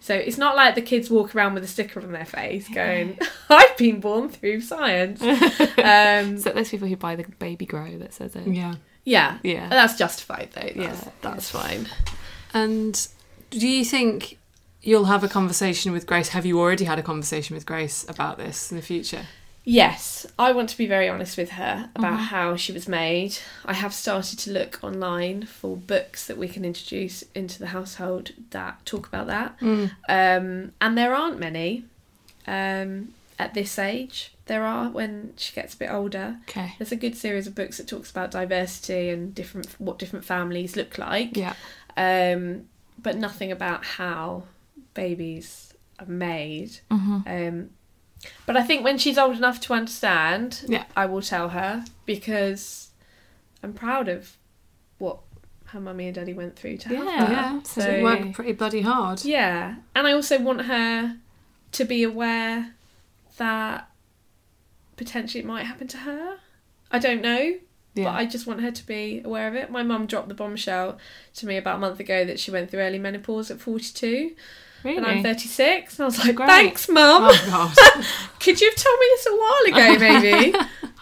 So 0.00 0.14
it's 0.14 0.38
not 0.38 0.56
like 0.56 0.74
the 0.74 0.82
kids 0.82 1.10
walk 1.10 1.34
around 1.34 1.52
with 1.52 1.64
a 1.64 1.66
sticker 1.68 2.00
on 2.00 2.12
their 2.12 2.24
face 2.24 2.66
going, 2.68 3.18
"I've 3.50 3.76
been 3.76 4.00
born 4.00 4.30
through 4.30 4.62
science." 4.62 5.20
um, 5.22 6.38
So 6.38 6.48
there's 6.50 6.70
people 6.70 6.88
who 6.88 6.96
buy 6.96 7.14
the 7.14 7.24
baby 7.38 7.66
grow 7.66 7.98
that 7.98 8.14
says 8.14 8.34
it. 8.36 8.46
Yeah. 8.46 8.76
yeah, 9.04 9.38
Yeah. 9.42 9.68
that's 9.68 9.98
justified 9.98 10.48
though. 10.54 10.62
That's, 10.82 11.04
Yeah, 11.04 11.10
that's 11.20 11.50
fine. 11.50 11.88
And 12.54 13.06
do 13.58 13.68
you 13.68 13.84
think 13.84 14.38
you'll 14.82 15.04
have 15.04 15.24
a 15.24 15.28
conversation 15.28 15.92
with 15.92 16.06
Grace? 16.06 16.30
Have 16.30 16.46
you 16.46 16.60
already 16.60 16.84
had 16.84 16.98
a 16.98 17.02
conversation 17.02 17.54
with 17.54 17.66
Grace 17.66 18.04
about 18.08 18.38
this 18.38 18.70
in 18.70 18.76
the 18.76 18.82
future? 18.82 19.26
Yes, 19.66 20.26
I 20.38 20.52
want 20.52 20.68
to 20.70 20.76
be 20.76 20.86
very 20.86 21.08
honest 21.08 21.38
with 21.38 21.52
her 21.52 21.88
about 21.96 22.18
how 22.18 22.54
she 22.54 22.70
was 22.70 22.86
made. 22.86 23.38
I 23.64 23.72
have 23.72 23.94
started 23.94 24.38
to 24.40 24.50
look 24.50 24.78
online 24.82 25.46
for 25.46 25.74
books 25.74 26.26
that 26.26 26.36
we 26.36 26.48
can 26.48 26.66
introduce 26.66 27.22
into 27.34 27.58
the 27.58 27.68
household 27.68 28.32
that 28.50 28.84
talk 28.84 29.06
about 29.08 29.26
that. 29.28 29.56
Um, 29.62 30.72
and 30.82 30.98
there 30.98 31.14
aren't 31.14 31.38
many 31.38 31.84
um, 32.46 33.14
at 33.38 33.54
this 33.54 33.78
age. 33.78 34.32
There 34.46 34.64
are 34.64 34.90
when 34.90 35.32
she 35.38 35.54
gets 35.54 35.72
a 35.72 35.78
bit 35.78 35.90
older. 35.90 36.36
Okay. 36.46 36.74
There's 36.78 36.92
a 36.92 36.96
good 36.96 37.16
series 37.16 37.46
of 37.46 37.54
books 37.54 37.78
that 37.78 37.88
talks 37.88 38.10
about 38.10 38.30
diversity 38.32 39.08
and 39.08 39.34
different 39.34 39.68
what 39.78 39.98
different 39.98 40.26
families 40.26 40.76
look 40.76 40.98
like. 40.98 41.38
Yeah. 41.38 41.54
Um, 41.96 42.66
but 43.04 43.16
nothing 43.16 43.52
about 43.52 43.84
how 43.84 44.42
babies 44.94 45.72
are 46.00 46.06
made. 46.06 46.80
Um, 46.90 47.70
but 48.46 48.56
I 48.56 48.62
think 48.62 48.82
when 48.84 48.98
she's 48.98 49.18
old 49.18 49.36
enough 49.36 49.60
to 49.60 49.74
understand, 49.74 50.64
Yeah. 50.66 50.84
I 50.96 51.06
will 51.06 51.22
tell 51.22 51.50
her 51.50 51.84
because 52.06 52.90
I'm 53.62 53.72
proud 53.74 54.08
of 54.08 54.36
what 54.98 55.18
her 55.66 55.80
mummy 55.80 56.06
and 56.06 56.14
daddy 56.14 56.32
went 56.32 56.56
through 56.56 56.78
to 56.78 56.88
have 56.88 56.98
her. 57.28 57.32
Yeah. 57.32 57.62
so- 57.62 57.80
So 57.82 58.02
work 58.02 58.32
pretty 58.32 58.52
bloody 58.52 58.80
hard. 58.82 59.24
Yeah, 59.24 59.76
and 59.94 60.06
I 60.06 60.12
also 60.12 60.38
want 60.40 60.62
her 60.62 61.18
to 61.72 61.84
be 61.84 62.02
aware 62.02 62.74
that 63.36 63.88
potentially 64.96 65.42
it 65.42 65.46
might 65.46 65.64
happen 65.64 65.88
to 65.88 65.98
her. 65.98 66.38
I 66.90 66.98
don't 67.00 67.20
know, 67.22 67.54
Yeah. 67.94 68.04
but 68.04 68.10
I 68.14 68.26
just 68.26 68.46
want 68.46 68.60
her 68.62 68.70
to 68.72 68.86
be 68.86 69.22
aware 69.24 69.46
of 69.48 69.54
it. 69.54 69.70
My 69.70 69.82
mum 69.82 70.06
dropped 70.06 70.28
the 70.28 70.34
bombshell 70.34 70.98
to 71.36 71.46
me 71.46 71.56
about 71.56 71.76
a 71.76 71.78
month 71.78 72.00
ago 72.00 72.24
that 72.24 72.40
she 72.40 72.50
went 72.50 72.70
through 72.70 72.80
early 72.80 72.98
menopause 72.98 73.50
at 73.50 73.60
42, 73.60 74.32
Really? 74.82 74.96
and 74.96 75.06
I'm 75.06 75.22
36. 75.22 75.98
And 75.98 76.02
I 76.02 76.06
was 76.06 76.18
like, 76.18 76.34
Great. 76.34 76.48
thanks, 76.48 76.88
mum. 76.88 77.22
Oh. 77.32 77.74
Could 78.40 78.60
you 78.60 78.68
have 78.70 78.76
told 78.76 78.98
me 79.00 79.06
this 79.10 79.26
a 79.26 79.36
while 79.36 79.94
ago, 79.94 79.98
maybe? 80.22 80.58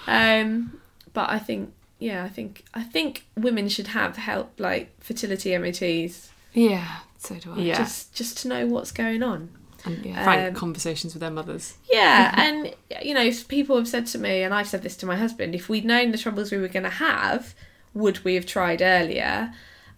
um, 0.07 0.79
but 1.15 1.31
I 1.31 1.39
think, 1.39 1.73
yeah, 1.99 2.25
I 2.25 2.29
think 2.29 2.65
I 2.75 2.83
think 2.83 3.25
women 3.37 3.69
should 3.69 3.89
have 3.89 4.17
help 4.17 4.59
like 4.59 4.93
fertility 5.03 5.57
MOTs, 5.57 6.31
Yeah. 6.53 6.99
So 7.19 7.37
do 7.37 7.53
I. 7.55 7.59
Yeah. 7.59 7.79
just 7.79 8.13
just 8.15 8.39
to 8.39 8.49
know 8.49 8.67
what's 8.67 8.91
going 8.93 9.23
on. 9.23 9.49
And 9.85 10.05
yeah. 10.05 10.23
Frank 10.25 10.49
Um, 10.49 10.55
conversations 10.55 11.15
with 11.15 11.21
their 11.21 11.31
mothers. 11.31 11.75
Yeah, 11.91 12.33
and 12.39 12.75
you 13.03 13.15
know, 13.15 13.31
people 13.49 13.77
have 13.77 13.89
said 13.89 14.07
to 14.09 14.19
me, 14.19 14.43
and 14.43 14.55
I've 14.55 14.69
said 14.69 14.83
this 14.83 14.97
to 14.99 15.07
my 15.07 15.17
husband, 15.17 15.55
if 15.55 15.69
we'd 15.69 15.85
known 15.85 16.13
the 16.13 16.19
troubles 16.19 16.53
we 16.53 16.59
were 16.59 16.69
going 16.69 16.85
to 16.85 16.89
have, 16.91 17.55
would 17.95 18.25
we 18.25 18.35
have 18.37 18.47
tried 18.47 18.81
earlier? 18.83 19.53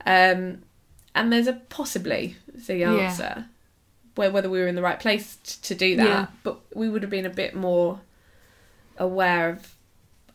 Um, 0.07 0.63
and 1.15 1.33
there's 1.33 1.47
a 1.47 1.55
possibly 1.69 2.37
the 2.53 2.77
Yeah. 2.79 2.93
answer, 2.93 3.47
where 4.15 4.31
whether 4.31 4.49
we 4.51 4.59
were 4.59 4.67
in 4.69 4.75
the 4.75 4.83
right 4.83 4.99
place 5.01 5.37
t- 5.45 5.59
to 5.63 5.75
do 5.75 5.97
that, 5.97 6.05
Yeah. 6.07 6.27
but 6.43 6.61
we 6.75 6.89
would 6.89 7.03
have 7.03 7.11
been 7.11 7.27
a 7.27 7.31
bit 7.31 7.55
more 7.55 8.01
aware 8.99 9.49
of 9.51 9.74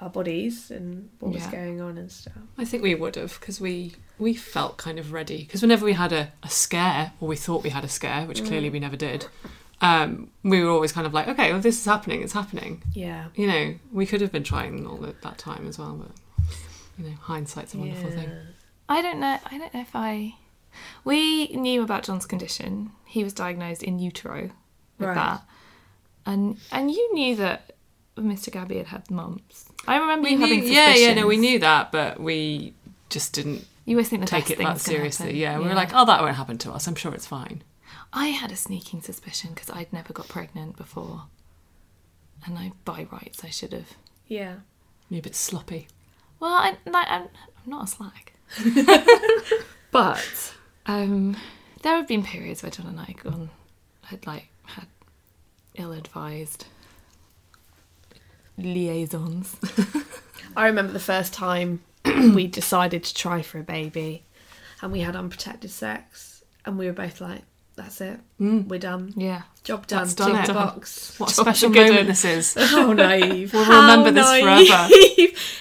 our 0.01 0.09
bodies 0.09 0.71
and 0.71 1.09
what 1.19 1.33
was 1.33 1.43
Yeah. 1.43 1.51
going 1.51 1.81
on 1.81 1.97
and 1.97 2.11
stuff. 2.11 2.33
I 2.57 2.65
think 2.65 2.81
we 2.83 2.95
would 2.95 3.15
have 3.15 3.37
because 3.39 3.59
we 3.59 3.93
we 4.17 4.33
felt 4.33 4.77
kind 4.77 4.99
of 4.99 5.11
ready 5.13 5.39
because 5.43 5.61
whenever 5.61 5.85
we 5.85 5.93
had 5.93 6.11
a, 6.13 6.31
a 6.43 6.49
scare 6.49 7.13
or 7.19 7.27
we 7.27 7.35
thought 7.35 7.63
we 7.63 7.69
had 7.69 7.83
a 7.83 7.89
scare, 7.89 8.25
which 8.25 8.43
clearly 8.43 8.69
we 8.69 8.79
never 8.79 8.95
did, 8.97 9.27
um, 9.81 10.29
we 10.43 10.61
were 10.63 10.69
always 10.69 10.91
kind 10.91 11.07
of 11.07 11.13
like, 11.13 11.27
okay, 11.29 11.51
well 11.51 11.61
this 11.61 11.77
is 11.79 11.85
happening, 11.85 12.21
it's 12.21 12.33
happening. 12.33 12.81
Yeah. 12.93 13.27
You 13.35 13.47
know, 13.47 13.75
we 13.93 14.05
could 14.05 14.21
have 14.21 14.31
been 14.31 14.43
trying 14.43 14.85
all 14.85 15.05
at 15.05 15.21
that 15.21 15.37
time 15.37 15.67
as 15.67 15.77
well, 15.79 15.95
but 15.95 16.11
you 16.97 17.09
know, 17.09 17.15
hindsight's 17.21 17.73
a 17.73 17.77
wonderful 17.77 18.11
thing. 18.11 18.29
I 18.89 19.01
don't 19.01 19.19
know. 19.19 19.37
I 19.45 19.57
don't 19.57 19.73
know 19.73 19.81
if 19.81 19.95
I. 19.95 20.35
We 21.03 21.47
knew 21.55 21.81
about 21.81 22.03
John's 22.03 22.25
condition. 22.25 22.91
He 23.05 23.23
was 23.23 23.33
diagnosed 23.33 23.83
in 23.83 23.99
utero 23.99 24.51
with 24.97 25.07
Right. 25.09 25.15
that, 25.15 25.43
and 26.25 26.57
and 26.71 26.91
you 26.91 27.13
knew 27.13 27.35
that 27.37 27.73
Mr. 28.23 28.51
Gabby 28.51 28.77
had 28.77 28.87
had 28.87 29.09
mumps. 29.11 29.65
I 29.87 29.97
remember 29.97 30.23
We 30.25 30.31
you 30.31 30.37
knew, 30.37 30.45
having 30.47 30.71
yeah, 30.73 30.93
yeah, 30.95 31.13
no, 31.13 31.27
we 31.27 31.37
knew 31.37 31.59
that, 31.59 31.91
but 31.91 32.19
we 32.19 32.73
just 33.09 33.33
didn't 33.33 33.65
You 33.85 33.95
always 33.95 34.09
think 34.09 34.21
the 34.21 34.27
take 34.27 34.45
best 34.47 34.51
it 34.51 34.57
that 34.59 34.79
seriously. 34.79 35.25
happen. 35.27 35.39
Yeah, 35.39 35.59
we 35.59 35.65
were 35.65 35.73
like, 35.73 35.91
oh, 35.93 36.05
that 36.05 36.21
won't 36.21 36.35
happen 36.35 36.57
to 36.59 36.71
us. 36.71 36.87
I'm 36.87 36.95
sure 36.95 37.13
it's 37.13 37.27
fine. 37.27 37.63
I 38.13 38.27
had 38.27 38.51
a 38.51 38.55
sneaking 38.55 39.01
suspicion 39.01 39.51
because 39.53 39.69
I'd 39.69 39.91
never 39.93 40.13
got 40.13 40.27
pregnant 40.27 40.77
before, 40.77 41.23
and 42.45 42.57
I 42.57 42.71
by 42.85 43.07
rights 43.11 43.43
I 43.43 43.49
should 43.49 43.73
have. 43.73 43.89
Yeah. 44.27 44.55
Maybe 45.09 45.19
a 45.19 45.23
bit 45.23 45.35
sloppy. 45.35 45.87
Well, 46.39 46.51
I, 46.51 46.77
like, 46.85 47.07
I'm, 47.09 47.23
I'm 47.23 47.29
not 47.67 47.83
a 47.85 47.87
slag. 47.87 48.31
but 49.91 50.53
um, 50.85 51.35
there 51.81 51.95
have 51.95 52.07
been 52.07 52.23
periods 52.23 52.63
where 52.63 52.71
John 52.71 52.87
and 52.87 52.99
I 52.99 53.13
gone, 53.21 53.49
had 54.03 54.25
like 54.27 54.47
had 54.63 54.87
ill-advised 55.75 56.65
liaisons. 58.63 59.55
I 60.57 60.67
remember 60.67 60.93
the 60.93 60.99
first 60.99 61.33
time 61.33 61.81
we 62.05 62.47
decided 62.47 63.03
to 63.03 63.13
try 63.13 63.41
for 63.41 63.59
a 63.59 63.63
baby 63.63 64.23
and 64.81 64.91
we 64.91 65.01
had 65.01 65.15
unprotected 65.15 65.71
sex 65.71 66.43
and 66.65 66.77
we 66.77 66.85
were 66.85 66.93
both 66.93 67.21
like, 67.21 67.41
that's 67.75 68.01
it. 68.01 68.19
Mm. 68.41 68.67
We're 68.67 68.79
done. 68.79 69.13
yeah. 69.15 69.43
Job 69.63 69.87
done. 69.87 69.99
That's 69.99 70.13
done 70.13 70.35
Tick 70.35 70.47
the 70.47 70.53
box. 70.53 71.17
What 71.17 71.31
a 71.31 71.35
Job 71.35 71.45
special 71.45 71.69
done. 71.71 71.87
moment 71.87 72.07
this 72.07 72.25
is. 72.25 72.53
How 72.55 72.91
naive. 72.93 73.53
We'll 73.53 73.63
How 73.63 73.81
remember 73.81 74.11
this 74.11 74.27
forever. 74.41 74.87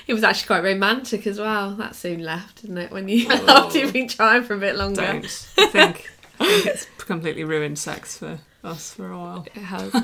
It 0.09 0.15
was 0.15 0.25
actually 0.25 0.47
quite 0.47 0.65
romantic 0.65 1.27
as 1.27 1.39
well. 1.39 1.77
That 1.77 1.95
soon 1.95 2.25
left, 2.25 2.63
didn't 2.63 2.79
it? 2.79 2.91
When 2.91 3.09
you 3.09 3.27
oh. 3.31 3.45
after 3.67 3.79
you've 3.79 3.93
been 3.93 4.09
trying 4.09 4.43
for 4.43 4.55
a 4.55 4.59
bit 4.59 4.75
longer. 4.75 5.03
Don't. 5.03 5.25
I 5.59 5.67
think, 5.67 6.11
I 6.41 6.47
think 6.47 6.67
it's 6.67 6.87
completely 6.99 7.45
ruined 7.45 7.79
sex 7.79 8.19
for 8.19 8.41
us 8.65 8.95
for 8.95 9.11
a 9.11 9.19
while. 9.19 9.47
It 9.55 9.61
has. 9.63 9.95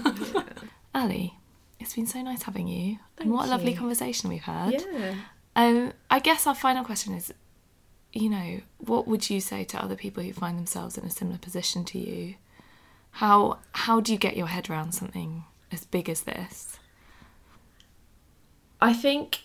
Ali, 0.95 1.35
it's 1.85 1.95
been 1.95 2.07
so 2.07 2.23
nice 2.23 2.43
having 2.43 2.67
you. 2.69 2.99
and 3.19 3.31
what 3.31 3.47
a 3.47 3.51
lovely 3.51 3.75
conversation 3.75 4.29
we've 4.31 4.43
had. 4.43 4.73
Yeah. 4.73 5.15
Um, 5.57 5.93
I 6.11 6.19
guess 6.19 6.47
our 6.47 6.55
final 6.55 6.85
question 6.85 7.15
is, 7.15 7.33
you 8.13 8.29
know, 8.29 8.61
what 8.79 9.07
would 9.07 9.31
you 9.31 9.41
say 9.41 9.65
to 9.65 9.83
other 9.83 9.95
people 9.97 10.23
who 10.23 10.33
find 10.33 10.59
themselves 10.59 10.99
in 10.99 11.05
a 11.05 11.11
similar 11.11 11.39
position 11.39 11.85
to 11.85 11.99
you? 11.99 12.35
How 13.13 13.59
how 13.73 14.01
do 14.01 14.13
you 14.13 14.19
get 14.19 14.37
your 14.37 14.49
head 14.49 14.69
around 14.69 14.93
something 14.93 15.45
as 15.71 15.85
big 15.85 16.09
as 16.09 16.23
this? 16.23 16.79
I 18.81 18.93
think 18.93 19.41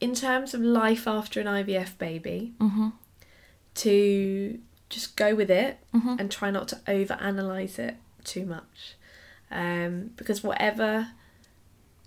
in 0.00 0.14
terms 0.14 0.54
of 0.54 0.60
life 0.62 1.06
after 1.06 1.40
an 1.40 1.46
IVF 1.46 1.98
baby, 1.98 2.54
to 3.74 4.58
just 4.88 5.16
go 5.16 5.34
with 5.34 5.50
it 5.50 5.78
and 5.92 6.30
try 6.30 6.50
not 6.50 6.68
to 6.68 6.76
overanalyze 6.86 7.78
it 7.78 7.96
too 8.24 8.46
much. 8.46 8.96
Um, 9.50 10.10
because 10.16 10.42
whatever 10.42 11.08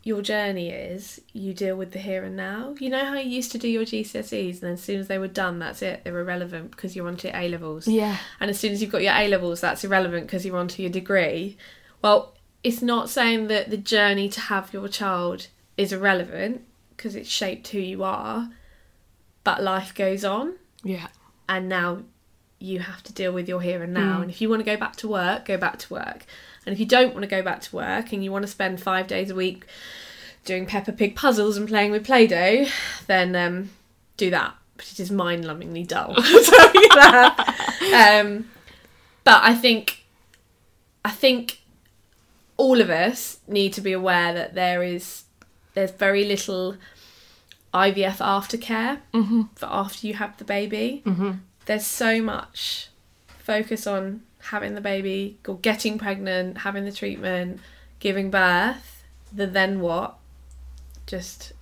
your 0.03 0.21
journey 0.21 0.69
is, 0.69 1.21
you 1.31 1.53
deal 1.53 1.77
with 1.77 1.93
the 1.93 1.99
here 1.99 2.23
and 2.23 2.35
now. 2.35 2.75
You 2.79 2.89
know 2.89 3.05
how 3.05 3.13
you 3.15 3.29
used 3.29 3.53
to 3.53 3.57
do 3.57 3.69
your 3.69 3.85
GCSEs, 3.85 4.51
and 4.55 4.61
then 4.61 4.73
as 4.73 4.83
soon 4.83 4.99
as 4.99 5.07
they 5.07 5.17
were 5.17 5.27
done, 5.29 5.59
that's 5.59 5.81
it. 5.81 6.03
They're 6.03 6.19
irrelevant 6.19 6.71
because 6.71 6.95
you're 6.95 7.07
onto 7.07 7.29
your 7.29 7.37
A 7.37 7.47
levels. 7.47 7.87
Yeah. 7.87 8.17
And 8.39 8.49
as 8.49 8.59
soon 8.59 8.73
as 8.73 8.81
you've 8.81 8.91
got 8.91 9.01
your 9.01 9.13
A 9.13 9.27
levels, 9.29 9.61
that's 9.61 9.83
irrelevant 9.83 10.27
because 10.27 10.45
you're 10.45 10.57
onto 10.57 10.81
your 10.81 10.91
degree. 10.91 11.57
Well, 12.01 12.33
it's 12.63 12.81
not 12.81 13.09
saying 13.09 13.47
that 13.47 13.69
the 13.69 13.77
journey 13.77 14.27
to 14.29 14.39
have 14.41 14.73
your 14.73 14.87
child 14.89 15.47
is 15.77 15.93
irrelevant 15.93 16.63
because 16.95 17.15
it's 17.15 17.29
shaped 17.29 17.69
who 17.69 17.79
you 17.79 18.03
are, 18.03 18.49
but 19.43 19.63
life 19.63 19.95
goes 19.95 20.23
on, 20.25 20.55
Yeah. 20.83 21.07
and 21.47 21.67
now 21.69 22.03
you 22.59 22.79
have 22.79 23.03
to 23.03 23.13
deal 23.13 23.31
with 23.33 23.47
your 23.47 23.61
here 23.61 23.83
and 23.83 23.93
now. 23.93 24.19
Mm. 24.19 24.21
And 24.23 24.31
if 24.31 24.39
you 24.41 24.49
want 24.49 24.59
to 24.61 24.65
go 24.65 24.77
back 24.77 24.95
to 24.97 25.07
work, 25.07 25.45
go 25.45 25.57
back 25.57 25.79
to 25.79 25.93
work. 25.93 26.25
And 26.65 26.73
if 26.73 26.79
you 26.79 26.85
don't 26.85 27.13
want 27.13 27.23
to 27.23 27.27
go 27.27 27.41
back 27.41 27.61
to 27.61 27.75
work 27.75 28.13
and 28.13 28.23
you 28.23 28.31
want 28.31 28.43
to 28.43 28.51
spend 28.51 28.81
five 28.81 29.07
days 29.07 29.29
a 29.29 29.35
week 29.35 29.65
doing 30.45 30.65
Peppa 30.65 30.91
Pig 30.91 31.15
puzzles 31.15 31.57
and 31.57 31.67
playing 31.67 31.91
with 31.91 32.05
Play 32.05 32.27
Doh, 32.27 32.65
then 33.07 33.35
um, 33.35 33.69
do 34.17 34.29
that. 34.29 34.55
But 34.77 34.91
it 34.91 34.99
is 34.99 35.11
mind 35.11 35.43
numbingly 35.43 35.87
dull. 35.87 36.13
I'll 36.17 36.43
tell 36.43 36.73
you 36.73 36.89
that. 36.89 38.21
Um, 38.23 38.49
but 39.23 39.41
I 39.43 39.53
think, 39.53 40.03
I 41.05 41.11
think 41.11 41.61
all 42.57 42.81
of 42.81 42.89
us 42.89 43.39
need 43.47 43.73
to 43.73 43.81
be 43.81 43.93
aware 43.93 44.33
that 44.33 44.55
there 44.55 44.83
is, 44.83 45.23
there's 45.73 45.91
very 45.91 46.25
little 46.25 46.77
IVF 47.73 48.17
aftercare 48.17 48.99
for 49.55 49.65
after 49.65 50.07
you 50.07 50.13
have 50.15 50.37
the 50.37 50.43
baby. 50.43 51.01
Mm-hmm. 51.05 51.31
There's 51.65 51.85
so 51.85 52.21
much 52.21 52.89
focus 53.39 53.87
on 53.87 54.21
having 54.43 54.75
the 54.75 54.81
baby, 54.81 55.37
or 55.47 55.57
getting 55.57 55.97
pregnant, 55.97 56.59
having 56.59 56.85
the 56.85 56.91
treatment, 56.91 57.59
giving 57.99 58.29
birth. 58.31 59.03
The 59.33 59.47
then 59.47 59.79
what? 59.79 60.15
Just, 61.05 61.53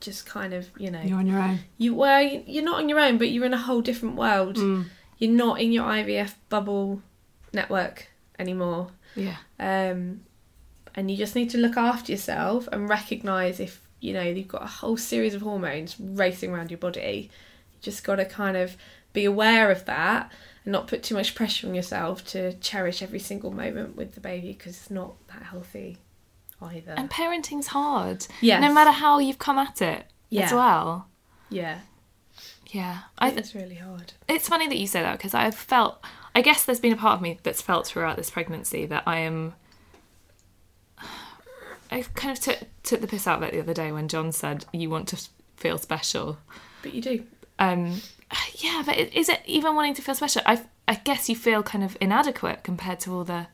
just 0.00 0.26
kind 0.26 0.54
of 0.54 0.68
you 0.78 0.90
know 0.90 1.00
You're 1.02 1.18
on 1.18 1.26
your 1.26 1.40
own. 1.40 1.58
you 1.78 1.94
you- 2.06 2.44
you're 2.46 2.64
not 2.64 2.78
on 2.78 2.88
your 2.88 3.00
own, 3.00 3.18
but 3.18 3.30
you're 3.30 3.44
in 3.44 3.54
a 3.54 3.58
whole 3.58 3.80
different 3.80 4.16
world. 4.16 4.56
You're 5.18 5.32
not 5.32 5.60
in 5.60 5.72
your 5.72 5.84
IVF 5.84 6.34
bubble 6.48 7.02
network 7.52 8.08
anymore 8.38 8.90
Yeah. 9.16 9.36
um, 9.58 10.20
and 10.94 11.10
you 11.10 11.16
just 11.16 11.34
need 11.34 11.50
to 11.50 11.58
look 11.58 11.76
after 11.76 12.12
yourself 12.12 12.68
and 12.70 12.88
recognize 12.88 13.58
if 13.58 13.80
you 14.00 14.12
know 14.12 14.22
you've 14.22 14.46
got 14.46 14.62
a 14.62 14.66
whole 14.66 14.96
series 14.96 15.34
of 15.34 15.42
hormones 15.42 15.96
racing 15.98 16.52
around 16.52 16.70
your 16.70 16.78
body 16.78 17.30
you 17.72 17.78
just 17.80 18.04
got 18.04 18.16
to 18.16 18.24
kind 18.24 18.56
of 18.56 18.76
be 19.12 19.24
aware 19.24 19.70
of 19.70 19.84
that 19.86 20.30
and 20.64 20.72
not 20.72 20.86
put 20.86 21.02
too 21.02 21.14
much 21.14 21.34
pressure 21.34 21.66
on 21.68 21.74
yourself 21.74 22.24
to 22.28 22.52
cherish 22.54 23.02
every 23.02 23.18
single 23.18 23.50
moment 23.50 23.96
with 23.96 24.14
the 24.14 24.20
baby 24.20 24.52
because 24.52 24.76
it's 24.76 24.90
not 24.90 25.14
that 25.28 25.42
healthy 25.44 25.98
either 26.60 26.94
And 26.96 27.08
parenting's 27.10 27.68
hard. 27.68 28.26
Yeah. 28.40 28.60
No 28.60 28.72
matter 28.72 28.90
how 28.90 29.18
you've 29.18 29.38
come 29.38 29.58
at 29.58 29.80
it 29.80 30.00
as 30.00 30.06
Yeah. 30.30 30.54
well. 30.54 31.08
yeah 31.50 31.78
Yeah. 32.72 32.98
I 33.18 33.30
it's 33.30 33.54
really 33.54 33.76
hard 33.76 34.12
it's 34.28 34.48
funny 34.48 34.68
that 34.68 34.76
you 34.78 34.86
say 34.86 35.00
that 35.02 35.16
because 35.18 35.34
I've 35.34 35.54
felt 35.54 36.04
I 36.34 36.42
guess 36.42 36.64
there's 36.64 36.80
been 36.80 36.92
a 36.92 36.96
part 36.96 37.14
of 37.16 37.22
me 37.22 37.38
that's 37.42 37.62
felt 37.62 37.86
throughout 37.86 38.16
this 38.16 38.30
pregnancy 38.30 38.84
that 38.86 39.02
I 39.06 39.18
am 39.20 39.54
I 41.90 42.02
kind 42.14 42.36
of 42.36 42.42
took 42.42 42.58
took 42.82 43.00
the 43.00 43.06
piss 43.06 43.26
out 43.26 43.38
of 43.42 43.48
it 43.48 43.52
the 43.54 43.60
other 43.60 43.74
day 43.74 43.92
when 43.92 44.08
John 44.08 44.32
said 44.32 44.66
you 44.72 44.90
want 44.90 45.08
to 45.08 45.28
feel 45.56 45.78
special. 45.78 46.38
but 46.82 46.92
you 46.94 47.00
do 47.02 47.24
Um 47.58 48.00
yeah, 48.56 48.82
but 48.84 48.96
is 48.98 49.28
it 49.28 49.40
even 49.46 49.74
wanting 49.74 49.94
to 49.94 50.02
feel 50.02 50.14
special? 50.14 50.42
I 50.46 50.62
I 50.86 50.94
guess 50.94 51.28
you 51.28 51.36
feel 51.36 51.62
kind 51.62 51.84
of 51.84 51.96
inadequate 52.00 52.64
compared 52.64 53.00
to 53.00 53.14
all 53.14 53.24
the 53.24 53.46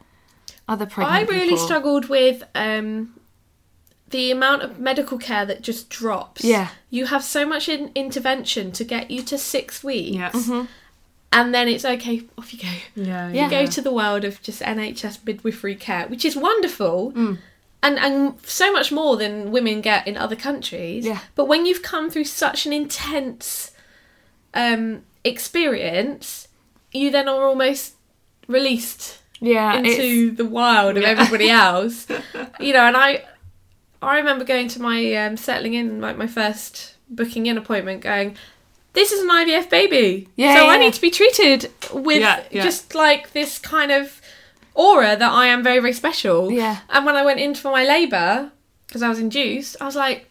other 0.68 0.86
pregnant 0.86 1.16
I 1.16 1.22
really 1.22 1.50
people. 1.50 1.58
struggled 1.58 2.08
with 2.08 2.42
um, 2.54 3.14
the 4.10 4.30
amount 4.30 4.62
of 4.62 4.78
medical 4.78 5.18
care 5.18 5.44
that 5.44 5.62
just 5.62 5.90
drops. 5.90 6.44
Yeah. 6.44 6.68
You 6.90 7.06
have 7.06 7.24
so 7.24 7.44
much 7.44 7.68
in- 7.68 7.90
intervention 7.94 8.72
to 8.72 8.84
get 8.84 9.10
you 9.10 9.22
to 9.22 9.36
six 9.38 9.82
weeks. 9.82 10.16
Yeah. 10.48 10.66
And 11.32 11.52
then 11.52 11.66
it's 11.66 11.84
okay, 11.84 12.22
off 12.38 12.52
you 12.52 12.60
go. 12.60 12.68
Yeah. 12.94 13.30
Yeah. 13.30 13.44
You 13.44 13.50
go 13.50 13.66
to 13.66 13.80
the 13.82 13.92
world 13.92 14.24
of 14.24 14.40
just 14.40 14.62
NHS 14.62 15.26
midwifery 15.26 15.74
care, 15.74 16.06
which 16.06 16.24
is 16.24 16.36
wonderful. 16.36 17.12
Mm. 17.12 17.38
And, 17.82 17.98
and 17.98 18.38
so 18.44 18.72
much 18.72 18.92
more 18.92 19.16
than 19.16 19.50
women 19.50 19.80
get 19.80 20.06
in 20.06 20.16
other 20.16 20.36
countries. 20.36 21.04
Yeah. 21.04 21.18
But 21.34 21.46
when 21.46 21.66
you've 21.66 21.82
come 21.82 22.08
through 22.08 22.24
such 22.24 22.64
an 22.64 22.72
intense 22.72 23.72
um, 24.54 25.02
experience, 25.24 26.48
you 26.92 27.10
then 27.10 27.28
are 27.28 27.44
almost 27.44 27.94
released 28.48 29.18
Yeah, 29.40 29.76
into 29.78 30.30
the 30.30 30.44
wild 30.44 30.96
of 30.96 31.02
everybody 31.04 31.50
else. 31.66 32.06
You 32.60 32.72
know, 32.72 32.84
and 32.86 32.96
I 32.96 33.24
I 34.02 34.16
remember 34.16 34.44
going 34.44 34.68
to 34.68 34.82
my 34.82 35.14
um, 35.14 35.36
settling 35.36 35.74
in, 35.74 36.00
like 36.00 36.16
my 36.16 36.26
first 36.26 36.94
booking 37.08 37.46
in 37.46 37.56
appointment, 37.58 38.00
going, 38.02 38.36
"This 38.92 39.12
is 39.12 39.22
an 39.22 39.28
IVF 39.30 39.68
baby, 39.70 40.28
Yeah, 40.36 40.56
so 40.56 40.68
I 40.68 40.76
need 40.78 40.94
to 40.94 41.00
be 41.00 41.10
treated 41.10 41.70
with 41.92 42.20
Yeah, 42.20 42.42
yeah. 42.50 42.62
just 42.62 42.94
like 42.94 43.32
this 43.32 43.58
kind 43.58 43.90
of 43.92 44.20
aura 44.74 45.16
that 45.16 45.32
I 45.32 45.46
am 45.46 45.62
very 45.62 45.80
very 45.80 45.92
special." 45.94 46.50
Yeah. 46.50 46.78
And 46.90 47.04
when 47.06 47.16
I 47.16 47.24
went 47.24 47.40
in 47.40 47.54
for 47.54 47.70
my 47.70 47.84
labour, 47.84 48.50
because 48.86 49.02
I 49.02 49.08
was 49.08 49.18
induced, 49.18 49.76
I 49.80 49.84
was 49.86 49.96
like, 49.96 50.30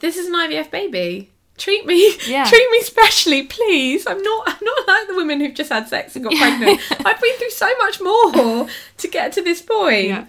"This 0.00 0.16
is 0.16 0.26
an 0.28 0.34
IVF 0.34 0.70
baby." 0.70 1.30
Treat 1.62 1.86
me, 1.86 2.16
Yeah. 2.26 2.44
treat 2.44 2.68
me 2.72 2.80
specially, 2.82 3.44
please. 3.44 4.04
I'm 4.06 4.20
not, 4.20 4.42
I'm 4.48 4.58
not 4.60 4.88
like 4.88 5.06
the 5.06 5.14
women 5.14 5.38
who've 5.40 5.54
just 5.54 5.70
had 5.70 5.86
sex 5.88 6.16
and 6.16 6.24
got 6.24 6.34
pregnant. 6.34 6.80
I've 7.06 7.20
been 7.20 7.36
through 7.38 7.50
so 7.50 7.68
much 7.78 8.00
more 8.00 8.66
to 8.98 9.08
get 9.08 9.32
to 9.34 9.42
this 9.42 9.62
point 9.62 10.06
Yeah. 10.08 10.26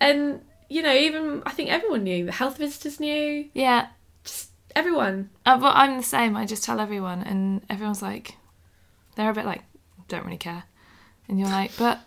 and 0.00 0.40
you 0.70 0.82
know 0.82 0.92
even 0.94 1.42
i 1.46 1.50
think 1.50 1.70
everyone 1.70 2.02
knew 2.04 2.24
the 2.26 2.32
health 2.32 2.56
visitors 2.58 2.98
knew 2.98 3.48
yeah. 3.52 3.88
Just 4.24 4.50
everyone. 4.74 5.28
Uh, 5.44 5.58
but 5.58 5.76
I'm 5.76 5.98
the 5.98 6.02
same. 6.02 6.36
I 6.36 6.44
just 6.46 6.64
tell 6.64 6.80
everyone, 6.80 7.22
and 7.22 7.60
everyone's 7.70 8.02
like, 8.02 8.34
they're 9.14 9.30
a 9.30 9.34
bit 9.34 9.44
like, 9.44 9.62
don't 10.08 10.24
really 10.24 10.36
care, 10.38 10.64
and 11.28 11.38
you're 11.38 11.48
like, 11.50 11.70
but, 11.78 12.00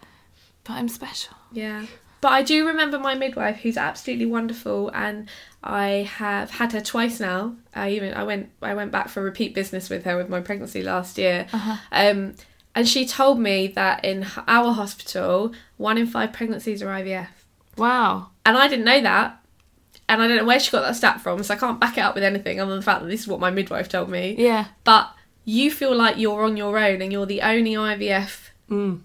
but 0.63 0.73
I'm 0.73 0.89
special. 0.89 1.35
Yeah. 1.51 1.85
But 2.21 2.33
I 2.33 2.41
do 2.43 2.67
remember 2.67 2.99
my 2.99 3.15
midwife, 3.15 3.57
who's 3.61 3.77
absolutely 3.77 4.25
wonderful, 4.25 4.89
and 4.93 5.29
I 5.63 6.09
have 6.17 6.51
had 6.51 6.71
her 6.71 6.81
twice 6.81 7.19
now. 7.19 7.55
I 7.75 7.89
even 7.91 8.13
I 8.13 8.23
went 8.23 8.49
I 8.61 8.73
went 8.73 8.91
back 8.91 9.09
for 9.09 9.21
repeat 9.21 9.53
business 9.53 9.89
with 9.89 10.05
her 10.05 10.15
with 10.17 10.29
my 10.29 10.39
pregnancy 10.39 10.81
last 10.81 11.17
year, 11.17 11.47
um, 11.91 12.35
and 12.75 12.87
she 12.87 13.05
told 13.05 13.39
me 13.39 13.67
that 13.67 14.05
in 14.05 14.25
our 14.47 14.71
hospital, 14.73 15.53
one 15.77 15.97
in 15.97 16.07
five 16.07 16.31
pregnancies 16.31 16.81
are 16.81 16.87
IVF, 16.87 17.27
Wow. 17.77 18.29
and 18.45 18.57
I 18.57 18.67
didn't 18.69 18.85
know 18.85 19.01
that, 19.01 19.41
and 20.07 20.21
I 20.21 20.27
don't 20.27 20.37
know 20.37 20.45
where 20.45 20.59
she 20.59 20.71
got 20.71 20.81
that 20.81 20.95
stat 20.95 21.19
from, 21.19 21.43
so 21.43 21.53
I 21.53 21.57
can't 21.57 21.79
back 21.79 21.97
it 21.97 22.01
up 22.01 22.15
with 22.15 22.23
anything 22.23 22.59
other 22.61 22.69
than 22.69 22.79
the 22.79 22.85
fact 22.85 23.01
that 23.01 23.07
this 23.09 23.21
is 23.21 23.27
what 23.27 23.39
my 23.41 23.49
midwife 23.51 23.89
told 23.89 24.09
me. 24.09 24.35
Yeah. 24.37 24.67
But 24.85 25.11
you 25.43 25.71
feel 25.71 25.95
like 25.95 26.17
you're 26.17 26.43
on 26.43 26.55
your 26.57 26.77
own, 26.77 27.01
and 27.01 27.11
you're 27.11 27.25
the 27.25 27.41
only 27.41 27.73
IVF 27.73 28.45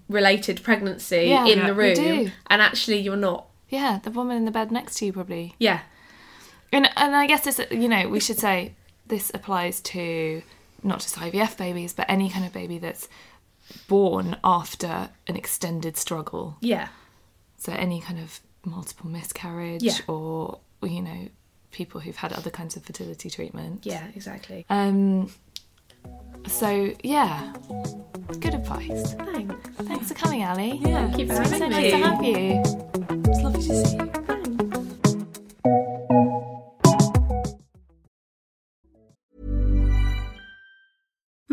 related 0.07 0.61
pregnancy 0.63 1.25
Yeah, 1.29 1.45
in 1.47 1.65
the 1.65 1.73
room, 1.73 2.31
and 2.47 2.61
actually 2.61 2.99
you're 2.99 3.17
not. 3.17 3.47
Yeah, 3.67 3.99
the 4.03 4.11
woman 4.11 4.37
in 4.37 4.45
the 4.45 4.51
bed 4.51 4.71
next 4.71 4.95
to 4.99 5.05
you 5.07 5.13
probably. 5.13 5.55
Yeah. 5.59 5.79
And 6.71 6.89
and 6.97 7.15
I 7.15 7.27
guess 7.27 7.43
this, 7.45 7.59
you 7.71 7.87
know, 7.87 8.07
we 8.09 8.19
should 8.19 8.39
say 8.39 8.73
this 9.07 9.31
applies 9.33 9.81
to 9.81 10.41
not 10.83 10.99
just 10.99 11.15
IVF 11.15 11.57
babies, 11.57 11.93
but 11.93 12.05
any 12.09 12.29
kind 12.29 12.45
of 12.45 12.53
baby 12.53 12.77
that's 12.79 13.07
born 13.87 14.35
after 14.43 15.09
an 15.27 15.35
extended 15.35 15.97
struggle. 15.97 16.57
Yeah. 16.61 16.89
So 17.57 17.71
any 17.71 18.01
kind 18.01 18.19
of 18.19 18.39
multiple 18.65 19.09
miscarriage 19.09 19.83
Yeah. 19.83 19.97
or 20.07 20.59
you 20.83 21.01
know 21.01 21.29
people 21.71 21.99
who've 22.01 22.15
had 22.15 22.31
other 22.33 22.49
kinds 22.49 22.75
of 22.75 22.83
fertility 22.83 23.29
treatment. 23.29 23.85
Yeah, 23.85 24.05
exactly. 24.15 24.65
Um. 24.69 25.31
So 26.47 26.93
yeah, 27.03 27.53
good 28.39 28.53
advice. 28.53 29.13
Thanks. 29.13 29.69
Thanks 29.81 30.07
for 30.09 30.13
coming, 30.13 30.43
Ali. 30.43 30.79
Yeah, 30.83 31.07
thank 31.07 31.19
you 31.19 31.27
for 31.27 31.35
so 31.35 31.41
having 31.43 31.69
nice 31.71 31.91
to 31.91 31.97
have 31.97 32.23
you. 32.23 32.61
It's 33.31 33.41
lovely 33.41 33.63
to 33.63 33.85
see 33.85 33.95
you. 33.97 34.24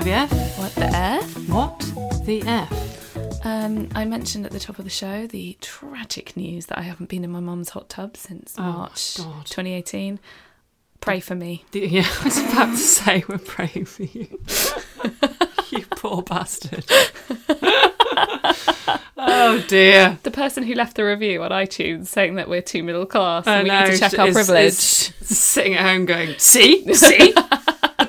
IVF? 0.00 0.58
what 0.58 0.74
the 0.74 0.86
f. 0.86 1.48
What 1.48 1.78
the 2.24 2.42
F? 2.42 3.44
Um, 3.44 3.88
I 3.94 4.04
mentioned 4.04 4.46
at 4.46 4.52
the 4.52 4.60
top 4.60 4.78
of 4.78 4.84
the 4.84 4.90
show 4.90 5.26
the 5.26 5.56
tragic 5.60 6.36
news 6.36 6.66
that 6.66 6.78
I 6.78 6.82
haven't 6.82 7.08
been 7.10 7.24
in 7.24 7.30
my 7.30 7.40
mum's 7.40 7.70
hot 7.70 7.88
tub 7.88 8.16
since 8.16 8.54
Oh, 8.58 8.62
March 8.62 9.16
God. 9.18 9.44
2018. 9.46 10.18
Pray 11.00 11.20
for 11.20 11.34
me. 11.34 11.64
The- 11.72 11.80
yeah, 11.88 12.06
I 12.20 12.24
was 12.24 12.38
about 12.38 12.70
to 12.70 12.76
say 12.76 13.24
we're 13.28 13.38
praying 13.38 13.84
for 13.86 14.04
you. 14.04 14.40
you 15.70 15.84
poor 15.96 16.22
bastard. 16.22 16.84
oh 19.18 19.64
dear. 19.68 20.18
The 20.22 20.30
person 20.30 20.62
who 20.62 20.74
left 20.74 20.96
the 20.96 21.04
review 21.04 21.42
on 21.42 21.50
iTunes 21.50 22.06
saying 22.06 22.36
that 22.36 22.48
we're 22.48 22.62
too 22.62 22.82
middle 22.82 23.06
class 23.06 23.46
and 23.46 23.64
we 23.68 23.70
need 23.74 23.86
to 23.92 23.98
check 23.98 24.18
our 24.18 24.32
privilege. 24.32 24.72
sitting 24.74 25.74
at 25.74 25.82
home 25.82 26.06
going, 26.06 26.34
see, 26.38 26.92
see, 26.94 27.34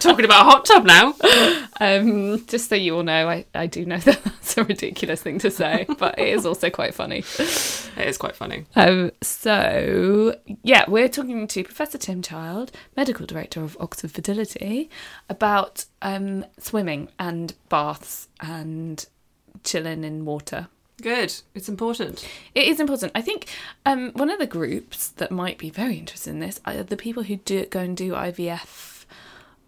talking 0.01 0.25
about 0.25 0.45
a 0.45 0.49
hot 0.49 0.65
tub 0.65 0.85
now. 0.85 1.13
Um, 1.81 2.45
just 2.45 2.69
so 2.69 2.75
you 2.75 2.95
all 2.95 3.01
know, 3.01 3.27
I, 3.27 3.43
I 3.55 3.65
do 3.65 3.87
know 3.87 3.97
that 4.05 4.23
that's 4.23 4.55
a 4.55 4.63
ridiculous 4.63 5.19
thing 5.19 5.39
to 5.39 5.49
say, 5.49 5.87
but 5.97 6.19
it 6.19 6.27
is 6.27 6.45
also 6.45 6.69
quite 6.69 6.93
funny. 6.93 7.23
It 7.39 8.07
is 8.07 8.19
quite 8.19 8.35
funny. 8.35 8.65
Um, 8.75 9.09
so, 9.23 10.35
yeah, 10.61 10.85
we're 10.87 11.09
talking 11.09 11.47
to 11.47 11.63
Professor 11.63 11.97
Tim 11.97 12.21
Child, 12.21 12.71
Medical 12.95 13.25
Director 13.25 13.63
of 13.63 13.75
Oxford 13.79 14.11
Fertility, 14.11 14.91
about 15.27 15.85
um, 16.03 16.45
swimming 16.59 17.09
and 17.17 17.55
baths 17.67 18.27
and 18.39 19.03
chilling 19.63 20.03
in 20.03 20.23
water. 20.25 20.67
Good. 21.01 21.33
It's 21.55 21.69
important. 21.69 22.27
It 22.53 22.67
is 22.67 22.79
important. 22.79 23.11
I 23.15 23.21
think 23.21 23.47
um, 23.87 24.11
one 24.11 24.29
of 24.29 24.37
the 24.37 24.45
groups 24.45 25.07
that 25.07 25.31
might 25.31 25.57
be 25.57 25.71
very 25.71 25.97
interested 25.97 26.29
in 26.29 26.39
this 26.39 26.59
are 26.63 26.83
the 26.83 26.97
people 26.97 27.23
who 27.23 27.37
do 27.37 27.65
go 27.65 27.79
and 27.79 27.97
do 27.97 28.11
IVF 28.11 28.90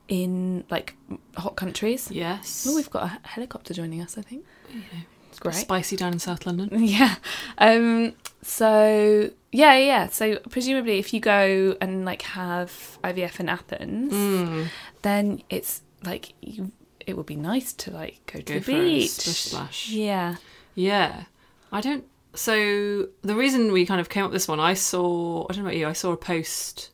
in 0.08 0.64
like 0.70 0.96
hot 1.38 1.56
countries. 1.56 2.10
Yes. 2.12 2.66
Oh, 2.70 2.76
we've 2.76 2.90
got 2.90 3.04
a 3.04 3.28
helicopter 3.28 3.74
joining 3.74 4.02
us. 4.02 4.18
I 4.18 4.22
think. 4.22 4.46
It's 5.30 5.40
great. 5.40 5.56
Spicy 5.56 5.96
down 5.96 6.14
in 6.14 6.20
South 6.20 6.46
London. 6.46 6.70
Yeah. 6.84 7.16
Um 7.58 8.14
so 8.42 9.32
yeah, 9.52 9.76
yeah. 9.78 10.08
So 10.10 10.38
presumably 10.50 11.00
if 11.00 11.14
you 11.14 11.20
go 11.20 11.76
and 11.82 12.06
like 12.06 12.22
have 12.24 12.98
IVF 13.04 13.40
in 13.40 13.50
Athens, 13.50 14.70
then 15.02 15.42
it's 15.50 15.82
like 16.04 16.34
you 16.42 16.72
it 17.06 17.18
would 17.18 17.26
be 17.26 17.36
nice 17.36 17.74
to 17.74 17.92
like 17.92 18.20
go 18.32 18.40
to 18.40 18.46
Go 18.54 18.60
the 18.60 18.66
beach. 18.74 19.10
splish 19.12 19.40
splash. 19.40 19.90
Yeah. 19.90 20.36
Yeah. 20.76 21.24
I 21.72 21.82
don't. 21.82 22.06
So 22.36 23.08
the 23.22 23.36
reason 23.36 23.72
we 23.72 23.86
kind 23.86 24.00
of 24.02 24.10
came 24.10 24.24
up 24.24 24.32
with 24.32 24.36
this 24.36 24.48
one, 24.48 24.60
I 24.60 24.74
saw. 24.74 25.46
I 25.50 25.54
don't 25.54 25.64
know 25.64 25.70
about 25.70 25.78
you. 25.78 25.88
I 25.88 25.94
saw 25.94 26.12
a 26.14 26.18
post. 26.18 26.90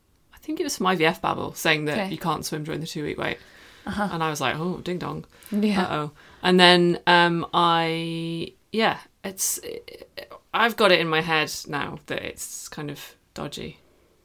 I 0.50 0.52
think 0.52 0.62
it 0.62 0.64
was 0.64 0.78
from 0.78 0.88
IVF 0.88 1.22
Babble 1.22 1.54
saying 1.54 1.86
that 1.86 2.00
Okay. 2.00 2.10
you 2.10 2.18
can't 2.18 2.44
swim 2.44 2.64
during 2.64 2.80
the 2.82 2.88
two 2.88 3.04
week 3.04 3.20
wait, 3.20 3.38
and 3.86 4.24
I 4.24 4.32
was 4.32 4.42
like, 4.42 4.56
oh, 4.58 4.78
ding 4.78 4.98
dong. 4.98 5.26
Yeah. 5.52 5.84
Uh 5.84 5.88
oh. 5.96 6.12
And 6.42 6.60
then 6.60 6.98
um, 7.06 7.46
I 7.54 8.54
yeah, 8.72 8.98
it's 9.24 9.60
I've 10.52 10.76
got 10.76 10.92
it 10.92 11.00
in 11.00 11.08
my 11.08 11.22
head 11.22 11.54
now 11.68 12.00
that 12.08 12.24
it's 12.24 12.68
kind 12.68 12.90
of 12.90 13.16
dodgy. 13.36 13.78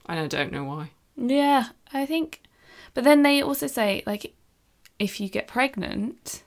and 0.06 0.18
I 0.18 0.26
don't 0.26 0.50
know 0.50 0.64
why. 0.64 0.92
Yeah, 1.18 1.66
I 1.92 2.06
think 2.06 2.40
but 2.94 3.04
then 3.04 3.22
they 3.22 3.42
also 3.42 3.66
say 3.66 4.02
like 4.06 4.34
if 4.98 5.20
you 5.20 5.28
get 5.28 5.46
pregnant, 5.46 6.42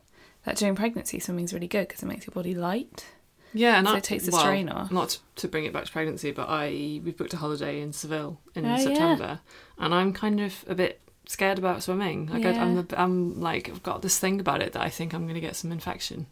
that 0.45 0.55
during 0.57 0.73
pregnancy 0.75 1.19
swimming's 1.19 1.53
really 1.53 1.67
good 1.67 1.87
because 1.87 2.01
it 2.01 2.07
makes 2.07 2.25
your 2.25 2.33
body 2.33 2.55
light. 2.55 3.05
Yeah, 3.53 3.77
and 3.77 3.87
So 3.87 3.93
I, 3.93 3.97
it 3.97 4.03
takes 4.03 4.25
the 4.25 4.31
well, 4.31 4.41
strain 4.41 4.69
off. 4.69 4.91
Not 4.91 5.09
to, 5.09 5.19
to 5.37 5.47
bring 5.47 5.65
it 5.65 5.73
back 5.73 5.85
to 5.85 5.91
pregnancy, 5.91 6.31
but 6.31 6.47
I 6.49 6.69
we 7.03 7.11
booked 7.11 7.33
a 7.33 7.37
holiday 7.37 7.81
in 7.81 7.93
Seville 7.93 8.39
in 8.55 8.65
Oh, 8.65 8.69
yeah. 8.69 8.77
September, 8.77 9.39
and 9.77 9.93
I'm 9.95 10.13
kind 10.13 10.39
of 10.39 10.63
a 10.67 10.75
bit 10.75 11.01
scared 11.27 11.57
about 11.57 11.83
swimming. 11.83 12.27
Like 12.27 12.45
I, 12.45 12.51
I'm, 12.51 12.75
Yeah. 12.75 12.83
a, 12.91 13.01
I'm 13.01 13.39
like 13.41 13.69
I've 13.69 13.83
got 13.83 14.01
this 14.01 14.19
thing 14.19 14.39
about 14.39 14.61
it 14.61 14.73
that 14.73 14.81
I 14.81 14.89
think 14.89 15.13
I'm 15.13 15.23
going 15.23 15.35
to 15.35 15.41
get 15.41 15.55
some 15.55 15.71
infection. 15.71 16.27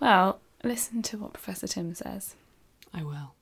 Well, 0.00 0.40
Listen 0.64 1.02
to 1.02 1.16
what 1.18 1.32
Professor 1.34 1.68
Tim 1.68 1.94
says. 1.94 2.34
I 2.92 3.04
will. 3.04 3.34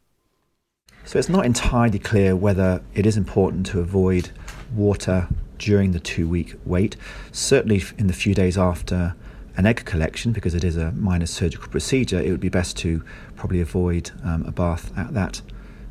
So 1.06 1.18
it's 1.18 1.30
not 1.30 1.46
entirely 1.46 1.98
clear 1.98 2.36
whether 2.36 2.82
it 2.94 3.06
is 3.06 3.16
important 3.16 3.64
to 3.66 3.80
avoid 3.80 4.30
water 4.74 5.28
during 5.58 5.92
the 5.92 6.00
two 6.00 6.28
week 6.28 6.56
wait. 6.66 6.94
Certainly, 7.32 7.84
in 7.96 8.06
the 8.06 8.12
few 8.12 8.34
days 8.34 8.58
after 8.58 9.14
an 9.56 9.66
egg 9.66 9.84
collection, 9.84 10.32
because 10.32 10.54
it 10.54 10.64
is 10.64 10.76
a 10.76 10.92
minor 10.92 11.26
surgical 11.26 11.68
procedure, 11.68 12.20
it 12.20 12.30
would 12.30 12.40
be 12.40 12.48
best 12.48 12.76
to 12.78 13.02
probably 13.36 13.60
avoid 13.60 14.10
um, 14.24 14.44
a 14.46 14.52
bath 14.52 14.96
at 14.96 15.14
that, 15.14 15.42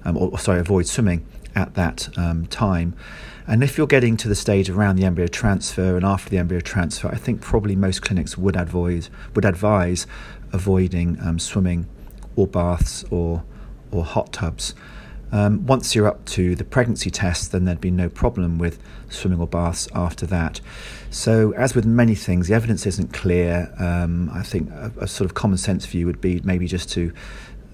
um, 0.03 0.17
or 0.17 0.37
sorry, 0.37 0.59
avoid 0.59 0.87
swimming 0.87 1.25
at 1.55 1.73
that 1.75 2.09
um, 2.17 2.45
time. 2.47 2.95
And 3.47 3.63
if 3.63 3.77
you're 3.77 3.87
getting 3.87 4.17
to 4.17 4.27
the 4.27 4.35
stage 4.35 4.69
around 4.69 4.95
the 4.95 5.05
embryo 5.05 5.27
transfer 5.27 5.95
and 5.95 6.05
after 6.05 6.29
the 6.29 6.37
embryo 6.37 6.61
transfer, 6.61 7.07
I 7.07 7.15
think 7.15 7.41
probably 7.41 7.75
most 7.75 8.01
clinics 8.01 8.37
would 8.37 8.55
advise 8.55 9.09
would 9.35 9.45
advise 9.45 10.07
avoiding 10.51 11.19
um, 11.21 11.37
swimming 11.37 11.87
or 12.35 12.47
baths 12.47 13.03
or 13.11 13.43
or 13.91 14.03
hot 14.03 14.33
tubs. 14.33 14.73
Um, 15.31 15.65
once 15.65 15.95
you're 15.95 16.07
up 16.07 16.25
to 16.25 16.55
the 16.55 16.63
pregnancy 16.63 17.09
test, 17.09 17.51
then 17.51 17.65
there'd 17.65 17.81
be 17.81 17.91
no 17.91 18.09
problem 18.09 18.57
with 18.57 18.79
swimming 19.09 19.39
or 19.39 19.47
baths 19.47 19.87
after 19.93 20.25
that. 20.27 20.61
So, 21.15 21.53
as 21.53 21.73
with 21.73 21.85
many 21.85 22.13
things, 22.13 22.49
the 22.49 22.55
evidence 22.55 22.85
isn't 22.85 23.13
clear. 23.13 23.73
Um, 23.79 24.29
I 24.33 24.43
think 24.43 24.69
a, 24.71 24.91
a, 24.99 25.07
sort 25.07 25.29
of 25.29 25.33
common 25.33 25.57
sense 25.57 25.85
view 25.85 26.05
would 26.07 26.19
be 26.19 26.41
maybe 26.43 26.67
just 26.67 26.91
to 26.91 27.13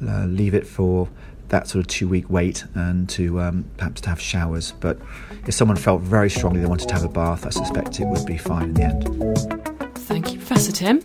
uh, 0.08 0.26
leave 0.26 0.54
it 0.54 0.68
for 0.68 1.10
that 1.48 1.68
sort 1.68 1.84
of 1.84 1.88
two 1.88 2.08
week 2.08 2.30
wait 2.30 2.64
and 2.76 3.10
to 3.10 3.42
um, 3.42 3.66
perhaps 3.78 4.00
to 4.02 4.10
have 4.10 4.22
showers. 4.22 4.74
But 4.80 5.00
if 5.48 5.56
someone 5.56 5.76
felt 5.76 6.02
very 6.02 6.30
strongly 6.30 6.60
they 6.60 6.68
wanted 6.68 6.88
to 6.90 6.94
have 6.94 7.04
a 7.04 7.10
bath, 7.10 7.48
I 7.48 7.50
suspect 7.50 8.00
it 8.00 8.06
would 8.06 8.28
be 8.28 8.38
fine 8.38 8.64
in 8.70 8.74
the 8.76 8.84
end. 8.84 9.98
Thank 9.98 10.34
you, 10.34 10.38
Professor 10.38 10.72
Tim. 10.72 11.00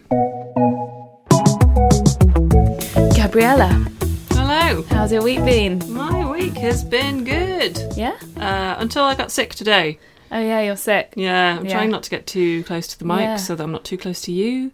Gabriella, 3.16 3.86
Hello. 4.32 4.82
how's 4.90 5.10
your 5.10 5.22
week 5.22 5.42
been? 5.42 5.82
My 5.90 6.30
week 6.30 6.58
has 6.58 6.84
been 6.84 7.24
good. 7.24 7.80
Yeah? 7.96 8.18
Uh, 8.36 8.76
until 8.78 9.04
I 9.04 9.14
got 9.14 9.32
sick 9.32 9.54
today. 9.54 9.98
Oh, 10.32 10.40
yeah, 10.40 10.60
you're 10.60 10.76
sick. 10.76 11.12
Yeah, 11.16 11.56
I'm 11.58 11.64
Yeah. 11.66 11.72
trying 11.72 11.90
not 11.90 12.02
to 12.04 12.10
get 12.10 12.26
too 12.26 12.64
close 12.64 12.86
to 12.88 12.98
the 12.98 13.04
mic 13.04 13.20
Yeah. 13.20 13.36
so 13.36 13.54
that 13.54 13.62
I'm 13.62 13.72
not 13.72 13.84
too 13.84 13.96
close 13.96 14.20
to 14.22 14.32
you. 14.32 14.72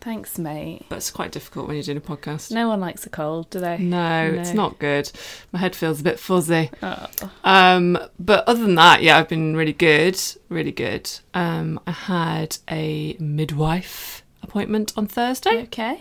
Thanks, 0.00 0.38
mate. 0.38 0.86
But 0.88 0.96
it's 0.96 1.10
quite 1.10 1.30
difficult 1.30 1.66
when 1.66 1.76
you're 1.76 1.82
doing 1.84 1.98
a 1.98 2.00
podcast. 2.00 2.50
No 2.50 2.68
one 2.68 2.80
likes 2.80 3.04
a 3.04 3.10
cold, 3.10 3.50
do 3.50 3.60
they? 3.60 3.76
No, 3.78 4.32
it's 4.34 4.54
not 4.54 4.78
good. 4.78 5.10
My 5.52 5.58
head 5.58 5.76
feels 5.76 6.00
a 6.00 6.02
bit 6.04 6.18
fuzzy. 6.18 6.70
Oh. 6.82 7.06
Um, 7.44 7.98
but 8.18 8.48
other 8.48 8.62
than 8.62 8.76
that, 8.76 9.02
yeah, 9.02 9.18
I've 9.18 9.28
been 9.28 9.56
really 9.56 9.74
good, 9.74 10.18
really 10.48 10.72
good. 10.72 11.10
Um, 11.34 11.78
I 11.86 11.90
had 11.92 12.56
a 12.70 13.14
midwife 13.18 14.22
appointment 14.42 14.94
on 14.96 15.06
Thursday, 15.06 15.64
Okay. 15.64 16.00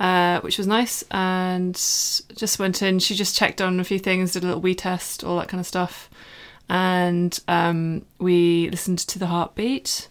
uh, 0.00 0.40
which 0.40 0.56
was 0.56 0.66
nice, 0.66 1.04
and 1.10 1.74
just 1.74 2.58
went 2.58 2.80
in. 2.80 3.00
She 3.00 3.14
just 3.14 3.36
checked 3.36 3.60
on 3.60 3.78
a 3.80 3.84
few 3.84 3.98
things, 3.98 4.32
did 4.32 4.44
a 4.44 4.46
little 4.46 4.62
wee 4.62 4.74
test, 4.74 5.22
all 5.22 5.36
that 5.38 5.48
kind 5.48 5.60
of 5.60 5.66
stuff, 5.66 6.08
and 6.68 7.38
um, 7.48 8.04
we 8.18 8.68
listened 8.70 8.98
to 9.00 9.18
the 9.18 9.26
heartbeat. 9.26 10.08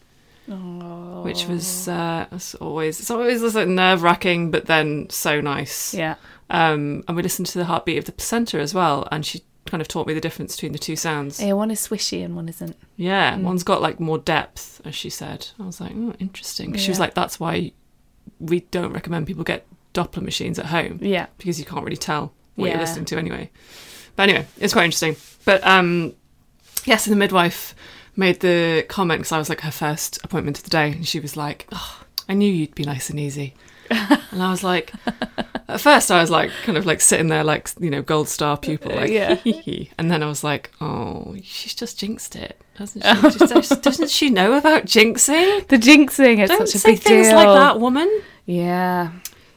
Which 0.48 1.48
was 1.48 1.88
uh, 1.88 2.28
it's 2.32 2.54
always 2.56 3.00
it's 3.00 3.10
always 3.10 3.42
like 3.56 3.68
nerve 3.68 4.04
wracking, 4.04 4.52
but 4.52 4.68
then 4.68 5.10
so 5.10 5.42
nice. 5.42 5.94
Yeah. 5.94 6.16
Um, 6.52 7.04
and 7.08 7.18
we 7.18 7.24
listened 7.24 7.48
to 7.48 7.58
the 7.58 7.66
heartbeat 7.66 7.98
of 7.98 8.06
the 8.06 8.12
placenta 8.12 8.60
as 8.60 8.74
well, 8.74 9.08
and 9.12 9.26
she 9.26 9.42
kind 9.66 9.82
of 9.82 9.88
taught 9.88 10.06
me 10.06 10.14
the 10.14 10.22
difference 10.22 10.56
between 10.56 10.72
the 10.74 10.78
two 10.78 10.96
sounds. 10.96 11.42
Yeah, 11.42 11.54
one 11.54 11.72
is 11.72 11.88
swishy 11.88 12.24
and 12.24 12.36
one 12.36 12.48
isn't. 12.48 12.78
Yeah, 12.96 13.36
one's 13.38 13.64
got 13.64 13.82
like 13.82 14.00
more 14.00 14.20
depth, 14.20 14.82
as 14.86 14.94
she 14.94 15.10
said. 15.10 15.48
I 15.60 15.66
was 15.66 15.82
like, 15.82 15.94
oh, 15.96 16.14
interesting. 16.20 16.76
She 16.76 16.92
was 16.92 17.00
like, 17.00 17.16
that's 17.16 17.40
why 17.40 17.72
we 18.40 18.60
don't 18.60 18.94
recommend 18.94 19.26
people 19.26 19.44
get 19.44 19.66
Doppler 19.96 20.22
machines 20.22 20.60
at 20.60 20.68
home 20.68 21.00
Yeah. 21.02 21.26
because 21.40 21.58
you 21.58 21.66
can't 21.66 21.84
really 21.84 21.98
tell 21.98 22.34
what 22.56 22.70
you're 22.70 22.78
listening 22.80 23.06
to 23.06 23.18
anyway. 23.18 23.50
But 24.16 24.30
anyway, 24.30 24.46
it's 24.60 24.74
quite 24.74 24.86
interesting. 24.86 25.16
But 25.46 25.66
um, 25.66 26.14
yes, 26.86 27.06
and 27.06 27.14
the 27.14 27.18
midwife 27.20 27.76
made 28.16 28.40
the 28.40 28.86
comment 28.88 29.20
because 29.20 29.32
I 29.32 29.38
was 29.38 29.50
like 29.50 29.62
her 29.62 29.72
first 29.72 30.20
appointment 30.24 30.58
of 30.58 30.64
the 30.64 30.70
day, 30.70 30.92
and 30.92 31.08
she 31.08 31.20
was 31.20 31.36
like, 31.36 31.68
oh, 31.72 32.02
I 32.30 32.34
knew 32.34 32.52
you'd 32.52 32.76
be 32.76 32.84
nice 32.84 33.10
and 33.10 33.20
easy. 33.20 33.54
and 33.92 34.42
I 34.42 34.50
was 34.50 34.64
like, 34.64 34.92
at 35.68 35.80
first 35.80 36.10
I 36.10 36.20
was 36.20 36.32
like, 36.32 36.50
kind 36.64 36.76
of 36.78 36.88
like 36.88 37.02
sitting 37.02 37.28
there, 37.28 37.44
like 37.44 37.70
you 37.80 37.90
know, 37.92 38.02
gold 38.02 38.28
star 38.30 38.58
pupil, 38.58 38.96
like, 38.96 39.12
Yeah. 39.12 39.38
and 40.00 40.10
then 40.10 40.24
I 40.24 40.26
was 40.28 40.44
like, 40.44 40.72
oh, 40.82 41.36
she's 41.44 41.76
just 41.76 42.00
jinxed 42.00 42.36
it, 42.36 42.60
doesn't 42.80 43.04
she? 43.04 43.40
Just- 43.48 43.82
doesn't 43.84 44.10
she 44.10 44.30
know 44.32 44.54
about 44.54 44.86
jinxing? 44.86 45.68
The 45.68 45.78
jinxing 45.78 46.42
is 46.42 46.50
Don't 46.50 46.66
such 46.68 46.76
a 46.76 46.80
say 46.80 46.92
big 46.94 47.00
things 47.02 47.28
deal. 47.28 47.36
like 47.36 47.60
that, 47.60 47.80
woman. 47.80 48.10
Yeah. 48.48 49.12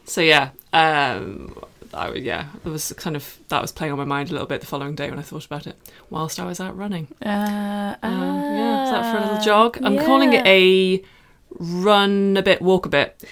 So 0.04 0.20
yeah, 0.20 0.50
um, 0.74 1.54
I 1.94 2.12
yeah, 2.14 2.48
it 2.64 2.68
was 2.68 2.92
kind 2.96 3.16
of 3.16 3.38
that 3.48 3.62
was 3.62 3.72
playing 3.72 3.92
on 3.92 3.98
my 3.98 4.04
mind 4.04 4.28
a 4.30 4.32
little 4.32 4.46
bit 4.46 4.60
the 4.60 4.66
following 4.66 4.94
day 4.94 5.08
when 5.10 5.18
I 5.18 5.22
thought 5.22 5.46
about 5.46 5.66
it 5.66 5.76
whilst 6.10 6.38
I 6.40 6.44
was 6.46 6.60
out 6.60 6.76
running. 6.76 7.08
Uh, 7.24 7.94
Uh, 8.02 8.08
yeah, 8.08 8.84
is 8.84 8.90
that 8.90 9.10
for 9.12 9.18
a 9.18 9.20
ah, 9.20 9.24
little 9.26 9.44
jog? 9.44 9.78
I'm 9.82 9.98
calling 9.98 10.32
it 10.32 10.46
a 10.46 11.02
run 11.58 12.36
a 12.36 12.42
bit, 12.42 12.60
walk 12.62 12.86
a 12.86 12.88
bit. 12.88 13.22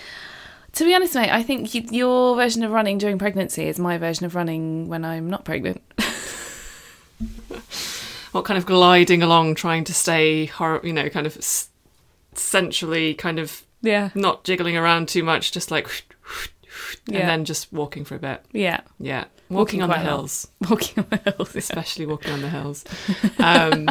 To 0.73 0.85
be 0.85 0.95
honest, 0.95 1.15
mate, 1.15 1.31
I 1.31 1.43
think 1.43 1.73
y 1.75 1.87
your 1.91 2.37
version 2.37 2.63
of 2.63 2.71
running 2.71 2.99
during 2.99 3.19
pregnancy 3.19 3.67
is 3.69 3.79
my 3.79 3.97
version 3.99 4.27
of 4.27 4.35
running 4.35 4.89
when 4.89 5.05
I'm 5.05 5.29
not 5.31 5.45
pregnant. 5.45 5.81
What 8.33 8.45
kind 8.45 8.59
of 8.59 8.67
gliding 8.67 9.23
along, 9.23 9.55
trying 9.55 9.85
to 9.85 9.95
stay, 9.95 10.45
hor- 10.47 10.83
you 10.85 10.93
know, 10.93 11.09
kind 11.09 11.27
of 11.27 11.39
s- 11.39 11.71
centrally, 12.35 13.15
kind 13.15 13.39
of 13.39 13.63
Yeah. 13.81 14.11
not 14.15 14.45
jiggling 14.45 14.77
around 14.77 15.09
too 15.09 15.23
much, 15.23 15.53
just 15.53 15.71
like, 15.71 16.05
and 17.07 17.16
Yeah. 17.16 17.27
then 17.27 17.45
just 17.45 17.72
walking 17.72 18.05
for 18.05 18.14
a 18.14 18.18
bit. 18.18 18.45
Yeah. 18.53 18.81
Yeah, 18.99 19.24
Walking 19.49 19.81
walking, 19.81 19.83
on 19.83 19.89
the 19.91 19.99
hills. 19.99 20.49
Walking 20.70 21.05
on 21.05 21.11
the 21.11 21.31
hills. 21.31 21.55
yeah. 21.55 21.59
especially 21.59 22.07
walking 22.07 22.33
on 22.33 22.43
the 22.43 22.49
hills. 22.51 22.85
Um, 23.39 23.89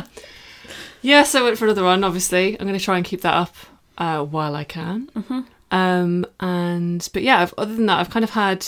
yeah, 1.02 1.24
so 1.24 1.42
I 1.42 1.44
went 1.44 1.58
for 1.58 1.66
another 1.66 1.84
run. 1.84 2.04
Obviously, 2.04 2.60
I'm 2.60 2.68
going 2.68 2.78
to 2.78 2.84
try 2.84 2.98
and 2.98 3.06
keep 3.06 3.22
that 3.22 3.34
up 3.34 3.56
uh, 3.98 4.24
while 4.24 4.56
I 4.56 4.64
can. 4.64 5.08
Mm-hmm. 5.16 5.40
Um, 5.72 6.26
and 6.40 7.08
but 7.14 7.24
yeah, 7.24 7.42
I've, 7.42 7.54
other 7.58 7.74
than 7.76 7.86
that, 7.88 8.00
I've 8.00 8.10
kind 8.10 8.24
of 8.24 8.32
had 8.32 8.66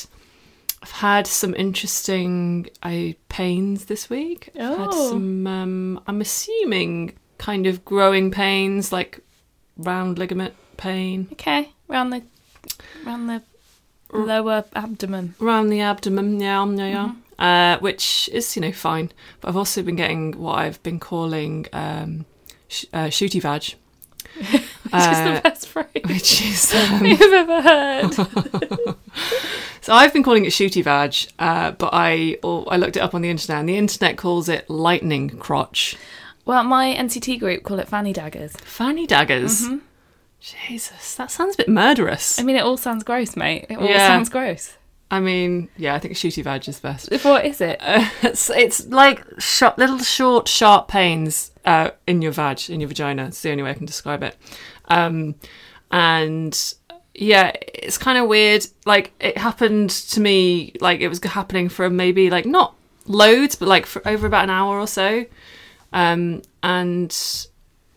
I've 0.82 0.92
had 0.92 1.28
some 1.28 1.54
interesting 1.56 2.70
I 2.84 3.16
pains 3.30 3.86
this 3.86 4.10
week. 4.10 4.50
I've 4.56 4.78
had 4.78 4.88
Oh. 4.92 5.10
some. 5.12 5.48
Um, 5.48 6.02
I'm 6.08 6.22
assuming 6.22 7.14
kind 7.38 7.68
of 7.68 7.84
growing 7.86 8.32
pains, 8.32 8.92
like 8.92 9.20
round 9.78 10.18
ligament 10.18 10.54
pain 10.78 11.28
Okay. 11.34 11.72
Round 11.88 12.12
the 12.14 12.22
round 13.06 13.30
the 13.30 13.42
lower 14.12 14.66
abdomen. 14.76 15.36
around 15.42 15.70
the 15.70 15.82
abdomen. 15.82 16.40
Yeah, 16.40 16.66
yeah, 16.66 16.88
yeah. 16.88 17.12
Uh, 17.76 17.80
which 17.80 18.30
is 18.34 18.56
you 18.56 18.62
know 18.62 18.72
fine. 18.72 19.12
But 19.42 19.50
I've 19.50 19.58
also 19.58 19.82
been 19.84 19.96
getting 19.96 20.32
what 20.40 20.58
I've 20.60 20.82
been 20.84 21.00
calling 21.00 21.68
um, 21.74 22.26
sh- 22.68 22.86
uh, 22.94 23.06
shooty 23.08 23.42
vag. 23.42 23.76
Which 24.38 24.54
is 24.54 25.18
Uh, 25.18 25.34
the 25.36 25.42
best 25.42 25.68
phrase 25.68 25.88
which 26.06 26.42
is 26.42 26.74
um, 26.76 27.06
you've 27.06 27.22
ever 27.34 27.62
heard. 27.62 28.14
so 29.82 29.94
I've 29.94 30.14
been 30.14 30.24
calling 30.24 30.46
it 30.46 30.50
shooty 30.50 30.84
vag, 30.84 31.16
uh, 31.40 31.72
but 31.72 31.90
I 31.94 32.38
or 32.44 32.66
I 32.72 32.78
looked 32.78 32.98
it 32.98 33.00
up 33.02 33.16
on 33.16 33.22
the 33.22 33.30
internet, 33.30 33.60
and 33.60 33.70
the 33.70 33.78
internet 33.78 34.16
calls 34.18 34.48
it 34.48 34.70
lightning 34.70 35.30
crotch, 35.30 35.96
well, 36.46 36.64
my 36.64 36.94
NCT 36.96 37.40
group 37.40 37.64
call 37.64 37.80
it 37.80 37.88
fanny 37.88 38.14
daggers. 38.14 38.54
fanny 38.58 39.06
daggers. 39.08 39.66
Jesus, 40.68 41.16
that 41.16 41.32
sounds 41.32 41.56
a 41.56 41.58
bit 41.58 41.70
murderous. 41.70 42.40
I 42.40 42.44
mean, 42.44 42.56
it 42.56 42.64
all 42.64 42.78
sounds 42.78 43.04
gross, 43.04 43.36
mate. 43.36 43.66
It 43.70 43.78
all 43.78 43.88
Yeah. 43.88 44.08
sounds 44.08 44.30
gross. 44.30 44.74
I 45.10 45.20
mean, 45.22 45.70
yeah, 45.78 45.96
I 45.96 46.00
think 46.00 46.14
a 46.14 46.16
shooty 46.18 46.44
vag 46.44 46.68
is 46.68 46.80
best. 46.80 47.10
What 47.24 47.46
is 47.46 47.62
it? 47.62 47.78
Uh, 47.82 48.08
it's 48.24 48.50
it's 48.50 48.86
like 48.88 49.24
short, 49.40 49.78
little 49.78 50.00
short, 50.00 50.48
sharp 50.48 50.88
pains 50.90 51.52
uh, 51.66 51.92
in 52.06 52.22
your 52.22 52.32
vag, 52.34 52.70
in 52.70 52.80
your 52.82 52.90
vagina. 52.90 53.26
It's 53.28 53.42
the 53.42 53.52
only 53.52 53.64
way 53.64 53.70
I 53.72 53.74
can 53.74 53.86
describe 53.86 54.22
it. 54.24 54.36
Um, 54.90 55.36
and 55.92 56.74
yeah, 57.14 57.52
it's 57.74 57.98
kind 57.98 58.18
of 58.18 58.28
weird. 58.28 58.66
Like 58.86 59.14
it 59.20 59.38
happened 59.38 59.90
to 59.92 60.20
me. 60.20 60.74
Like 60.82 61.00
it 61.00 61.08
was 61.08 61.24
happening 61.24 61.70
for 61.70 61.90
maybe 61.90 62.30
like 62.30 62.46
not 62.46 62.76
loads, 63.06 63.56
but 63.56 63.68
like 63.70 63.86
for 63.86 64.06
over 64.08 64.28
about 64.28 64.44
an 64.44 64.50
hour 64.50 64.78
or 64.80 64.88
so. 64.88 65.26
Um, 65.94 66.42
and 66.64 67.12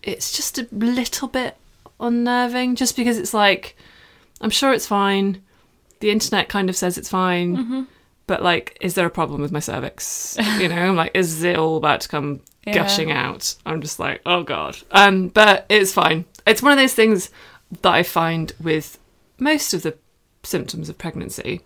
it's 0.03 0.33
just 0.37 0.59
a 0.59 0.69
little 0.71 1.27
bit 1.29 1.57
unnerving, 2.01 2.77
just 2.77 2.97
because 2.97 3.19
it's 3.19 3.35
like 3.35 3.77
I'm 4.41 4.51
sure 4.51 4.73
it's 4.73 4.87
fine. 4.87 5.43
The 6.01 6.11
internet 6.11 6.49
kind 6.49 6.69
of 6.71 6.77
says 6.77 6.97
it's 6.99 7.11
fine 7.11 7.87
but 8.27 8.43
like 8.45 8.79
is 8.81 8.95
there 8.95 9.07
a 9.07 9.11
problem 9.11 9.43
with 9.43 9.51
my 9.51 9.59
cervix 9.59 10.37
you 10.59 10.69
know 10.69 10.77
i'm 10.77 10.95
like 10.95 11.11
is 11.15 11.43
it 11.43 11.57
all 11.59 11.77
about 11.77 12.01
to 12.01 12.09
come 12.09 12.41
Yeah. 12.65 12.75
gushing 12.75 13.11
out 13.11 13.57
i'm 13.67 13.81
just 13.83 13.99
like 13.99 14.23
oh 14.25 14.45
god 14.45 14.79
um 14.93 15.29
but 15.29 15.67
it's 15.69 15.93
fine 15.93 16.25
it's 16.47 16.63
one 16.63 16.71
of 16.71 16.79
those 16.79 16.95
things 16.95 17.29
that 17.83 17.93
i 17.93 18.05
find 18.05 18.53
with 18.63 18.99
most 19.39 19.75
of 19.75 19.83
the 19.83 19.99
symptoms 20.45 20.89
of 20.89 20.97
pregnancy 20.97 21.61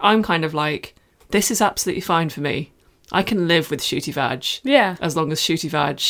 i'm 0.00 0.24
kind 0.24 0.44
of 0.44 0.52
like 0.54 0.96
this 1.30 1.50
is 1.52 1.62
absolutely 1.62 2.00
fine 2.02 2.28
for 2.28 2.40
me 2.40 2.72
i 3.12 3.22
can 3.22 3.46
live 3.46 3.70
with 3.70 3.80
shooty 3.80 4.12
vag 4.12 4.44
Yeah. 4.64 4.96
as 5.00 5.14
long 5.16 5.30
as 5.30 5.40
shooty 5.40 5.70
vag 5.70 6.02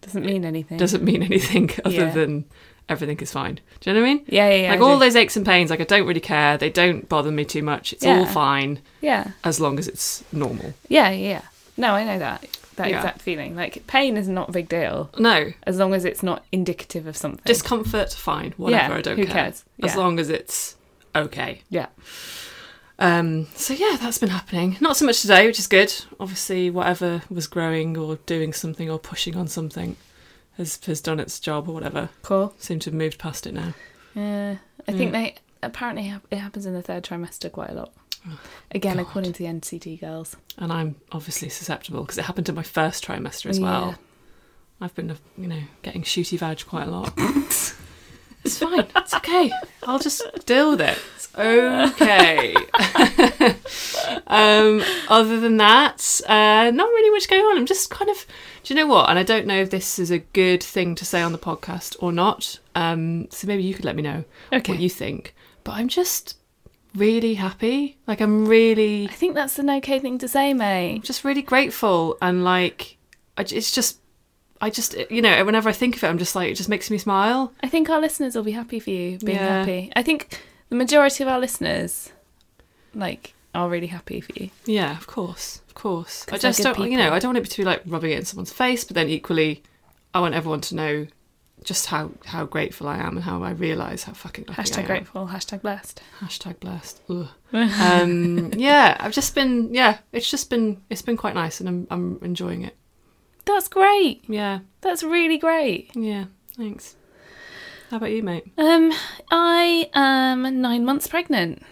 Doesn't 0.00 0.24
mean 0.24 0.44
anything. 0.44 0.78
doesn't 0.78 1.02
mean 1.02 1.24
anything 1.24 1.70
other 1.84 1.94
Yeah. 2.06 2.10
than 2.12 2.44
everything 2.90 3.18
is 3.20 3.32
fine. 3.32 3.60
Do 3.80 3.90
you 3.90 3.94
know 3.94 4.00
what 4.02 4.06
I 4.10 4.14
mean? 4.14 4.24
Yeah, 4.28 4.48
yeah, 4.50 4.62
yeah, 4.64 4.70
Like 4.72 4.80
I 4.80 4.82
all 4.82 4.98
do. 4.98 5.00
those 5.06 5.16
aches 5.16 5.36
and 5.36 5.46
pains, 5.46 5.70
like 5.70 5.80
I 5.80 5.84
don't 5.84 6.06
really 6.06 6.20
care. 6.20 6.58
They 6.58 6.68
don't 6.68 7.08
bother 7.08 7.30
me 7.30 7.44
too 7.46 7.62
much. 7.62 7.92
It's 7.94 8.04
Yeah. 8.04 8.18
all 8.18 8.26
fine 8.26 8.80
Yeah. 9.00 9.28
as 9.44 9.58
long 9.60 9.78
as 9.78 9.88
it's 9.88 10.22
normal. 10.32 10.74
Yeah, 10.88 11.08
yeah, 11.10 11.28
yeah. 11.28 11.42
No, 11.78 11.94
I 11.94 12.04
know 12.04 12.18
that. 12.18 12.44
That 12.76 12.90
Yeah. 12.90 12.96
exact 12.98 13.22
feeling. 13.22 13.56
Like 13.56 13.86
pain 13.86 14.16
is 14.16 14.28
not 14.28 14.48
a 14.50 14.52
big 14.52 14.68
deal. 14.68 15.10
No. 15.18 15.52
As 15.66 15.78
long 15.78 15.94
as 15.94 16.04
it's 16.04 16.22
not 16.22 16.44
indicative 16.52 17.06
of 17.06 17.16
something. 17.16 17.40
Discomfort, 17.46 18.12
fine. 18.12 18.52
Whatever. 18.56 18.92
Yeah, 18.92 18.98
I 18.98 19.02
don't 19.02 19.18
who 19.18 19.24
care. 19.26 19.34
cares? 19.34 19.64
As 19.82 19.92
Yeah. 19.94 19.98
long 20.00 20.18
as 20.18 20.28
it's 20.28 20.76
okay. 21.14 21.62
Yeah. 21.70 21.86
Um, 22.98 23.46
so 23.54 23.72
yeah, 23.72 23.96
that's 24.00 24.18
been 24.18 24.28
happening. 24.28 24.76
Not 24.80 24.96
so 24.96 25.06
much 25.06 25.22
today, 25.22 25.46
which 25.46 25.58
is 25.58 25.66
good. 25.66 25.92
Obviously, 26.18 26.68
whatever 26.70 27.22
was 27.30 27.46
growing 27.46 27.96
or 27.96 28.16
doing 28.26 28.52
something 28.52 28.90
or 28.90 28.98
pushing 28.98 29.36
on 29.36 29.48
something 29.48 29.96
has 30.56 30.78
has 30.86 31.00
done 31.00 31.20
its 31.20 31.38
job 31.40 31.68
or 31.68 31.72
whatever. 31.72 32.08
Cool. 32.22 32.54
Seem 32.58 32.78
to 32.80 32.90
have 32.90 32.94
moved 32.94 33.18
past 33.18 33.46
it 33.46 33.54
now. 33.54 33.74
Yeah. 34.14 34.56
I 34.88 34.92
think 34.92 35.12
they 35.12 35.36
apparently 35.62 36.12
it 36.30 36.36
happens 36.38 36.66
in 36.66 36.74
the 36.74 36.82
third 36.82 37.04
trimester 37.04 37.50
quite 37.52 37.70
a 37.70 37.74
lot. 37.74 37.92
Oh, 38.28 38.38
Again, 38.72 38.98
according 38.98 39.32
to 39.32 39.38
the 39.38 39.48
NCT 39.48 40.00
girls. 40.00 40.36
And 40.58 40.72
I'm 40.72 40.96
obviously 41.12 41.48
susceptible 41.48 42.02
because 42.02 42.18
it 42.18 42.24
happened 42.24 42.48
in 42.48 42.54
my 42.54 42.62
first 42.62 43.04
trimester 43.04 43.46
as 43.48 43.58
Yeah. 43.58 43.64
well. 43.64 43.94
I've 44.80 44.94
been, 44.94 45.16
you 45.38 45.46
know, 45.46 45.60
getting 45.82 46.02
shooty 46.02 46.38
vag 46.38 46.64
quite 46.66 46.86
a 46.86 46.90
lot. 46.90 47.12
it's 48.44 48.58
fine. 48.58 48.86
It's 48.96 49.14
okay. 49.14 49.52
I'll 49.84 49.98
just 49.98 50.22
deal 50.46 50.70
with 50.70 50.80
it. 50.80 50.98
It's 51.16 51.28
okay. 51.36 52.54
um, 54.26 54.82
other 55.08 55.40
than 55.40 55.56
that, 55.58 56.20
uh, 56.26 56.70
not 56.72 56.88
really 56.88 57.10
much 57.10 57.28
going 57.28 57.42
on. 57.42 57.58
I'm 57.58 57.66
just 57.66 57.90
kind 57.90 58.10
of, 58.10 58.26
do 58.62 58.74
you 58.74 58.80
know 58.80 58.86
what? 58.86 59.08
And 59.10 59.18
I 59.18 59.22
don't 59.22 59.46
know 59.46 59.60
if 59.60 59.70
this 59.70 59.98
is 59.98 60.10
a 60.10 60.18
good 60.18 60.62
thing 60.62 60.94
to 60.96 61.04
say 61.04 61.22
on 61.22 61.32
the 61.32 61.38
podcast 61.38 61.96
or 62.00 62.12
not. 62.12 62.58
Um, 62.74 63.28
so 63.30 63.46
maybe 63.46 63.62
you 63.62 63.74
could 63.74 63.84
let 63.84 63.96
me 63.96 64.02
know 64.02 64.24
Okay. 64.52 64.72
what 64.72 64.80
you 64.80 64.88
think. 64.90 65.34
But 65.64 65.72
I'm 65.72 65.88
just 65.88 66.36
really 66.94 67.34
happy. 67.34 67.98
Like 68.06 68.20
I'm 68.20 68.46
really 68.46 69.06
I 69.08 69.12
think 69.12 69.34
that's 69.34 69.58
an 69.58 69.70
okay 69.70 69.98
thing 70.00 70.18
to 70.18 70.28
say, 70.28 70.54
mate. 70.54 71.02
just 71.04 71.24
really 71.24 71.42
grateful 71.42 72.16
and 72.20 72.42
like 72.44 72.96
it's 73.38 73.72
just 73.72 73.98
I 74.60 74.70
just 74.70 74.94
you 75.10 75.22
know 75.22 75.44
whenever 75.44 75.68
I 75.68 75.72
think 75.72 75.96
of 75.96 76.04
it 76.04 76.08
I'm 76.08 76.18
just 76.18 76.34
like 76.34 76.50
it 76.50 76.54
just 76.54 76.68
makes 76.68 76.90
me 76.90 76.98
smile 76.98 77.52
I 77.62 77.68
think 77.68 77.88
our 77.88 78.00
listeners 78.00 78.34
will 78.34 78.42
be 78.42 78.52
happy 78.52 78.78
for 78.80 78.90
you 78.90 79.18
being 79.18 79.38
Yeah. 79.38 79.58
happy. 79.60 79.90
I 79.96 80.02
think 80.02 80.40
the 80.68 80.76
majority 80.76 81.22
of 81.24 81.28
our 81.28 81.40
listeners, 81.40 82.12
like, 82.94 83.34
are 83.54 83.68
really 83.68 83.88
happy 83.88 84.20
for 84.20 84.32
you. 84.34 84.50
yeah 84.66 84.96
of 84.96 85.06
course 85.06 85.60
of 85.68 85.74
course 85.74 86.24
I 86.30 86.38
just 86.38 86.62
don't 86.62 86.78
you 86.90 86.96
know. 86.98 87.10
I 87.12 87.18
don't 87.18 87.34
want 87.34 87.44
it 87.46 87.50
to 87.50 87.56
be 87.56 87.64
like 87.64 87.82
rubbing 87.86 88.12
it 88.12 88.18
in 88.18 88.24
someone's 88.24 88.52
face 88.52 88.84
but 88.84 88.94
then 88.94 89.08
equally 89.08 89.62
I 90.14 90.20
want 90.20 90.34
everyone 90.34 90.60
to 90.62 90.74
know 90.76 91.06
just 91.64 91.86
how 91.86 92.10
how 92.26 92.44
grateful 92.46 92.88
I 92.88 92.96
am 92.98 93.16
and 93.16 93.24
how 93.24 93.42
I 93.42 93.50
realise 93.50 94.04
how 94.04 94.12
fucking 94.14 94.44
lucky 94.48 94.60
I 94.60 94.64
Hashtag 94.64 94.78
am. 94.78 94.86
grateful, 94.86 95.26
hashtag 95.28 95.60
blessed. 95.62 96.00
hashtag 96.20 96.58
blessed 96.60 97.00
Ugh. 97.10 97.28
um 97.52 98.52
yeah 98.56 98.96
I've 99.00 99.12
just 99.12 99.34
been 99.34 99.72
yeah 99.74 99.98
it's 100.12 100.30
just 100.30 100.48
been 100.50 100.80
it's 100.90 101.02
been 101.02 101.16
quite 101.16 101.34
nice 101.34 101.60
and 101.60 101.68
I'm 101.68 101.86
I'm 101.90 102.18
enjoying 102.22 102.62
it 102.62 102.76
That's 103.54 103.68
great. 103.68 104.24
yeah 104.28 104.60
That's 104.80 105.02
really 105.02 105.38
great. 105.38 105.90
yeah 105.94 106.24
thanks 106.56 106.96
how 107.90 107.96
about 107.98 108.10
you 108.12 108.22
mate 108.22 108.44
Um, 108.58 108.92
I 109.30 109.90
am 109.94 110.60
nine 110.60 110.84
months 110.84 111.06
pregnant. 111.06 111.62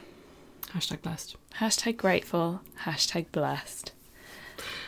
hashtag 0.74 1.02
blessed 1.02 1.36
Hashtag 1.60 1.96
grateful. 1.96 2.60
Hashtag 2.84 3.32
blessed. 3.32 3.90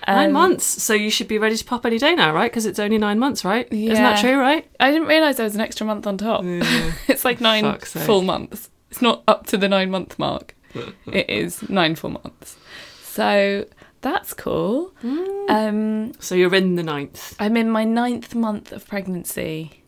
Nine 0.07 0.27
Um, 0.29 0.33
months, 0.33 0.65
so 0.65 0.95
you 0.95 1.11
should 1.11 1.27
be 1.27 1.37
ready 1.37 1.57
to 1.57 1.65
pop 1.65 1.85
any 1.85 1.99
day 1.99 2.15
now, 2.15 2.33
right? 2.33 2.49
Because 2.49 2.65
it's 2.65 2.79
only 2.79 2.97
nine 2.97 3.19
months, 3.19 3.45
right? 3.45 3.67
Yeah. 3.73 3.91
Isn't 3.93 4.05
that 4.05 4.21
true, 4.21 4.39
right? 4.39 4.65
I 4.79 4.93
didn't 4.93 5.09
realise 5.09 5.37
there 5.37 5.45
was 5.45 5.57
an 5.57 5.61
extra 5.63 5.85
month 5.85 6.07
on 6.07 6.17
top. 6.17 6.43
it's 7.09 7.25
like 7.25 7.41
nine 7.41 7.65
Fuck's 7.65 7.91
sake. 7.91 8.05
full 8.05 8.23
months. 8.23 8.71
It's 8.89 9.03
not 9.03 9.25
up 9.27 9.47
to 9.47 9.57
the 9.57 9.69
nine 9.69 9.91
month 9.91 10.17
mark. 10.17 10.55
it 11.13 11.29
is 11.29 11.69
nine 11.69 11.97
full 11.97 12.11
months. 12.11 12.57
So 13.03 13.67
that's 14.01 14.33
cool. 14.35 14.93
Mm. 15.03 15.51
Um, 15.51 16.13
So 16.21 16.35
you're 16.35 16.55
in 16.55 16.77
the 16.77 16.83
ninth. 16.83 17.37
I'm 17.39 17.57
in 17.57 17.71
my 17.71 17.85
ninth 17.85 18.35
month 18.35 18.73
of 18.73 18.87
pregnancy. 18.89 19.83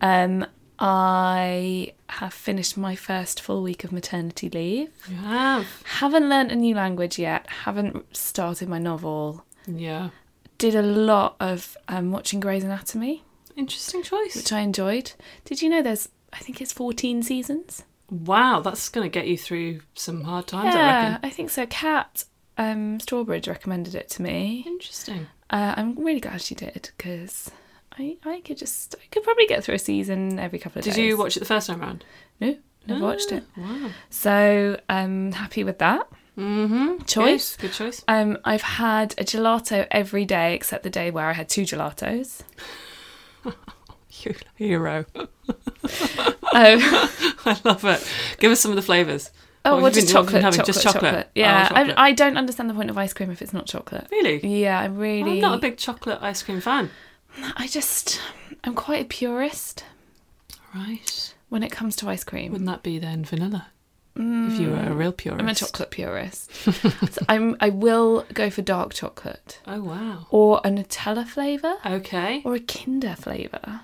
Um, 0.00 0.46
I 0.78 1.94
have 2.08 2.34
finished 2.34 2.76
my 2.76 2.94
first 2.94 3.40
full 3.40 3.62
week 3.62 3.82
of 3.84 3.92
maternity 3.92 4.48
leave. 4.50 4.90
You 5.08 5.16
have. 5.16 5.66
Haven't 5.84 6.28
learnt 6.28 6.52
a 6.52 6.56
new 6.56 6.74
language 6.74 7.18
yet. 7.18 7.46
Haven't 7.64 8.14
started 8.16 8.68
my 8.68 8.78
novel. 8.78 9.44
Yeah. 9.66 10.10
Did 10.58 10.74
a 10.74 10.82
lot 10.82 11.36
of 11.40 11.76
um, 11.88 12.12
watching 12.12 12.40
Grey's 12.40 12.64
Anatomy, 12.64 13.24
Interesting 13.56 14.02
choice. 14.02 14.36
which 14.36 14.52
I 14.52 14.60
enjoyed. 14.60 15.12
Did 15.44 15.60
you 15.62 15.68
know 15.68 15.82
there's, 15.82 16.08
I 16.32 16.38
think 16.38 16.60
it's 16.60 16.72
14 16.72 17.22
seasons? 17.22 17.82
Wow, 18.10 18.60
that's 18.60 18.88
going 18.88 19.04
to 19.04 19.10
get 19.10 19.26
you 19.26 19.36
through 19.36 19.80
some 19.94 20.22
hard 20.22 20.46
times, 20.46 20.74
I 20.74 20.78
yeah, 20.78 21.08
reckon. 21.10 21.24
I 21.24 21.30
think 21.30 21.50
so. 21.50 21.66
Kat 21.66 22.24
um, 22.58 22.98
Strawbridge 22.98 23.48
recommended 23.48 23.94
it 23.94 24.08
to 24.10 24.22
me. 24.22 24.64
Interesting. 24.66 25.26
Uh, 25.50 25.74
I'm 25.76 25.94
really 25.96 26.20
glad 26.20 26.40
she 26.40 26.54
did 26.54 26.90
because 26.96 27.50
I, 27.98 28.16
I 28.24 28.40
could 28.40 28.58
just, 28.58 28.94
I 29.00 29.06
could 29.10 29.22
probably 29.22 29.46
get 29.46 29.64
through 29.64 29.76
a 29.76 29.78
season 29.78 30.38
every 30.38 30.58
couple 30.58 30.80
of 30.80 30.84
Did 30.84 30.90
days. 30.90 30.96
Did 30.96 31.06
you 31.06 31.16
watch 31.16 31.36
it 31.36 31.40
the 31.40 31.46
first 31.46 31.66
time 31.68 31.80
around? 31.80 32.04
No, 32.40 32.56
never 32.86 33.04
watched 33.04 33.32
it. 33.32 33.44
Wow. 33.56 33.90
So 34.10 34.78
I'm 34.88 35.32
happy 35.32 35.64
with 35.64 35.78
that. 35.78 36.08
Mm-hmm. 36.36 37.04
Choice. 37.04 37.56
Good, 37.56 37.68
good 37.68 37.74
choice. 37.74 38.04
Um, 38.08 38.38
I've 38.44 38.62
had 38.62 39.14
a 39.18 39.24
gelato 39.24 39.86
every 39.90 40.24
day 40.24 40.54
except 40.54 40.82
the 40.82 40.90
day 40.90 41.10
where 41.10 41.26
I 41.26 41.32
had 41.32 41.48
two 41.48 41.62
gelatos. 41.62 42.42
You 44.22 44.34
hero. 44.54 45.04
Oh, 45.14 45.28
I 46.54 47.60
love 47.64 47.84
it. 47.84 48.12
Give 48.38 48.50
us 48.50 48.60
some 48.60 48.70
of 48.70 48.76
the 48.76 48.82
flavours. 48.82 49.30
Oh 49.66 49.80
well, 49.82 49.90
just 49.90 50.06
been- 50.08 50.16
what 50.16 50.24
have 50.26 50.34
you 50.34 50.40
chocolate, 50.40 50.42
having? 50.42 50.58
chocolate, 50.58 50.66
Just 50.74 50.82
chocolate. 50.82 51.02
chocolate. 51.04 51.30
Yeah, 51.34 51.68
Oh, 51.70 51.74
chocolate. 51.74 51.98
I, 51.98 52.06
I 52.08 52.12
don't 52.12 52.36
understand 52.36 52.70
the 52.70 52.74
point 52.74 52.90
of 52.90 52.98
ice 52.98 53.12
cream 53.12 53.30
if 53.30 53.42
it's 53.42 53.52
not 53.52 53.66
chocolate. 53.66 54.06
Really? 54.10 54.46
Yeah, 54.62 54.78
I'm 54.80 54.96
really. 54.96 55.32
I'm 55.32 55.40
not 55.40 55.54
a 55.58 55.60
big 55.60 55.76
chocolate 55.76 56.18
ice 56.22 56.42
cream 56.42 56.60
fan. 56.60 56.90
I 57.56 57.66
just, 57.66 58.20
I'm 58.64 58.74
quite 58.74 59.02
a 59.02 59.08
purist 59.08 59.84
Right. 60.74 61.34
when 61.48 61.62
it 61.62 61.70
comes 61.72 61.96
to 61.96 62.08
ice 62.08 62.24
cream. 62.24 62.52
Wouldn't 62.52 62.68
that 62.68 62.82
be 62.82 62.98
then 62.98 63.24
vanilla? 63.24 63.68
If 64.18 64.58
you 64.58 64.70
were 64.70 64.78
a 64.78 64.94
real 64.94 65.12
purist. 65.12 65.38
Mm. 65.38 65.42
I'm 65.42 65.48
a 65.50 65.54
chocolate 65.54 65.90
purist. 65.90 66.50
so 66.64 67.22
I'm. 67.28 67.54
I 67.60 67.68
will 67.68 68.24
go 68.32 68.48
for 68.48 68.62
dark 68.62 68.94
chocolate 68.94 69.60
Oh, 69.66 69.82
wow. 69.82 70.26
or 70.30 70.62
a 70.64 70.70
Nutella 70.70 71.26
flavour 71.26 71.74
Okay. 71.84 72.40
or 72.42 72.54
a 72.54 72.60
Kinder 72.60 73.14
flavour. 73.14 73.82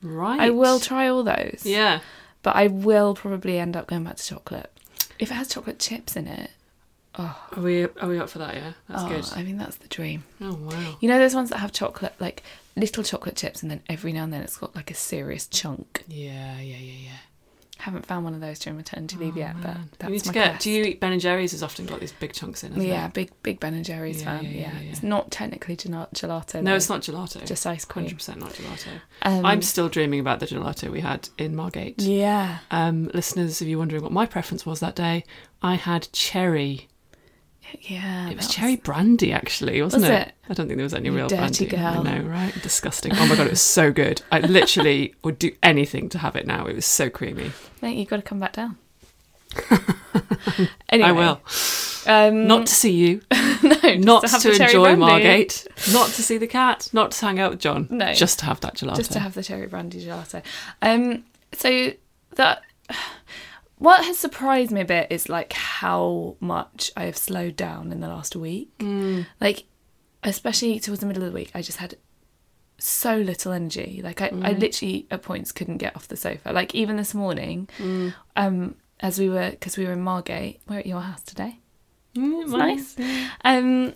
Right. 0.00 0.40
I 0.40 0.48
will 0.48 0.80
try 0.80 1.06
all 1.08 1.22
those. 1.22 1.64
Yeah. 1.66 2.00
But 2.42 2.56
I 2.56 2.68
will 2.68 3.14
probably 3.14 3.58
end 3.58 3.76
up 3.76 3.86
going 3.86 4.04
back 4.04 4.16
to 4.16 4.24
chocolate. 4.24 4.70
If 5.18 5.30
it 5.30 5.34
has 5.34 5.48
chocolate 5.48 5.78
chips 5.78 6.16
in 6.16 6.26
it, 6.26 6.50
oh. 7.18 7.48
Are 7.56 7.62
we 7.62 7.84
are 7.84 8.08
we 8.08 8.18
up 8.18 8.28
for 8.28 8.38
that? 8.38 8.54
Yeah, 8.54 8.72
that's 8.88 9.02
oh, 9.02 9.08
good. 9.08 9.24
I 9.38 9.42
mean 9.42 9.58
that's 9.58 9.76
the 9.76 9.88
dream. 9.88 10.24
Oh 10.40 10.54
wow. 10.54 10.96
You 11.00 11.08
know 11.08 11.18
those 11.18 11.34
ones 11.34 11.50
that 11.50 11.58
have 11.58 11.72
chocolate, 11.72 12.14
like 12.18 12.42
little 12.76 13.04
chocolate 13.04 13.36
chips, 13.36 13.62
and 13.62 13.70
then 13.70 13.82
every 13.88 14.12
now 14.12 14.24
and 14.24 14.32
then 14.32 14.42
it's 14.42 14.56
got 14.56 14.74
like 14.74 14.90
a 14.90 14.94
serious 14.94 15.46
chunk. 15.46 16.04
Yeah, 16.08 16.60
yeah, 16.60 16.76
yeah, 16.76 16.98
yeah. 17.04 17.18
Haven't 17.84 18.06
found 18.06 18.24
one 18.24 18.32
of 18.32 18.40
those 18.40 18.58
during 18.58 18.78
maternity 18.78 19.16
leave 19.16 19.36
yet, 19.36 19.56
but 19.60 19.76
that's 19.98 20.04
you 20.08 20.10
need 20.10 20.20
to 20.22 20.28
my 20.28 20.32
get. 20.32 20.48
quest. 20.52 20.64
Do 20.64 20.70
you 20.70 20.84
eat 20.84 21.00
Ben 21.00 21.12
and 21.12 21.20
Jerry's? 21.20 21.52
Has 21.52 21.62
often 21.62 21.84
got 21.84 22.00
these 22.00 22.12
big 22.12 22.32
chunks 22.32 22.64
in. 22.64 22.80
Yeah, 22.80 23.06
it? 23.08 23.12
big 23.12 23.30
big 23.42 23.60
Ben 23.60 23.74
and 23.74 23.84
Jerry's 23.84 24.20
Yeah, 24.22 24.38
fan. 24.40 24.44
yeah, 24.44 24.50
Yeah, 24.50 24.72
yeah, 24.80 24.90
it's 24.90 25.02
not 25.02 25.30
technically 25.30 25.76
gel- 25.76 26.08
gelato. 26.14 26.62
No, 26.62 26.70
though. 26.70 26.76
it's 26.76 26.88
not 26.88 27.02
gelato. 27.02 27.44
Just 27.46 27.66
ice 27.66 27.84
cream. 27.84 28.06
Hundred 28.06 28.16
percent 28.16 28.40
not 28.40 28.52
gelato. 28.54 28.88
Um, 29.22 29.44
I'm 29.44 29.60
still 29.62 29.90
dreaming 29.90 30.20
about 30.20 30.40
the 30.40 30.46
gelato 30.46 30.90
we 30.90 31.00
had 31.02 31.28
in 31.36 31.54
Margate. 31.54 32.00
Yeah, 32.00 32.58
Um, 32.70 33.10
listeners, 33.12 33.60
if 33.60 33.68
you're 33.68 33.78
wondering 33.78 34.02
what 34.02 34.12
my 34.12 34.24
preference 34.24 34.64
was 34.64 34.80
that 34.80 34.94
day, 34.96 35.24
I 35.60 35.74
had 35.74 36.08
cherry. 36.12 36.88
Yeah. 37.82 38.30
It 38.30 38.36
was 38.36 38.46
that 38.46 38.52
cherry 38.52 38.76
brandy, 38.76 39.32
actually, 39.32 39.80
wasn't 39.82 40.02
Was 40.02 40.10
it? 40.10 40.28
it? 40.28 40.34
I 40.48 40.54
don't 40.54 40.66
think 40.66 40.76
there 40.78 40.84
was 40.84 40.94
any 40.94 41.06
You 41.08 41.14
real 41.16 41.28
dirty 41.28 41.66
brandy. 41.66 41.76
I 41.76 41.94
girl. 41.94 42.04
know, 42.04 42.20
right? 42.28 42.52
Disgusting. 42.62 43.12
Oh 43.14 43.26
my 43.26 43.36
god, 43.36 43.46
it 43.46 43.50
was 43.50 43.62
so 43.62 43.92
good. 43.92 44.22
I 44.32 44.40
literally 44.40 45.14
would 45.24 45.38
do 45.38 45.52
anything 45.62 46.08
to 46.10 46.18
have 46.18 46.36
it 46.36 46.46
now. 46.46 46.66
It 46.66 46.74
was 46.76 46.86
so 46.86 47.10
creamy. 47.10 47.52
Mate, 47.82 47.96
you've 47.96 48.08
got 48.08 48.16
to 48.16 48.22
come 48.22 48.40
back 48.40 48.52
down. 48.54 48.76
anyway, 50.88 51.08
I 51.08 51.12
will. 51.12 51.40
Um, 52.06 52.46
Not 52.46 52.66
to 52.66 52.74
see 52.74 52.90
you, 52.92 53.22
no, 53.62 53.94
not 53.94 54.24
to, 54.24 54.28
have 54.28 54.42
to 54.42 54.50
enjoy 54.52 54.82
brandy. 54.94 55.00
Margate, 55.00 55.66
not 55.92 56.08
to 56.10 56.22
see 56.22 56.36
the 56.36 56.46
cat, 56.46 56.90
not 56.92 57.12
to 57.12 57.24
hang 57.24 57.40
out 57.40 57.52
with 57.52 57.60
John. 57.60 57.86
No. 57.90 58.12
just 58.12 58.40
to 58.40 58.44
have 58.44 58.60
that 58.60 58.74
gelato. 58.76 58.96
just 58.96 59.12
to 59.12 59.20
have 59.20 59.32
the 59.32 59.42
cherry 59.42 59.66
brandy 59.66 60.04
gelato. 60.04 60.42
Um, 60.82 61.24
so 61.52 61.92
that 62.34 62.62
what 63.78 64.04
has 64.04 64.18
surprised 64.18 64.70
me 64.70 64.80
a 64.80 64.84
bit 64.84 65.08
is 65.10 65.28
like 65.28 65.52
how 65.52 66.36
much 66.40 66.90
I 66.96 67.04
have 67.04 67.16
slowed 67.16 67.56
down 67.56 67.92
in 67.92 68.00
the 68.00 68.08
last 68.08 68.36
week. 68.36 68.70
Like, 69.40 69.64
especially 70.22 70.78
towards 70.80 71.00
the 71.00 71.06
middle 71.06 71.22
of 71.24 71.30
the 71.32 71.34
week, 71.34 71.50
I 71.54 71.62
just 71.62 71.78
had 71.78 71.96
so 72.78 73.16
little 73.16 73.52
energy. 73.52 74.00
Like, 74.02 74.20
I, 74.22 74.28
I 74.42 74.52
literally 74.52 75.06
at 75.10 75.22
points 75.22 75.52
couldn't 75.52 75.78
get 75.78 75.94
off 75.96 76.08
the 76.08 76.16
sofa. 76.16 76.52
Like 76.52 76.74
even 76.74 76.96
this 76.96 77.14
morning, 77.14 77.68
um, 78.36 78.76
as 79.00 79.18
we 79.18 79.28
were 79.28 79.50
because 79.50 79.76
we 79.76 79.84
were 79.84 79.92
in 79.92 80.00
Margate, 80.00 80.60
we're 80.68 80.78
at 80.78 80.86
your 80.86 81.00
house 81.00 81.22
today. 81.22 81.58
Mm, 82.16 82.48
well, 82.48 82.58
nice. 82.58 82.96
Um, 83.44 83.94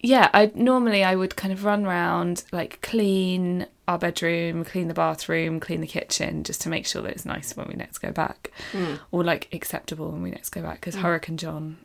yeah, 0.00 0.30
I 0.34 0.50
normally 0.54 1.02
I 1.04 1.14
would 1.16 1.36
kind 1.36 1.52
of 1.52 1.64
run 1.64 1.86
around, 1.86 2.44
like 2.52 2.80
clean, 2.82 3.66
our 3.88 3.98
bedroom, 3.98 4.64
clean 4.64 4.86
the 4.86 4.94
bathroom, 4.94 5.58
clean 5.58 5.80
the 5.80 5.86
kitchen, 5.86 6.44
just 6.44 6.60
to 6.60 6.68
make 6.68 6.86
sure 6.86 7.02
that 7.02 7.10
it's 7.12 7.24
nice 7.24 7.56
when 7.56 7.66
we 7.66 7.74
next 7.74 7.98
go 7.98 8.12
back, 8.12 8.52
Mm. 8.72 9.00
or 9.10 9.24
like 9.24 9.48
acceptable 9.52 10.10
when 10.12 10.22
we 10.22 10.30
next 10.30 10.50
go 10.50 10.62
back. 10.62 10.76
Because 10.80 10.94
Hurricane 10.94 11.38
John 11.38 11.78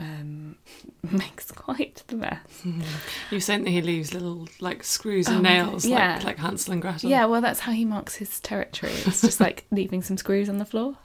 um, 0.00 0.56
makes 1.10 1.50
quite 1.52 2.02
the 2.08 2.16
mess. 2.16 2.38
You 3.30 3.38
saying 3.40 3.64
that 3.64 3.70
he 3.70 3.80
leaves 3.80 4.12
little 4.12 4.48
like 4.60 4.82
screws 4.82 5.28
Oh 5.28 5.34
and 5.36 5.44
God, 5.44 5.50
nails, 5.50 5.86
yeah. 5.86 6.16
like 6.16 6.24
like 6.24 6.38
Hansel 6.38 6.72
and 6.72 6.82
Gretel. 6.82 7.08
Yeah, 7.08 7.26
well, 7.26 7.40
that's 7.40 7.60
how 7.60 7.72
he 7.72 7.84
marks 7.84 8.16
his 8.16 8.40
territory. 8.40 8.92
It's 8.92 9.20
just 9.20 9.40
like 9.40 9.64
leaving 9.70 10.02
some 10.02 10.16
screws 10.16 10.48
on 10.48 10.58
the 10.58 10.64
floor. 10.64 10.96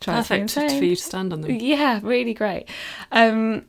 Perfect 0.00 0.50
for 0.52 0.60
you 0.84 0.94
to 0.96 1.02
stand 1.02 1.32
on 1.32 1.40
them. 1.40 1.50
Yeah, 1.50 2.00
really 2.02 2.34
great. 2.34 2.68
Um, 3.10 3.64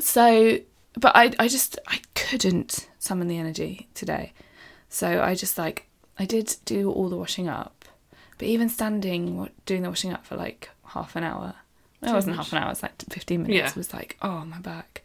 so, 0.00 0.58
but 0.98 1.12
I, 1.16 1.32
I 1.38 1.48
just, 1.48 1.78
I 1.86 2.00
couldn't 2.14 2.88
summon 3.06 3.28
the 3.28 3.38
energy 3.38 3.88
today. 3.94 4.32
So 4.88 5.22
I 5.22 5.34
just 5.34 5.56
like, 5.58 5.88
I 6.18 6.24
did 6.24 6.54
do 6.64 6.90
all 6.90 7.08
the 7.08 7.16
washing 7.16 7.48
up, 7.48 7.84
but 8.38 8.46
even 8.48 8.68
standing, 8.68 9.48
doing 9.64 9.82
the 9.82 9.88
washing 9.88 10.12
up 10.12 10.24
for 10.26 10.36
like 10.36 10.70
half 10.84 11.16
an 11.16 11.24
hour. 11.24 11.54
It 12.02 12.12
wasn't 12.12 12.36
half 12.36 12.52
an 12.52 12.58
hour. 12.58 12.66
It 12.66 12.76
was 12.76 12.82
like 12.82 12.92
fifteen 13.10 13.42
minutes. 13.42 13.72
Yeah. 13.74 13.78
Was 13.78 13.92
like, 13.94 14.16
oh 14.22 14.44
my 14.44 14.58
back. 14.60 15.02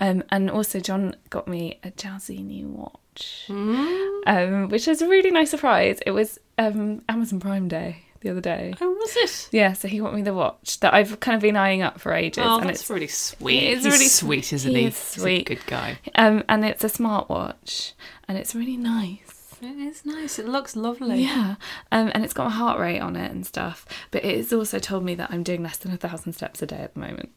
Um, 0.00 0.22
and 0.30 0.48
also 0.50 0.78
John 0.80 1.14
got 1.30 1.46
me 1.48 1.78
a 1.82 1.90
jazzy 1.90 2.42
new 2.44 2.68
watch, 2.68 3.44
Mm. 3.48 4.20
um, 4.26 4.68
which 4.68 4.86
was 4.86 5.02
a 5.02 5.08
really 5.08 5.30
nice 5.32 5.50
surprise. 5.50 5.98
It 6.06 6.12
was 6.12 6.38
um 6.56 7.02
Amazon 7.08 7.40
Prime 7.40 7.66
Day 7.68 8.04
the 8.20 8.30
other 8.30 8.40
day. 8.40 8.74
Oh, 8.80 8.90
was 8.90 9.16
it? 9.16 9.48
Yeah, 9.52 9.72
so 9.72 9.88
he 9.88 9.98
got 9.98 10.14
me 10.14 10.22
the 10.22 10.34
watch 10.34 10.80
that 10.80 10.94
I've 10.94 11.20
kind 11.20 11.36
of 11.36 11.42
been 11.42 11.56
eyeing 11.56 11.82
up 11.82 12.00
for 12.00 12.12
ages. 12.12 12.44
Oh, 12.46 12.58
and 12.58 12.68
that's 12.68 12.80
it's 12.82 12.90
really 12.90 13.06
sweet. 13.08 13.62
It's 13.62 13.84
really 13.84 14.06
sweet, 14.08 14.52
isn't 14.52 14.70
he 14.70 14.80
he? 14.82 14.86
is 14.88 14.94
He's 15.14 15.16
a 15.16 15.20
sweet. 15.20 15.46
good 15.46 15.66
guy. 15.66 15.98
Um, 16.14 16.44
and 16.48 16.64
it's 16.64 16.84
a 16.84 16.88
smartwatch, 16.88 17.92
and 18.26 18.36
it's 18.38 18.54
really 18.54 18.76
nice. 18.76 19.56
It 19.60 19.76
is 19.76 20.06
nice. 20.06 20.38
It 20.38 20.46
looks 20.46 20.76
lovely. 20.76 21.22
Yeah, 21.22 21.56
um, 21.90 22.10
and 22.14 22.24
it's 22.24 22.32
got 22.32 22.44
my 22.44 22.50
heart 22.52 22.78
rate 22.78 23.00
on 23.00 23.16
it 23.16 23.30
and 23.32 23.44
stuff. 23.46 23.86
But 24.10 24.24
it 24.24 24.36
has 24.36 24.52
also 24.52 24.78
told 24.78 25.04
me 25.04 25.14
that 25.16 25.30
I'm 25.32 25.42
doing 25.42 25.62
less 25.62 25.78
than 25.78 25.92
a 25.92 25.96
thousand 25.96 26.34
steps 26.34 26.62
a 26.62 26.66
day 26.66 26.76
at 26.78 26.94
the 26.94 27.00
moment. 27.00 27.30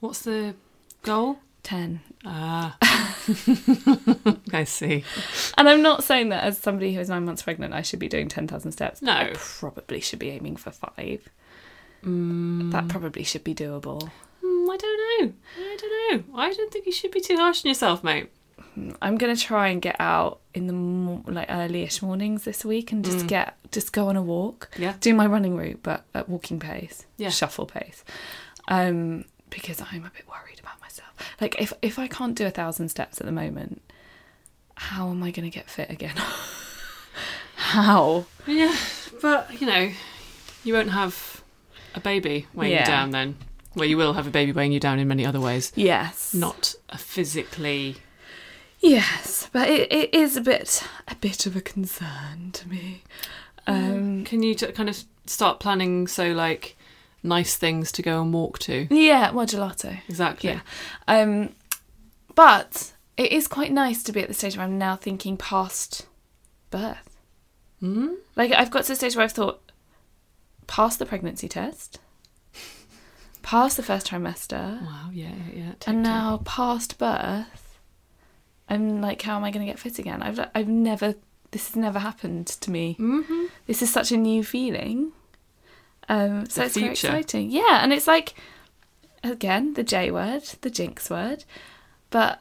What's 0.00 0.20
the 0.22 0.54
goal? 1.02 1.38
Ten. 1.62 2.00
Ah, 2.24 2.76
I 4.52 4.64
see. 4.64 5.04
And 5.56 5.68
I'm 5.68 5.82
not 5.82 6.02
saying 6.04 6.30
that 6.30 6.42
as 6.44 6.58
somebody 6.58 6.92
who 6.94 7.00
is 7.00 7.08
nine 7.08 7.24
months 7.24 7.42
pregnant, 7.42 7.72
I 7.72 7.82
should 7.82 7.98
be 8.00 8.08
doing 8.08 8.28
ten 8.28 8.48
thousand 8.48 8.72
steps. 8.72 9.00
No. 9.00 9.12
I 9.12 9.32
probably 9.34 10.00
should 10.00 10.18
be 10.18 10.30
aiming 10.30 10.56
for 10.56 10.70
five. 10.72 11.28
Mm, 12.04 12.72
That 12.72 12.88
probably 12.88 13.22
should 13.22 13.44
be 13.44 13.54
doable. 13.54 14.10
mm, 14.44 14.68
I 14.70 14.76
don't 14.76 15.26
know. 15.26 15.32
I 15.56 15.76
don't 15.80 16.26
know. 16.32 16.38
I 16.38 16.52
don't 16.52 16.72
think 16.72 16.86
you 16.86 16.92
should 16.92 17.12
be 17.12 17.20
too 17.20 17.36
harsh 17.36 17.64
on 17.64 17.68
yourself, 17.68 18.02
mate. 18.02 18.28
I'm 19.00 19.16
gonna 19.18 19.36
try 19.36 19.68
and 19.68 19.80
get 19.82 19.96
out 20.00 20.40
in 20.54 20.66
the 20.66 20.72
mo- 20.72 21.22
like 21.26 21.48
earlyish 21.48 22.02
mornings 22.02 22.42
this 22.44 22.64
week 22.64 22.90
and 22.90 23.04
just 23.04 23.26
get 23.28 23.54
just 23.70 23.92
go 23.92 24.08
on 24.08 24.16
a 24.16 24.22
walk. 24.22 24.68
Mm. 24.74 24.78
Yeah. 24.80 24.94
do 25.00 25.14
my 25.14 25.26
running 25.26 25.56
route, 25.56 25.80
but 25.82 26.04
at 26.14 26.28
walking 26.28 26.58
pace, 26.58 27.06
Yeah. 27.18 27.28
shuffle 27.30 27.66
pace, 27.66 28.02
um, 28.68 29.26
because 29.50 29.80
I'm 29.80 30.04
a 30.04 30.10
bit 30.10 30.26
worried 30.28 30.51
about 30.62 30.80
myself. 30.80 31.10
Like 31.40 31.60
if 31.60 31.72
if 31.82 31.98
I 31.98 32.06
can't 32.08 32.34
do 32.36 32.46
a 32.46 32.50
thousand 32.50 32.88
steps 32.88 33.20
at 33.20 33.26
the 33.26 33.32
moment, 33.32 33.82
how 34.76 35.10
am 35.10 35.22
I 35.22 35.30
going 35.30 35.50
to 35.50 35.54
get 35.54 35.68
fit 35.70 35.90
again? 35.90 36.14
how? 37.56 38.26
Yeah, 38.46 38.76
but 39.20 39.60
you 39.60 39.66
know, 39.66 39.90
you 40.64 40.74
won't 40.74 40.90
have 40.90 41.42
a 41.94 42.00
baby 42.00 42.46
weighing 42.54 42.72
Yeah. 42.72 42.80
you 42.80 42.86
down 42.86 43.10
then. 43.10 43.36
Well, 43.74 43.86
you 43.86 43.96
will 43.96 44.12
have 44.14 44.26
a 44.26 44.30
baby 44.30 44.52
weighing 44.52 44.72
you 44.72 44.80
down 44.80 44.98
in 44.98 45.08
many 45.08 45.24
other 45.24 45.40
ways. 45.40 45.72
Yes, 45.74 46.34
Not 46.34 46.74
a 46.90 46.98
physically. 46.98 47.96
yes, 48.80 49.48
but 49.52 49.68
it, 49.68 49.90
it 49.90 50.14
is 50.14 50.36
a 50.36 50.40
bit 50.42 50.82
a 51.08 51.14
bit 51.14 51.46
of 51.46 51.56
a 51.56 51.60
concern 51.60 52.50
to 52.52 52.68
me. 52.68 53.02
Um, 53.66 54.24
Can 54.24 54.42
you 54.42 54.54
t- 54.54 54.66
kind 54.72 54.88
of 54.88 55.02
start 55.26 55.60
planning 55.60 56.06
so 56.08 56.32
like 56.32 56.76
nice 57.22 57.56
things 57.56 57.92
to 57.92 58.02
go 58.02 58.20
and 58.22 58.32
walk 58.32 58.58
to? 58.60 58.86
yeah, 58.94 59.30
well, 59.30 59.46
gelato. 59.46 59.98
Exactly. 60.08 60.50
Yeah. 60.50 60.60
Um, 61.08 61.50
but 62.34 62.92
it 63.16 63.30
is 63.32 63.46
quite 63.48 63.72
nice 63.72 64.02
to 64.04 64.12
be 64.12 64.20
at 64.22 64.28
the 64.28 64.34
stage 64.34 64.56
where 64.56 64.64
I'm 64.66 64.78
now 64.78 64.96
thinking 64.96 65.36
past 65.36 66.06
birth. 66.70 67.18
Mm? 67.82 68.14
Like 68.36 68.52
I've 68.52 68.70
got 68.70 68.82
to 68.84 68.88
the 68.88 68.96
stage 68.96 69.16
where 69.16 69.24
I've 69.24 69.32
thought 69.32 69.60
past 70.66 70.98
the 70.98 71.06
pregnancy 71.06 71.48
test, 71.48 71.98
past 73.42 73.76
the 73.76 73.82
first 73.82 74.06
trimester, 74.08 74.80
Wow. 74.82 75.10
Yeah. 75.12 75.28
Yeah. 75.28 75.32
yeah. 75.64 75.72
Take 75.80 75.88
and 75.94 76.04
time. 76.04 76.14
now 76.14 76.40
past 76.44 76.98
birth. 76.98 77.78
I'm 78.68 79.00
like, 79.02 79.20
how 79.22 79.36
am 79.36 79.44
I 79.44 79.50
going 79.50 79.66
to 79.66 79.70
get 79.70 79.78
fit 79.78 79.98
again? 79.98 80.22
I've 80.22 80.40
I've 80.54 80.68
never 80.68 81.14
this 81.50 81.66
has 81.68 81.76
never 81.76 81.98
happened 81.98 82.46
to 82.46 82.70
me. 82.70 82.96
Mhm. 82.98 83.48
This 83.66 83.82
is 83.82 83.92
such 83.92 84.10
a 84.12 84.16
new 84.16 84.42
feeling. 84.42 85.12
Um, 86.08 86.46
so 86.46 86.60
The 86.62 86.66
it's 86.66 86.76
very 86.76 86.90
exciting. 86.92 87.50
Yeah, 87.50 87.82
and 87.82 87.92
it's 87.92 88.06
like 88.06 88.34
again 89.24 89.74
the 89.74 89.82
J 89.84 90.10
word, 90.10 90.42
the 90.62 90.70
jinx 90.70 91.08
word, 91.10 91.44
but 92.10 92.40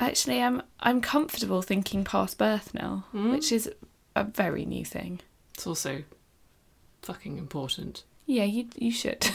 actually 0.00 0.42
I'm 0.42 0.62
I'm 0.80 1.00
comfortable 1.00 1.62
thinking 1.62 2.04
past 2.04 2.38
birth 2.38 2.72
now, 2.74 3.04
Mm. 3.14 3.30
which 3.32 3.52
is 3.52 3.70
a 4.16 4.24
very 4.24 4.64
new 4.64 4.84
thing. 4.84 5.20
It's 5.54 5.66
also 5.66 6.02
fucking 7.02 7.36
important 7.38 8.04
Yeah, 8.26 8.44
you 8.44 8.68
you 8.76 8.90
should. 8.92 9.26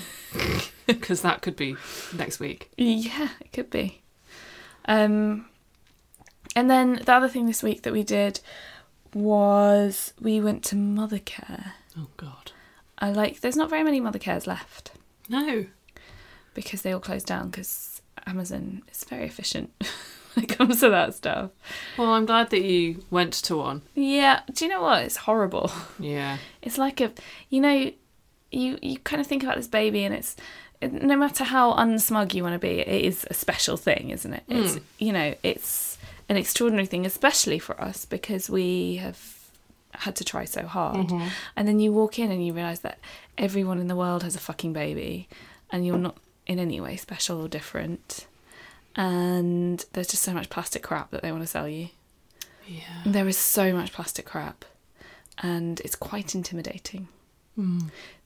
because 0.87 1.21
that 1.21 1.41
could 1.41 1.55
be 1.55 1.75
next 2.13 2.39
week. 2.39 2.71
yeah, 2.77 3.29
it 3.41 3.51
could 3.53 3.69
be. 3.69 4.01
Um, 4.85 5.45
and 6.55 6.69
then 6.69 7.01
the 7.05 7.13
other 7.13 7.27
thing 7.27 7.45
this 7.45 7.61
week 7.61 7.81
that 7.83 7.93
we 7.93 8.03
did 8.03 8.39
was 9.13 10.13
we 10.19 10.39
went 10.39 10.63
to 10.65 10.75
Mothercare. 10.75 11.71
Oh 11.97 12.07
God. 12.17 12.51
I 12.99 13.11
like. 13.11 13.41
There's 13.41 13.55
not 13.55 13.69
very 13.69 13.83
many 13.83 14.01
Mothercares 14.01 14.47
left. 14.47 14.91
No. 15.29 15.65
because 16.53 16.81
they 16.81 16.91
all 16.93 16.99
closed 16.99 17.27
down 17.27 17.49
because 17.49 18.01
Amazon 18.25 18.81
is 18.91 19.03
very 19.03 19.25
efficient 19.25 19.71
when 20.33 20.45
it 20.45 20.57
comes 20.57 20.79
to 20.79 20.89
that 20.89 21.13
stuff. 21.13 21.51
Well, 21.97 22.13
I'm 22.13 22.25
glad 22.25 22.49
that 22.51 22.61
you 22.61 23.03
went 23.11 23.33
to 23.33 23.57
one. 23.57 23.81
Yeah, 23.93 24.41
do 24.51 24.65
you 24.65 24.71
know 24.71 24.81
what? 24.81 25.03
It's 25.03 25.17
horrible. 25.17 25.71
Yeah. 25.99 26.37
It's 26.61 26.77
like 26.77 26.99
a, 26.99 27.13
you 27.49 27.61
know, 27.61 27.91
you 28.51 28.77
you 28.81 28.97
kind 28.99 29.21
of 29.21 29.27
think 29.27 29.43
about 29.43 29.55
this 29.55 29.67
baby 29.67 30.03
and 30.03 30.13
it's 30.13 30.35
no 30.81 31.15
matter 31.15 31.45
how 31.45 31.73
unsmug 31.73 32.33
you 32.33 32.43
want 32.43 32.53
to 32.53 32.59
be, 32.59 32.79
it 32.79 33.05
is 33.05 33.25
a 33.29 33.33
special 33.33 33.77
thing, 33.77 34.09
isn't 34.09 34.33
it? 34.33 34.43
It's 34.49 34.75
hmm. 34.75 34.83
you 34.99 35.13
know, 35.13 35.33
it's 35.43 35.97
an 36.29 36.35
extraordinary 36.35 36.87
thing, 36.87 37.05
especially 37.05 37.59
for 37.59 37.79
us 37.81 38.05
because 38.05 38.49
we 38.49 38.97
have 38.97 39.36
had 39.97 40.15
to 40.17 40.23
try 40.23 40.45
so 40.45 40.65
hard. 40.67 41.11
And 41.55 41.67
then 41.67 41.79
you 41.79 41.91
walk 41.91 42.17
in 42.19 42.31
and 42.31 42.45
you 42.45 42.53
realise 42.53 42.79
that 42.79 42.99
everyone 43.37 43.79
in 43.79 43.87
the 43.87 43.95
world 43.95 44.23
has 44.23 44.35
a 44.35 44.39
fucking 44.39 44.73
baby 44.73 45.27
and 45.71 45.85
you're 45.85 45.97
not 45.97 46.17
in 46.45 46.59
any 46.59 46.79
way 46.79 46.95
special 46.95 47.41
or 47.41 47.47
different. 47.47 48.27
And 48.95 49.83
there's 49.93 50.07
just 50.07 50.23
so 50.23 50.33
much 50.33 50.49
plastic 50.49 50.81
crap 50.83 51.11
that 51.11 51.21
they 51.21 51.31
want 51.31 51.43
to 51.43 51.47
sell 51.47 51.67
you. 51.67 51.89
Yeah. 52.67 52.81
There 53.05 53.27
is 53.27 53.37
so 53.37 53.71
much 53.73 53.93
plastic 53.93 54.25
crap, 54.25 54.65
and 55.37 55.79
it's 55.81 55.95
quite 55.95 56.35
intimidating. 56.35 57.07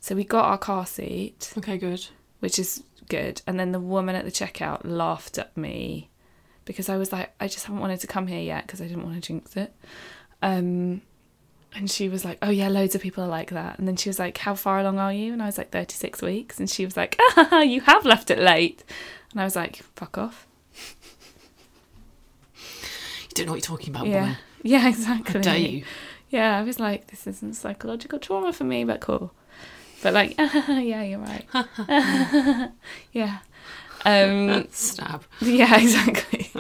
So 0.02 0.14
we 0.16 0.24
got 0.26 0.44
our 0.46 0.58
car 0.58 0.86
seat, 0.86 1.54
Okay. 1.58 1.78
Good. 1.78 2.06
which 2.42 2.60
is 2.60 2.84
good, 3.08 3.42
and 3.48 3.58
then 3.60 3.72
the 3.72 3.80
woman 3.80 4.16
at 4.16 4.26
the 4.26 4.32
checkout 4.32 4.82
laughed 4.84 5.38
at 5.38 5.56
me 5.56 6.10
because 6.66 6.90
I 6.90 6.98
was 6.98 7.12
like, 7.14 7.34
I 7.40 7.48
just 7.48 7.66
haven't 7.66 7.80
wanted 7.82 8.02
to 8.02 8.08
come 8.08 8.28
here 8.28 8.42
yet 8.42 8.66
because 8.68 8.82
I 8.82 8.88
didn't 8.88 9.04
want 9.04 9.16
to 9.16 9.22
jinx 9.22 9.56
it. 9.56 9.74
Um, 10.42 11.02
and 11.76 11.90
she 11.90 12.10
was 12.10 12.26
like, 12.26 12.38
"Oh 12.42 12.50
yeah, 12.50 12.68
loads 12.68 12.96
of 12.96 13.02
people 13.02 13.24
are 13.24 13.28
like 13.30 13.52
that." 13.52 13.80
And 13.80 13.88
then 13.88 13.96
she 13.96 14.10
was 14.10 14.20
like, 14.20 14.38
"How 14.40 14.56
far 14.56 14.80
along 14.80 15.00
are 15.00 15.14
you?" 15.14 15.34
And 15.34 15.42
I 15.42 15.46
was 15.46 15.58
like, 15.58 15.72
"36 15.72 16.22
weeks." 16.22 16.60
And 16.60 16.70
she 16.70 16.86
was 16.86 16.98
like, 16.98 17.18
ah, 17.38 17.62
"You 17.62 17.82
have 17.82 18.06
left 18.06 18.30
it 18.30 18.40
late." 18.40 18.84
And 19.32 19.42
I 19.42 19.44
was 19.44 19.56
like, 19.56 19.78
"Fuck 19.96 20.18
off." 20.18 20.48
You 23.32 23.36
don't 23.36 23.46
know 23.46 23.54
what 23.54 23.58
you're 23.58 23.78
talking 23.78 23.96
about, 23.96 24.08
yeah, 24.08 24.22
woman. 24.22 24.38
yeah, 24.64 24.90
exactly. 24.90 25.34
How 25.34 25.40
dare 25.40 25.58
you? 25.58 25.84
Yeah, 26.30 26.58
I 26.58 26.64
was 26.64 26.80
like, 26.80 27.08
this 27.08 27.28
isn't 27.28 27.56
psychological 27.56 28.20
trauma 28.20 28.52
for 28.52 28.66
me, 28.66 28.84
but 28.84 29.00
cool. 29.00 29.34
But 30.04 30.14
like, 30.14 30.36
yeah, 30.38 31.04
you're 31.04 31.20
right. 31.20 31.46
yeah. 33.14 33.40
Um, 34.04 34.68
Stab. 34.72 35.24
yeah, 35.40 35.80
exactly. 35.80 36.52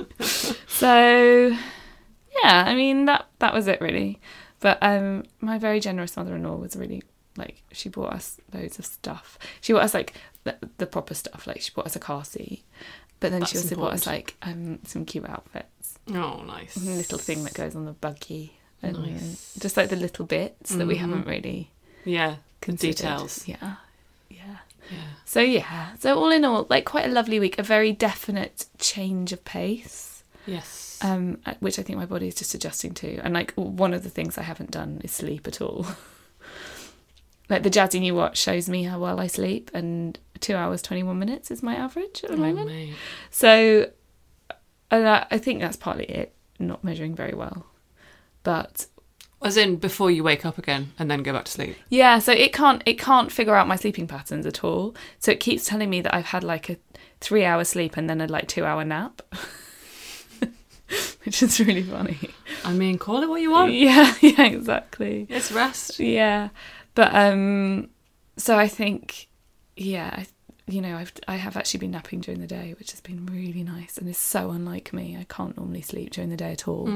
so, 0.67 1.47
yeah, 2.43 2.63
I 2.67 2.75
mean 2.75 3.05
that 3.05 3.27
that 3.39 3.53
was 3.53 3.67
it 3.67 3.81
really. 3.81 4.19
But 4.61 4.77
um, 4.81 5.23
my 5.41 5.57
very 5.57 5.79
generous 5.79 6.15
mother-in-law 6.15 6.55
was 6.55 6.75
really 6.75 7.03
like 7.37 7.61
she 7.71 7.89
bought 7.89 8.13
us 8.13 8.37
loads 8.53 8.79
of 8.79 8.85
stuff. 8.85 9.37
She 9.59 9.73
bought 9.73 9.83
us 9.83 9.93
like 9.93 10.13
the, 10.43 10.55
the 10.77 10.85
proper 10.85 11.13
stuff, 11.13 11.45
like 11.47 11.61
she 11.61 11.71
bought 11.75 11.85
us 11.87 11.95
a 11.95 11.99
car 11.99 12.23
seat. 12.23 12.63
But 13.19 13.31
then 13.31 13.43
she 13.45 13.55
That's 13.57 13.65
also 13.71 13.75
bought 13.81 13.93
us 13.93 14.07
like 14.07 14.35
um, 14.41 14.79
some 14.85 15.05
cute 15.05 15.29
outfits 15.29 15.99
Oh, 16.09 16.41
nice. 16.43 16.75
little 16.77 17.19
thing 17.19 17.43
that 17.43 17.53
goes 17.53 17.75
on 17.75 17.85
the 17.85 17.91
buggy 17.93 18.53
and 18.81 18.97
Nice. 18.97 19.55
just 19.59 19.77
like 19.77 19.89
the 19.89 19.95
little 19.95 20.25
bits 20.25 20.71
that 20.73 20.87
we 20.87 20.95
Mhm. 20.95 20.99
haven't 20.99 21.27
really 21.27 21.69
Yeah. 22.03 22.37
considered. 22.61 22.95
Details. 22.97 23.47
yeah 23.47 23.75
yeah 24.27 24.57
Yeah. 24.91 24.97
so 25.25 25.39
yeah 25.39 25.95
so 25.99 26.17
all 26.17 26.31
in 26.31 26.43
all 26.43 26.65
like 26.67 26.85
quite 26.85 27.05
a 27.05 27.11
lovely 27.11 27.39
week 27.39 27.59
a 27.59 27.63
very 27.63 27.91
definite 27.91 28.65
change 28.79 29.31
of 29.31 29.45
pace 29.45 30.10
Yes. 30.45 30.99
um, 31.01 31.37
which 31.59 31.77
I 31.79 31.83
think 31.83 31.97
my 31.99 32.05
body 32.05 32.27
is 32.27 32.35
just 32.35 32.53
adjusting 32.53 32.93
to. 32.95 33.17
And 33.17 33.33
like 33.33 33.53
one 33.55 33.93
of 33.93 34.03
the 34.03 34.09
things 34.09 34.37
I 34.37 34.43
haven't 34.43 34.71
done 34.71 35.01
is 35.03 35.11
sleep 35.11 35.47
at 35.47 35.61
all. 35.61 35.85
like 37.49 37.63
the 37.63 37.69
Jazzy 37.69 37.99
New 37.99 38.15
Watch 38.15 38.37
shows 38.37 38.69
me 38.69 38.83
how 38.83 38.99
well 38.99 39.19
I 39.19 39.27
sleep, 39.27 39.71
and 39.73 40.17
two 40.39 40.55
hours 40.55 40.81
twenty 40.81 41.03
one 41.03 41.19
minutes 41.19 41.51
is 41.51 41.61
my 41.61 41.75
average 41.75 42.23
at 42.23 42.29
the 42.31 42.35
Oh, 42.35 42.39
moment. 42.39 42.67
mate. 42.67 42.93
So, 43.29 43.89
and 44.89 45.07
I, 45.07 45.25
I 45.31 45.37
think 45.37 45.59
that's 45.59 45.77
partly 45.77 46.05
it, 46.05 46.33
not 46.59 46.83
measuring 46.83 47.15
very 47.15 47.33
well. 47.33 47.65
But 48.43 48.87
As 49.43 49.57
in 49.57 49.75
before 49.77 50.09
you 50.11 50.23
wake 50.23 50.45
up 50.45 50.57
again 50.57 50.93
and 50.97 51.11
then 51.11 51.23
go 51.23 51.33
back 51.33 51.45
to 51.45 51.51
sleep. 51.51 51.75
yeah, 51.89 52.19
so 52.19 52.31
it 52.31 52.53
can't 52.53 52.81
it 52.85 52.97
can't 52.97 53.31
figure 53.31 53.55
out 53.55 53.67
my 53.67 53.75
sleeping 53.75 54.07
patterns 54.07 54.45
at 54.45 54.63
all. 54.63 54.95
So 55.19 55.31
it 55.31 55.39
keeps 55.39 55.65
telling 55.65 55.89
me 55.89 56.01
that 56.01 56.13
I've 56.15 56.25
had 56.27 56.43
like 56.43 56.69
a 56.69 56.77
three 57.19 57.43
hour 57.45 57.63
sleep 57.63 57.97
and 57.97 58.09
then 58.09 58.21
a 58.21 58.27
like 58.27 58.47
two 58.47 58.65
hour 58.65 58.83
nap, 58.85 59.21
which 61.23 61.43
is 61.43 61.59
really 61.59 61.83
funny. 61.83 62.19
I 62.63 62.73
mean, 62.73 62.97
call 62.97 63.23
it 63.23 63.29
what 63.29 63.41
you 63.41 63.51
want. 63.51 63.71
Yeah, 63.81 64.13
yeah, 64.21 64.43
exactly. 64.43 65.27
It's 65.29 65.51
rest. 65.51 65.99
Yeah, 65.99 66.49
but 66.95 67.13
um, 67.15 67.89
so 68.37 68.57
I 68.57 68.67
think, 68.67 69.27
yeah, 69.75 70.09
I, 70.13 70.27
you 70.67 70.81
know, 70.81 70.95
I've 70.97 71.13
I 71.27 71.35
have 71.35 71.57
actually 71.57 71.79
been 71.79 71.91
napping 71.91 72.21
during 72.21 72.41
the 72.41 72.47
day, 72.47 72.75
which 72.77 72.91
has 72.91 73.01
been 73.01 73.25
really 73.25 73.63
nice, 73.63 73.97
and 73.97 74.07
is 74.07 74.17
so 74.17 74.51
unlike 74.51 74.93
me. 74.93 75.17
I 75.19 75.25
can't 75.25 75.57
normally 75.57 75.81
sleep 75.81 76.11
during 76.11 76.29
the 76.29 76.37
day 76.37 76.51
at 76.51 76.67
all. 76.67 76.87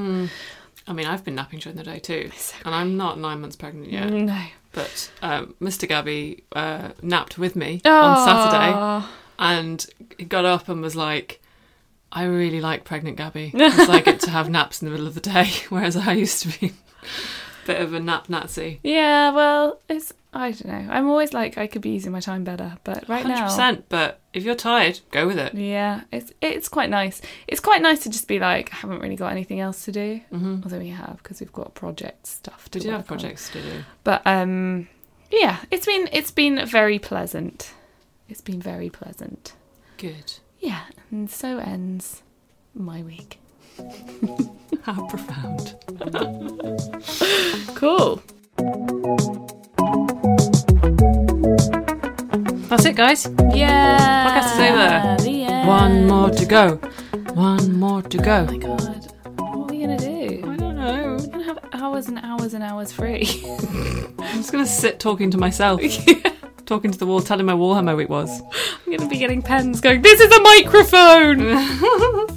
I 0.88 0.92
mean, 0.92 1.06
I've 1.06 1.24
been 1.24 1.34
napping 1.34 1.58
during 1.58 1.76
the 1.76 1.82
day 1.82 1.98
too, 1.98 2.30
and 2.64 2.74
I'm 2.74 2.96
not 2.96 3.18
nine 3.18 3.40
months 3.40 3.56
pregnant 3.56 3.90
yet. 3.90 4.10
No. 4.12 4.40
But 4.72 5.10
um, 5.22 5.54
Mr. 5.60 5.88
Gabby 5.88 6.44
uh, 6.52 6.90
napped 7.02 7.38
with 7.38 7.56
me 7.56 7.80
on 7.84 8.24
Saturday, 8.24 9.06
and 9.38 9.86
he 10.18 10.24
got 10.24 10.44
up 10.44 10.68
and 10.68 10.82
was 10.82 10.94
like, 10.94 11.40
"I 12.16 12.24
really 12.24 12.60
like 12.60 12.82
pregnant 12.84 13.16
Gabby 13.16 13.50
because 13.52 13.88
I 13.96 14.00
get 14.00 14.20
to 14.20 14.30
have 14.30 14.48
naps 14.50 14.80
in 14.82 14.86
the 14.86 14.90
middle 14.92 15.06
of 15.06 15.14
the 15.14 15.20
day, 15.20 15.50
whereas 15.68 15.96
I 15.96 16.12
used 16.14 16.42
to 16.42 16.58
be 16.58 16.66
a 16.68 16.72
bit 17.66 17.80
of 17.80 17.92
a 17.94 18.00
nap 18.00 18.28
Nazi." 18.28 18.80
Yeah, 18.82 19.30
well, 19.30 19.80
it's 19.88 20.12
I 20.32 20.50
don't 20.50 20.66
know. 20.66 20.92
I'm 20.92 21.08
always 21.08 21.32
like 21.32 21.56
I 21.56 21.66
could 21.66 21.80
be 21.82 21.90
using 21.90 22.12
my 22.12 22.20
time 22.20 22.44
better, 22.44 22.76
but 22.84 23.08
right 23.08 23.22
Hundred 23.22 23.36
now, 23.36 23.44
percent. 23.44 23.84
But 23.88 24.20
if 24.34 24.42
you're 24.44 24.54
tired, 24.54 25.00
go 25.10 25.26
with 25.26 25.38
it. 25.38 25.54
yeah, 25.54 26.02
it's 26.12 26.32
it's 26.42 26.68
quite 26.68 26.90
nice. 26.90 27.22
It's 27.48 27.60
quite 27.60 27.80
nice 27.80 28.00
to 28.04 28.10
just 28.10 28.28
be 28.28 28.38
like, 28.38 28.72
I 28.72 28.76
haven't 28.76 29.00
really 29.00 29.16
got 29.16 29.32
anything 29.32 29.60
else 29.60 29.84
to 29.86 29.92
do. 29.92 30.20
Mm-hmm. 30.32 30.60
Although 30.64 30.78
we 30.78 30.88
have 30.90 31.18
because 31.22 31.40
we've 31.40 31.52
got 31.52 31.74
project 31.74 32.26
stuff. 32.26 32.68
To 32.70 32.78
We 32.78 32.82
do 32.84 32.90
have 32.90 33.00
on. 33.00 33.04
projects 33.06 33.48
to 33.50 33.62
do. 33.62 33.84
but 34.04 34.20
um, 34.26 34.88
yeah, 35.30 35.58
it's 35.70 35.86
been 35.86 36.08
it's 36.12 36.30
been 36.30 36.66
very 36.66 36.98
pleasant. 36.98 37.72
It's 38.28 38.40
been 38.42 38.60
very 38.60 38.90
pleasant. 38.90 39.54
Good. 39.96 40.34
Yeah, 40.60 40.82
and 41.10 41.30
so 41.30 41.58
ends 41.58 42.22
my 42.74 43.02
week. 43.02 43.38
How 44.82 45.06
profound. 45.06 45.76
Cool. 47.76 48.22
That's 52.68 52.84
it, 52.86 52.96
guys. 52.96 53.28
Yeah. 53.54 54.40
Podcast 54.40 54.54
is 54.54 54.60
over. 54.70 55.24
The 55.30 55.42
end. 55.44 55.68
One 55.68 56.06
more 56.06 56.30
to 56.30 56.46
go. 56.46 56.76
One 57.34 57.78
more 57.78 58.00
to 58.02 58.18
go. 58.18 58.46
Oh 58.48 58.52
my 58.52 58.56
god, 58.56 59.12
what 59.38 59.40
are 59.40 59.64
we 59.66 59.80
gonna 59.80 59.98
do? 59.98 60.42
I 60.46 60.56
don't 60.56 60.76
know. 60.76 61.16
We're 61.20 61.26
gonna 61.26 61.44
have 61.44 61.58
hours 61.74 62.08
and 62.08 62.18
hours 62.22 62.54
and 62.54 62.64
hours 62.64 62.92
free. 62.92 63.28
I'm 64.18 64.38
just 64.38 64.52
gonna 64.52 64.64
sit 64.66 64.98
talking 65.00 65.30
to 65.32 65.38
myself, 65.38 65.80
talking 66.66 66.90
to 66.90 66.98
the 66.98 67.06
wall, 67.06 67.20
telling 67.20 67.46
my 67.46 67.54
wall 67.54 67.74
how 67.74 67.82
my 67.82 67.94
week 67.94 68.08
was. 68.08 68.42
I'm 68.86 68.96
gonna 68.96 69.08
be 69.08 69.18
getting 69.18 69.40
pens 69.42 69.80
going. 69.80 70.02
This 70.02 70.20
is 70.20 70.30
a 70.30 70.40
microphone. 70.42 71.40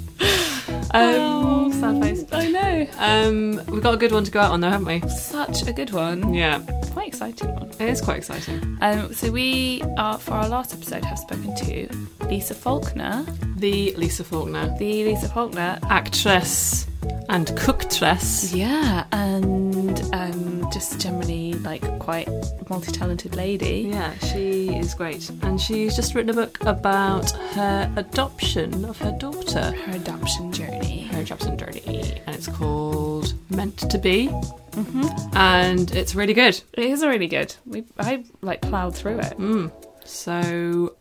um, 0.92 1.72
sad 1.72 2.02
face. 2.02 2.24
I 2.32 2.48
know. 2.48 2.86
Um, 2.98 3.60
we've 3.72 3.82
got 3.82 3.94
a 3.94 3.96
good 3.96 4.12
one 4.12 4.24
to 4.24 4.30
go 4.30 4.40
out 4.40 4.52
on, 4.52 4.60
though, 4.60 4.70
haven't 4.70 4.86
we? 4.86 5.08
Such 5.08 5.66
a 5.66 5.72
good 5.72 5.90
one. 5.92 6.32
Yeah, 6.34 6.60
Quite 6.92 7.08
exciting 7.08 7.54
one. 7.54 7.70
it 7.70 7.80
is 7.82 8.00
quite 8.00 8.18
exciting. 8.18 8.78
Um, 8.80 9.12
so 9.14 9.30
we 9.30 9.82
are 9.96 10.18
for 10.18 10.32
our 10.32 10.48
last 10.48 10.72
episode 10.74 11.04
have 11.04 11.18
spoken 11.18 11.54
to 11.56 11.88
Lisa 12.26 12.54
Faulkner, 12.54 13.24
The 13.56 13.94
Lisa 13.94 14.24
Faulkner, 14.24 14.74
the 14.78 15.04
Lisa 15.04 15.28
Faulkner. 15.28 15.78
actress 15.84 16.86
and 17.28 17.46
cooktress. 17.48 18.54
Yeah, 18.54 19.04
and 19.12 20.00
um, 20.14 20.70
just 20.72 21.00
generally 21.00 21.54
like 21.54 21.82
quite 21.98 22.28
multi-talented 22.68 23.34
lady. 23.36 23.88
Yeah, 23.90 24.16
she 24.18 24.74
is 24.74 24.94
great, 24.94 25.30
and 25.42 25.60
she's 25.60 25.96
just 25.96 26.14
written 26.14 26.30
a 26.30 26.34
book 26.34 26.58
about 26.62 27.30
her 27.30 27.92
adoption 27.96 28.84
of 28.84 28.98
her 28.98 29.12
daughter. 29.12 29.72
Her 29.72 29.96
adoption 29.96 30.52
journey. 30.52 31.04
her 31.12 31.20
adoption 31.20 31.56
journey, 31.56 32.20
and 32.26 32.36
it's 32.36 32.48
called 32.48 33.34
Meant 33.50 33.78
to 33.90 33.98
Be, 33.98 34.28
mm-hmm. 34.28 35.36
and 35.36 35.90
it's 35.92 36.14
really 36.14 36.34
good. 36.34 36.60
It 36.74 36.84
is 36.84 37.02
really 37.04 37.28
good. 37.28 37.54
We 37.66 37.84
I 37.98 38.24
like 38.42 38.60
ploughed 38.62 38.94
through 38.94 39.20
it. 39.20 39.70
So 40.04 40.94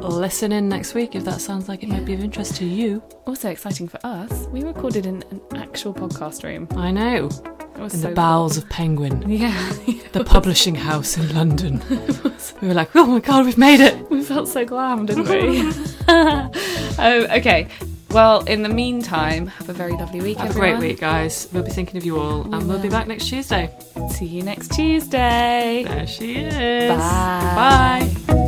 listen 0.00 0.52
in 0.52 0.68
next 0.68 0.94
week 0.94 1.14
if 1.14 1.24
that 1.24 1.40
sounds 1.40 1.68
like 1.68 1.82
it 1.82 1.88
might 1.88 2.04
be 2.04 2.14
of 2.14 2.20
interest 2.20 2.56
to 2.56 2.64
you. 2.64 3.02
Also 3.26 3.50
exciting 3.50 3.88
for 3.88 3.98
us. 4.04 4.46
We 4.48 4.62
recorded 4.62 5.06
in 5.06 5.22
an 5.30 5.40
actual 5.56 5.94
podcast 5.94 6.44
room. 6.44 6.68
I 6.76 6.90
know, 6.90 7.28
in 7.76 7.90
so 7.90 8.08
the 8.08 8.14
bowels 8.14 8.56
of 8.56 8.68
Penguin. 8.68 9.24
Yeah, 9.28 9.72
the 10.12 10.24
publishing 10.24 10.74
house 10.74 11.16
in 11.16 11.34
London. 11.34 11.82
we 12.60 12.68
were 12.68 12.74
like, 12.74 12.94
oh 12.96 13.06
my 13.06 13.20
god, 13.20 13.44
we've 13.44 13.58
made 13.58 13.80
it. 13.80 14.10
we 14.10 14.22
felt 14.22 14.48
so 14.48 14.64
glam, 14.64 15.06
didn't 15.06 15.28
we? 15.28 15.60
um, 16.08 16.50
okay. 17.38 17.68
Well, 18.10 18.40
in 18.46 18.62
the 18.62 18.70
meantime, 18.70 19.46
have 19.48 19.68
a 19.68 19.74
very 19.74 19.92
lovely 19.92 20.22
week. 20.22 20.38
Have 20.38 20.50
a 20.52 20.54
great 20.54 20.78
week, 20.78 20.98
guys. 20.98 21.46
We'll 21.52 21.62
be 21.62 21.70
thinking 21.70 21.98
of 21.98 22.06
you 22.06 22.18
all, 22.18 22.42
and 22.54 22.66
we'll 22.66 22.80
be 22.80 22.88
back 22.88 23.06
next 23.06 23.28
Tuesday. 23.28 23.70
See 24.10 24.24
you 24.24 24.42
next 24.42 24.72
Tuesday. 24.72 25.84
There 25.86 26.06
she 26.06 26.36
is. 26.36 26.88
Bye. 26.88 28.10
Bye. 28.26 28.47